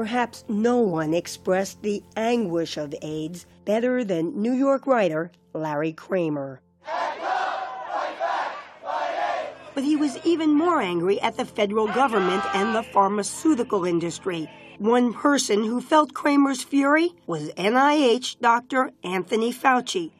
Perhaps 0.00 0.44
no 0.48 0.78
one 0.78 1.12
expressed 1.12 1.82
the 1.82 2.02
anguish 2.16 2.78
of 2.78 2.94
AIDS 3.02 3.44
better 3.66 4.02
than 4.02 4.40
New 4.40 4.54
York 4.54 4.86
writer 4.86 5.30
Larry 5.52 5.92
Kramer. 5.92 6.62
But 9.74 9.84
he 9.84 9.96
was 9.96 10.16
even 10.24 10.54
more 10.54 10.80
angry 10.80 11.20
at 11.20 11.36
the 11.36 11.44
federal 11.44 11.86
government 11.86 12.42
and 12.54 12.74
the 12.74 12.82
pharmaceutical 12.82 13.84
industry. 13.84 14.48
One 14.78 15.12
person 15.12 15.64
who 15.64 15.82
felt 15.82 16.14
Kramer's 16.14 16.62
fury 16.62 17.10
was 17.26 17.50
NIH 17.58 18.40
Dr. 18.40 18.92
Anthony 19.04 19.52
Fauci. 19.52 20.12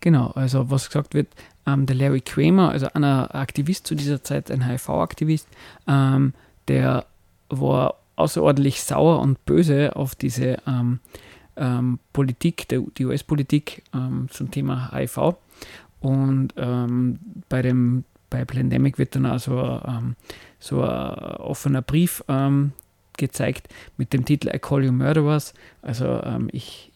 Genau, 0.00 0.32
also 0.36 0.62
was 0.62 0.86
gesagt 0.86 1.14
wird, 1.14 1.34
ähm, 1.66 1.86
der 1.86 1.96
Larry 1.96 2.20
Kramer, 2.20 2.70
also 2.70 2.88
einer 2.94 3.34
Aktivist 3.34 3.86
zu 3.86 3.94
dieser 3.94 4.22
Zeit, 4.22 4.50
ein 4.50 4.66
HIV-Aktivist, 4.66 5.48
ähm, 5.88 6.34
der 6.68 7.06
war 7.48 7.96
außerordentlich 8.16 8.82
sauer 8.82 9.20
und 9.20 9.44
böse 9.44 9.96
auf 9.96 10.14
diese 10.14 10.58
ähm, 10.66 11.00
ähm 11.56 11.98
Politik, 12.12 12.68
der, 12.68 12.82
die 12.96 13.06
US-Politik 13.06 13.82
ähm, 13.94 14.28
zum 14.30 14.50
Thema 14.50 14.92
HIV. 14.92 15.36
Und 16.00 16.54
ähm, 16.56 17.18
bei 17.48 17.62
dem 17.62 18.04
bei 18.30 18.44
Plandemic 18.44 18.98
wird 18.98 19.14
dann 19.14 19.26
also 19.26 19.80
so 20.58 20.82
ein 20.82 21.36
offener 21.38 21.82
Brief 21.82 22.24
gezeigt 23.16 23.68
mit 23.96 24.12
dem 24.12 24.24
Titel 24.24 24.48
I 24.48 24.58
Call 24.58 24.82
You 24.82 24.90
Murderers. 24.90 25.54
Also 25.82 26.20
ich, 26.50 26.90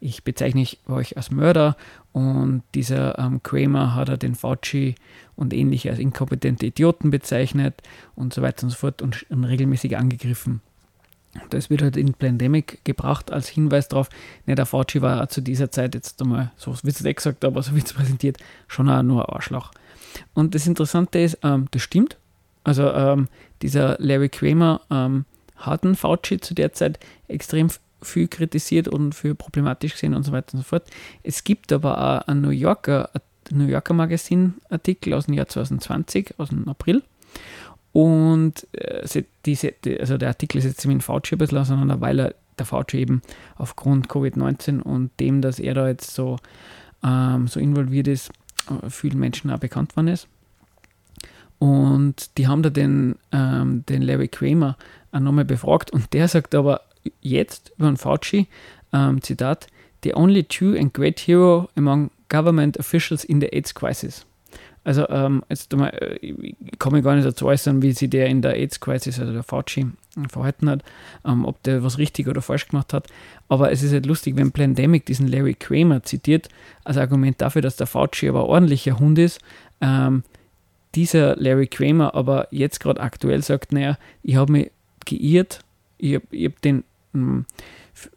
ich 0.00 0.24
bezeichne 0.24 0.66
euch 0.88 1.16
als 1.16 1.30
Mörder 1.30 1.76
und 2.12 2.62
dieser 2.74 3.18
ähm, 3.18 3.42
Kramer 3.42 3.94
hat 3.94 4.08
er 4.08 4.16
den 4.16 4.34
Fauci 4.34 4.94
und 5.36 5.52
ähnliche 5.52 5.90
als 5.90 5.98
inkompetente 5.98 6.66
Idioten 6.66 7.10
bezeichnet 7.10 7.82
und 8.16 8.32
so 8.32 8.42
weiter 8.42 8.64
und 8.64 8.70
so 8.70 8.76
fort 8.76 9.02
und, 9.02 9.26
und 9.30 9.44
regelmäßig 9.44 9.96
angegriffen. 9.96 10.62
Das 11.50 11.70
wird 11.70 11.82
halt 11.82 11.96
in 11.96 12.14
Pandemic 12.14 12.84
gebracht 12.84 13.30
als 13.30 13.48
Hinweis 13.48 13.88
darauf, 13.88 14.08
ne, 14.46 14.56
der 14.56 14.66
Fauci 14.66 15.00
war 15.00 15.28
zu 15.28 15.40
dieser 15.40 15.70
Zeit 15.70 15.94
jetzt 15.94 16.20
einmal, 16.20 16.50
so 16.56 16.72
wird 16.82 16.96
es 16.96 17.02
nicht 17.02 17.16
gesagt, 17.16 17.44
aber 17.44 17.62
so 17.62 17.74
wird 17.74 17.86
es 17.86 17.92
präsentiert, 17.94 18.38
schon 18.66 18.88
auch 18.88 19.02
nur 19.02 19.28
ein 19.28 19.34
Arschloch. 19.34 19.70
Und 20.34 20.54
das 20.54 20.66
Interessante 20.66 21.20
ist, 21.20 21.38
ähm, 21.42 21.68
das 21.70 21.82
stimmt. 21.82 22.16
Also 22.64 22.90
ähm, 22.92 23.28
dieser 23.62 23.96
Larry 24.00 24.28
Kramer 24.28 24.80
ähm, 24.90 25.24
hat 25.56 25.84
einen 25.84 25.94
Fauci 25.94 26.40
zu 26.40 26.54
der 26.54 26.72
Zeit 26.72 26.98
extrem 27.28 27.70
viel 28.02 28.28
kritisiert 28.28 28.88
und 28.88 29.14
für 29.14 29.34
problematisch 29.34 29.92
gesehen 29.92 30.14
und 30.14 30.22
so 30.24 30.32
weiter 30.32 30.54
und 30.54 30.60
so 30.60 30.64
fort. 30.64 30.84
Es 31.22 31.44
gibt 31.44 31.72
aber 31.72 31.98
auch 31.98 32.28
ein 32.28 32.40
New 32.40 32.50
Yorker, 32.50 33.10
New 33.50 33.66
Yorker 33.66 33.94
Magazin-Artikel 33.94 35.14
aus 35.14 35.26
dem 35.26 35.34
Jahr 35.34 35.48
2020, 35.48 36.34
aus 36.38 36.50
dem 36.50 36.68
April. 36.68 37.02
Und 37.92 38.66
äh, 38.72 39.24
diese, 39.44 39.74
also 39.98 40.16
der 40.16 40.28
Artikel 40.28 40.60
setzt 40.60 40.80
sich 40.80 40.90
mit 40.90 41.02
Fauci 41.02 41.34
ein 41.34 41.38
bisschen 41.38 41.58
auseinander, 41.58 42.00
weil 42.00 42.20
er 42.20 42.34
der 42.58 42.66
Fauci 42.66 42.98
eben 42.98 43.22
aufgrund 43.56 44.08
Covid-19 44.08 44.80
und 44.80 45.10
dem, 45.18 45.40
dass 45.40 45.58
er 45.58 45.74
da 45.74 45.88
jetzt 45.88 46.14
so, 46.14 46.36
ähm, 47.02 47.48
so 47.48 47.58
involviert 47.58 48.06
ist, 48.06 48.30
äh, 48.68 48.88
vielen 48.90 49.18
Menschen 49.18 49.50
auch 49.50 49.58
bekannt 49.58 49.96
worden 49.96 50.08
ist. 50.08 50.28
Und 51.58 52.38
die 52.38 52.48
haben 52.48 52.62
da 52.62 52.70
den, 52.70 53.16
ähm, 53.32 53.84
den 53.86 54.02
Larry 54.02 54.28
Kramer 54.28 54.76
auch 55.12 55.20
nochmal 55.20 55.44
befragt 55.44 55.90
und 55.90 56.12
der 56.12 56.28
sagt 56.28 56.54
aber, 56.54 56.82
jetzt 57.20 57.72
über 57.78 57.94
Fauci, 57.96 58.46
ähm, 58.92 59.22
Zitat, 59.22 59.66
the 60.02 60.14
only 60.14 60.42
true 60.44 60.78
and 60.78 60.92
great 60.94 61.20
hero 61.20 61.68
among 61.76 62.10
government 62.28 62.78
officials 62.78 63.24
in 63.24 63.40
the 63.40 63.52
AIDS 63.52 63.74
crisis. 63.74 64.24
Also 64.82 65.06
ähm, 65.10 65.42
jetzt 65.50 65.74
mal, 65.76 65.88
äh, 65.88 66.16
ich 66.22 66.78
komme 66.78 67.02
gar 67.02 67.14
nicht 67.14 67.26
dazu 67.26 67.46
äußern, 67.46 67.82
wie 67.82 67.92
sich 67.92 68.08
der 68.08 68.26
in 68.26 68.40
der 68.40 68.54
AIDS-Crisis, 68.54 69.20
also 69.20 69.32
der 69.32 69.42
Fauci, 69.42 69.86
verhalten 70.28 70.70
hat, 70.70 70.82
ähm, 71.24 71.44
ob 71.44 71.62
der 71.62 71.84
was 71.84 71.98
richtig 71.98 72.28
oder 72.28 72.40
falsch 72.40 72.68
gemacht 72.68 72.94
hat. 72.94 73.06
Aber 73.48 73.70
es 73.70 73.82
ist 73.82 73.92
halt 73.92 74.06
lustig, 74.06 74.36
wenn 74.36 74.52
Plandemic 74.52 75.04
diesen 75.04 75.28
Larry 75.28 75.54
Kramer 75.54 76.02
zitiert, 76.02 76.48
als 76.82 76.96
Argument 76.96 77.40
dafür, 77.40 77.62
dass 77.62 77.76
der 77.76 77.86
Fauci 77.86 78.28
aber 78.28 78.46
ordentlicher 78.46 78.98
Hund 78.98 79.18
ist. 79.18 79.40
Ähm, 79.82 80.24
dieser 80.94 81.36
Larry 81.36 81.66
Kramer 81.66 82.14
aber 82.14 82.48
jetzt 82.50 82.80
gerade 82.80 83.00
aktuell 83.00 83.42
sagt, 83.42 83.72
naja, 83.72 83.98
ich 84.22 84.36
habe 84.36 84.50
mich 84.50 84.70
geirrt, 85.04 85.60
ich 85.98 86.14
habe 86.14 86.26
hab 86.32 86.60
den 86.62 86.84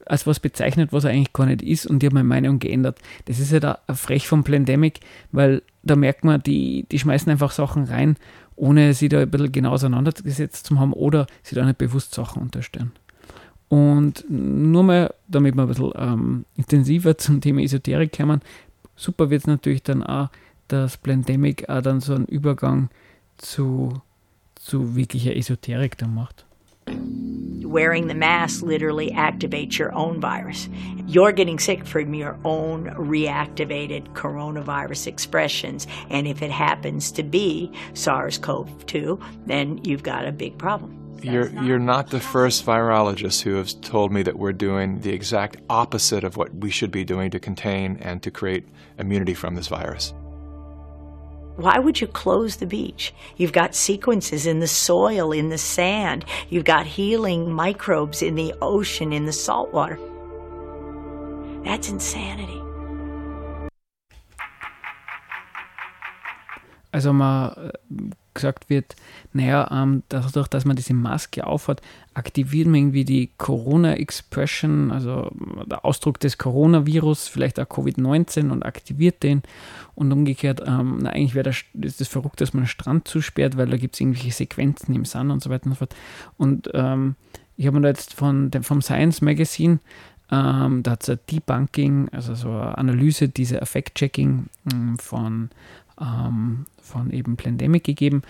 als 0.05 0.27
was 0.27 0.39
bezeichnet, 0.39 0.93
was 0.93 1.03
er 1.03 1.11
eigentlich 1.11 1.33
gar 1.33 1.45
nicht 1.45 1.61
ist 1.61 1.85
und 1.85 2.03
ich 2.03 2.07
habe 2.07 2.15
meine 2.15 2.27
Meinung 2.27 2.59
geändert. 2.59 2.99
Das 3.25 3.39
ist 3.39 3.51
ja 3.51 3.59
da 3.59 3.79
frech 3.93 4.27
vom 4.27 4.43
Plandemic, 4.43 4.99
weil 5.31 5.61
da 5.81 5.95
merkt 5.95 6.23
man, 6.23 6.41
die, 6.41 6.85
die 6.91 6.99
schmeißen 6.99 7.31
einfach 7.31 7.51
Sachen 7.51 7.85
rein, 7.85 8.17
ohne 8.55 8.93
sie 8.93 9.09
da 9.09 9.21
ein 9.21 9.31
bisschen 9.31 9.51
genau 9.51 9.71
auseinandergesetzt 9.71 10.67
zu 10.67 10.79
haben 10.79 10.93
oder 10.93 11.27
sie 11.41 11.55
da 11.55 11.65
nicht 11.65 11.77
bewusst 11.77 12.13
Sachen 12.13 12.41
unterstellen. 12.41 12.91
Und 13.69 14.25
nur 14.29 14.83
mal, 14.83 15.13
damit 15.27 15.55
wir 15.55 15.63
ein 15.63 15.67
bisschen 15.67 15.91
ähm, 15.95 16.45
intensiver 16.55 17.17
zum 17.17 17.41
Thema 17.41 17.61
Esoterik 17.61 18.15
kommen, 18.15 18.41
super 18.95 19.29
wird 19.29 19.41
es 19.41 19.47
natürlich 19.47 19.81
dann 19.81 20.03
auch, 20.03 20.29
dass 20.67 20.97
Plandemic 20.97 21.69
auch 21.69 21.81
dann 21.81 21.99
so 21.99 22.13
einen 22.13 22.25
Übergang 22.25 22.89
zu, 23.37 24.01
zu 24.55 24.95
wirklicher 24.95 25.35
Esoterik 25.35 25.97
dann 25.97 26.13
macht. 26.13 26.45
Wearing 27.73 28.05
the 28.05 28.13
mask 28.13 28.61
literally 28.61 29.09
activates 29.09 29.79
your 29.79 29.91
own 29.95 30.21
virus. 30.21 30.69
You're 31.07 31.31
getting 31.31 31.57
sick 31.57 31.87
from 31.87 32.13
your 32.13 32.37
own 32.45 32.85
reactivated 32.91 34.13
coronavirus 34.13 35.07
expressions. 35.07 35.87
And 36.11 36.27
if 36.27 36.43
it 36.43 36.51
happens 36.51 37.11
to 37.13 37.23
be 37.23 37.71
SARS 37.95 38.37
CoV 38.37 38.85
2, 38.85 39.19
then 39.47 39.83
you've 39.83 40.03
got 40.03 40.27
a 40.27 40.31
big 40.31 40.55
problem. 40.59 41.17
You're, 41.23 41.49
you're 41.63 41.79
not 41.79 42.11
the 42.11 42.19
first 42.19 42.63
virologist 42.63 43.41
who 43.41 43.55
has 43.55 43.73
told 43.73 44.11
me 44.11 44.21
that 44.21 44.37
we're 44.37 44.53
doing 44.53 44.99
the 44.99 45.11
exact 45.11 45.57
opposite 45.67 46.23
of 46.23 46.37
what 46.37 46.53
we 46.53 46.69
should 46.69 46.91
be 46.91 47.03
doing 47.03 47.31
to 47.31 47.39
contain 47.39 47.97
and 48.01 48.21
to 48.21 48.29
create 48.29 48.67
immunity 48.99 49.33
from 49.33 49.55
this 49.55 49.67
virus. 49.67 50.13
Why 51.55 51.77
would 51.77 52.01
you 52.01 52.07
close 52.07 52.55
the 52.55 52.65
beach? 52.65 53.13
You've 53.37 53.53
got 53.53 53.75
sequences 53.75 54.47
in 54.47 54.59
the 54.59 54.67
soil, 54.67 55.31
in 55.31 55.49
the 55.49 55.57
sand. 55.57 56.25
You've 56.49 56.65
got 56.65 56.85
healing 56.85 57.51
microbes 57.51 58.21
in 58.23 58.35
the 58.35 58.53
ocean, 58.61 59.13
in 59.13 59.25
the 59.25 59.33
salt 59.33 59.71
water. 59.71 59.99
That's 61.63 61.89
insanity. 61.89 62.61
Also 66.93 67.13
man 67.13 67.71
gesagt 68.33 68.69
wird, 68.69 68.95
naja, 69.31 69.69
ähm, 69.71 70.03
dadurch, 70.09 70.47
dass 70.47 70.65
man 70.65 70.75
diese 70.75 70.93
Maske 70.93 71.45
aufhat, 71.45 71.81
aktiviert 72.13 72.67
man 72.67 72.75
irgendwie 72.75 73.05
die 73.05 73.31
Corona-Expression, 73.37 74.91
also 74.91 75.31
der 75.65 75.85
Ausdruck 75.85 76.19
des 76.19 76.37
Coronavirus, 76.37 77.27
vielleicht 77.27 77.59
auch 77.59 77.65
Covid-19 77.65 78.49
und 78.49 78.63
aktiviert 78.63 79.23
den. 79.23 79.43
Und 79.95 80.11
umgekehrt, 80.11 80.61
ähm, 80.65 80.99
na, 81.01 81.11
eigentlich 81.11 81.35
wäre 81.35 81.51
das, 81.51 81.63
das 81.73 82.07
verrückt, 82.07 82.41
dass 82.41 82.53
man 82.53 82.61
einen 82.61 82.67
Strand 82.67 83.07
zusperrt, 83.07 83.57
weil 83.57 83.67
da 83.67 83.77
gibt 83.77 83.95
es 83.95 84.01
irgendwelche 84.01 84.31
Sequenzen 84.31 84.95
im 84.95 85.05
Sand 85.05 85.31
und 85.31 85.43
so 85.43 85.49
weiter 85.49 85.65
und 85.65 85.73
so 85.73 85.77
fort. 85.77 85.95
Und 86.37 86.69
ähm, 86.73 87.15
ich 87.55 87.67
habe 87.67 87.77
mir 87.77 87.83
da 87.83 87.89
jetzt 87.89 88.13
von 88.13 88.49
dem, 88.49 88.63
vom 88.63 88.81
Science 88.81 89.21
Magazine 89.21 89.79
ähm, 90.33 90.81
da 90.81 90.91
hat 90.91 91.03
es 91.03 91.09
ein 91.09 91.19
Debunking, 91.29 92.09
also 92.11 92.33
so 92.33 92.49
eine 92.49 92.77
Analyse 92.77 93.29
dieser 93.29 93.61
Effect-Checking 93.61 94.47
ähm, 94.71 94.97
von 94.97 95.49
ähm, 96.03 96.65
von 96.81 97.11
eben 97.11 97.37
Plandemic 97.37 97.83
gegeben 97.83 98.23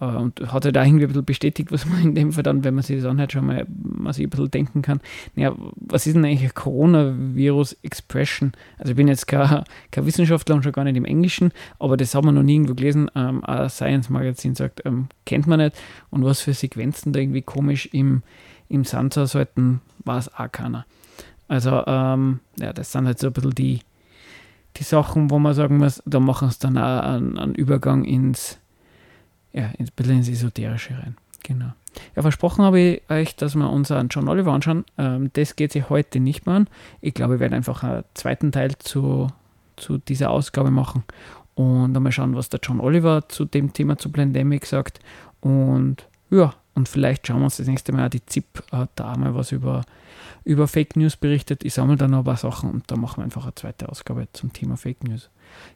äh, 0.00 0.04
und 0.04 0.40
hat 0.52 0.64
halt 0.64 0.76
auch 0.78 0.84
irgendwie 0.84 1.04
ein 1.04 1.08
bisschen 1.08 1.24
bestätigt, 1.24 1.72
was 1.72 1.86
man 1.86 2.02
in 2.02 2.14
dem 2.14 2.32
Fall 2.32 2.42
dann, 2.42 2.64
wenn 2.64 2.74
man 2.74 2.82
sich 2.82 2.96
das 2.96 3.06
anhört, 3.06 3.32
schon 3.32 3.46
mal 3.46 3.66
man 3.68 4.12
sich 4.12 4.26
ein 4.26 4.30
bisschen 4.30 4.50
denken 4.50 4.82
kann. 4.82 5.00
Naja, 5.34 5.54
was 5.76 6.06
ist 6.06 6.14
denn 6.14 6.24
eigentlich 6.24 6.54
Coronavirus-Expression? 6.54 8.52
Also 8.78 8.90
ich 8.90 8.96
bin 8.96 9.08
jetzt 9.08 9.26
kein, 9.26 9.64
kein, 9.90 10.06
Wissenschaftler 10.06 10.54
und 10.56 10.62
schon 10.62 10.72
gar 10.72 10.84
nicht 10.84 10.96
im 10.96 11.04
Englischen, 11.04 11.52
aber 11.78 11.96
das 11.96 12.14
haben 12.14 12.26
wir 12.26 12.32
noch 12.32 12.42
nie 12.42 12.54
irgendwo 12.54 12.74
gelesen. 12.74 13.10
Ähm, 13.14 13.44
ein 13.44 13.68
Science-Magazin 13.68 14.54
sagt, 14.54 14.82
ähm, 14.84 15.08
kennt 15.24 15.46
man 15.46 15.60
nicht 15.60 15.76
und 16.10 16.24
was 16.24 16.40
für 16.40 16.52
Sequenzen 16.52 17.12
da 17.12 17.20
irgendwie 17.20 17.42
komisch 17.42 17.88
im, 17.92 18.22
im 18.68 18.84
Sand 18.84 19.14
sollten, 19.14 19.80
war 20.04 20.18
es 20.18 20.32
auch 20.34 20.50
keiner. 20.50 20.84
Also 21.48 21.84
ähm, 21.86 22.40
ja, 22.58 22.72
das 22.72 22.92
sind 22.92 23.06
halt 23.06 23.18
so 23.18 23.28
ein 23.28 23.32
bisschen 23.32 23.54
die, 23.54 23.80
die 24.76 24.84
Sachen, 24.84 25.30
wo 25.30 25.38
man 25.38 25.54
sagen 25.54 25.78
muss, 25.78 26.02
da 26.06 26.20
machen 26.20 26.48
es 26.48 26.58
dann 26.58 26.78
auch 26.78 27.02
einen, 27.02 27.38
einen 27.38 27.54
Übergang 27.54 28.04
ins, 28.04 28.58
ja, 29.52 29.70
ein 29.78 29.88
bisschen 29.96 30.18
ins 30.18 30.28
Esoterische 30.28 30.94
rein. 30.98 31.16
Genau. 31.42 31.72
Ja, 32.14 32.22
versprochen 32.22 32.64
habe 32.64 32.80
ich 32.80 33.02
euch, 33.08 33.36
dass 33.36 33.54
wir 33.54 33.70
uns 33.70 33.90
einen 33.90 34.08
John 34.08 34.28
Oliver 34.28 34.52
anschauen. 34.52 34.84
Ähm, 34.98 35.30
das 35.32 35.56
geht 35.56 35.72
sich 35.72 35.88
heute 35.88 36.20
nicht 36.20 36.46
mehr 36.46 36.56
an. 36.56 36.68
Ich 37.00 37.14
glaube, 37.14 37.34
wir 37.34 37.40
werden 37.40 37.54
einfach 37.54 37.82
einen 37.82 38.04
zweiten 38.14 38.52
Teil 38.52 38.76
zu, 38.78 39.28
zu 39.76 39.98
dieser 39.98 40.30
Ausgabe 40.30 40.70
machen 40.70 41.04
und 41.54 41.94
dann 41.94 42.02
mal 42.02 42.12
schauen, 42.12 42.36
was 42.36 42.50
der 42.50 42.60
John 42.62 42.80
Oliver 42.80 43.28
zu 43.28 43.44
dem 43.44 43.72
Thema 43.72 43.96
zu 43.96 44.10
Plandemic 44.10 44.66
sagt. 44.66 45.00
Und 45.40 46.06
ja, 46.30 46.54
und 46.74 46.88
vielleicht 46.88 47.26
schauen 47.26 47.38
wir 47.38 47.44
uns 47.44 47.56
das 47.56 47.66
nächste 47.66 47.92
Mal, 47.92 48.10
die 48.10 48.24
ZIP 48.24 48.62
hat 48.70 48.90
da 48.96 49.16
mal 49.16 49.34
was 49.34 49.52
über 49.52 49.82
über 50.46 50.68
Fake 50.68 50.96
News 50.96 51.16
berichtet. 51.16 51.64
Ich 51.64 51.74
sammle 51.74 51.96
dann 51.96 52.12
noch 52.12 52.18
ein 52.18 52.24
paar 52.24 52.36
Sachen 52.36 52.70
und 52.70 52.88
da 52.90 52.96
machen 52.96 53.18
wir 53.18 53.24
einfach 53.24 53.42
eine 53.42 53.54
zweite 53.56 53.88
Ausgabe 53.88 54.28
zum 54.32 54.52
Thema 54.52 54.76
Fake 54.76 55.02
News. 55.02 55.28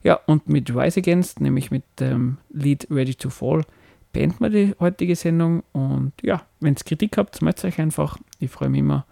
Ja, 0.05 0.21
und 0.27 0.49
mit 0.49 0.75
Rise 0.75 1.01
Against, 1.01 1.41
nämlich 1.41 1.73
mit 1.73 1.83
dem 1.99 2.39
Lied 2.51 2.87
Ready 2.89 3.17
to 3.17 3.31
Fall, 3.31 3.65
beenden 4.13 4.39
wir 4.39 4.51
die 4.51 4.75
heutige 4.79 5.17
Sendung. 5.17 5.65
Und 5.73 6.13
ja, 6.23 6.43
wenn 6.61 6.75
ihr 6.75 6.85
Kritik 6.85 7.19
habt, 7.19 7.43
meldet 7.43 7.65
euch 7.65 7.81
einfach. 7.81 8.17
Ich 8.39 8.51
freue 8.51 8.69
mich 8.69 8.81
immer. 8.81 9.07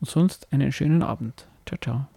Und 0.00 0.10
sonst 0.10 0.52
einen 0.52 0.72
schönen 0.72 1.04
Abend. 1.04 1.46
Ciao, 1.64 1.78
ciao. 1.80 2.11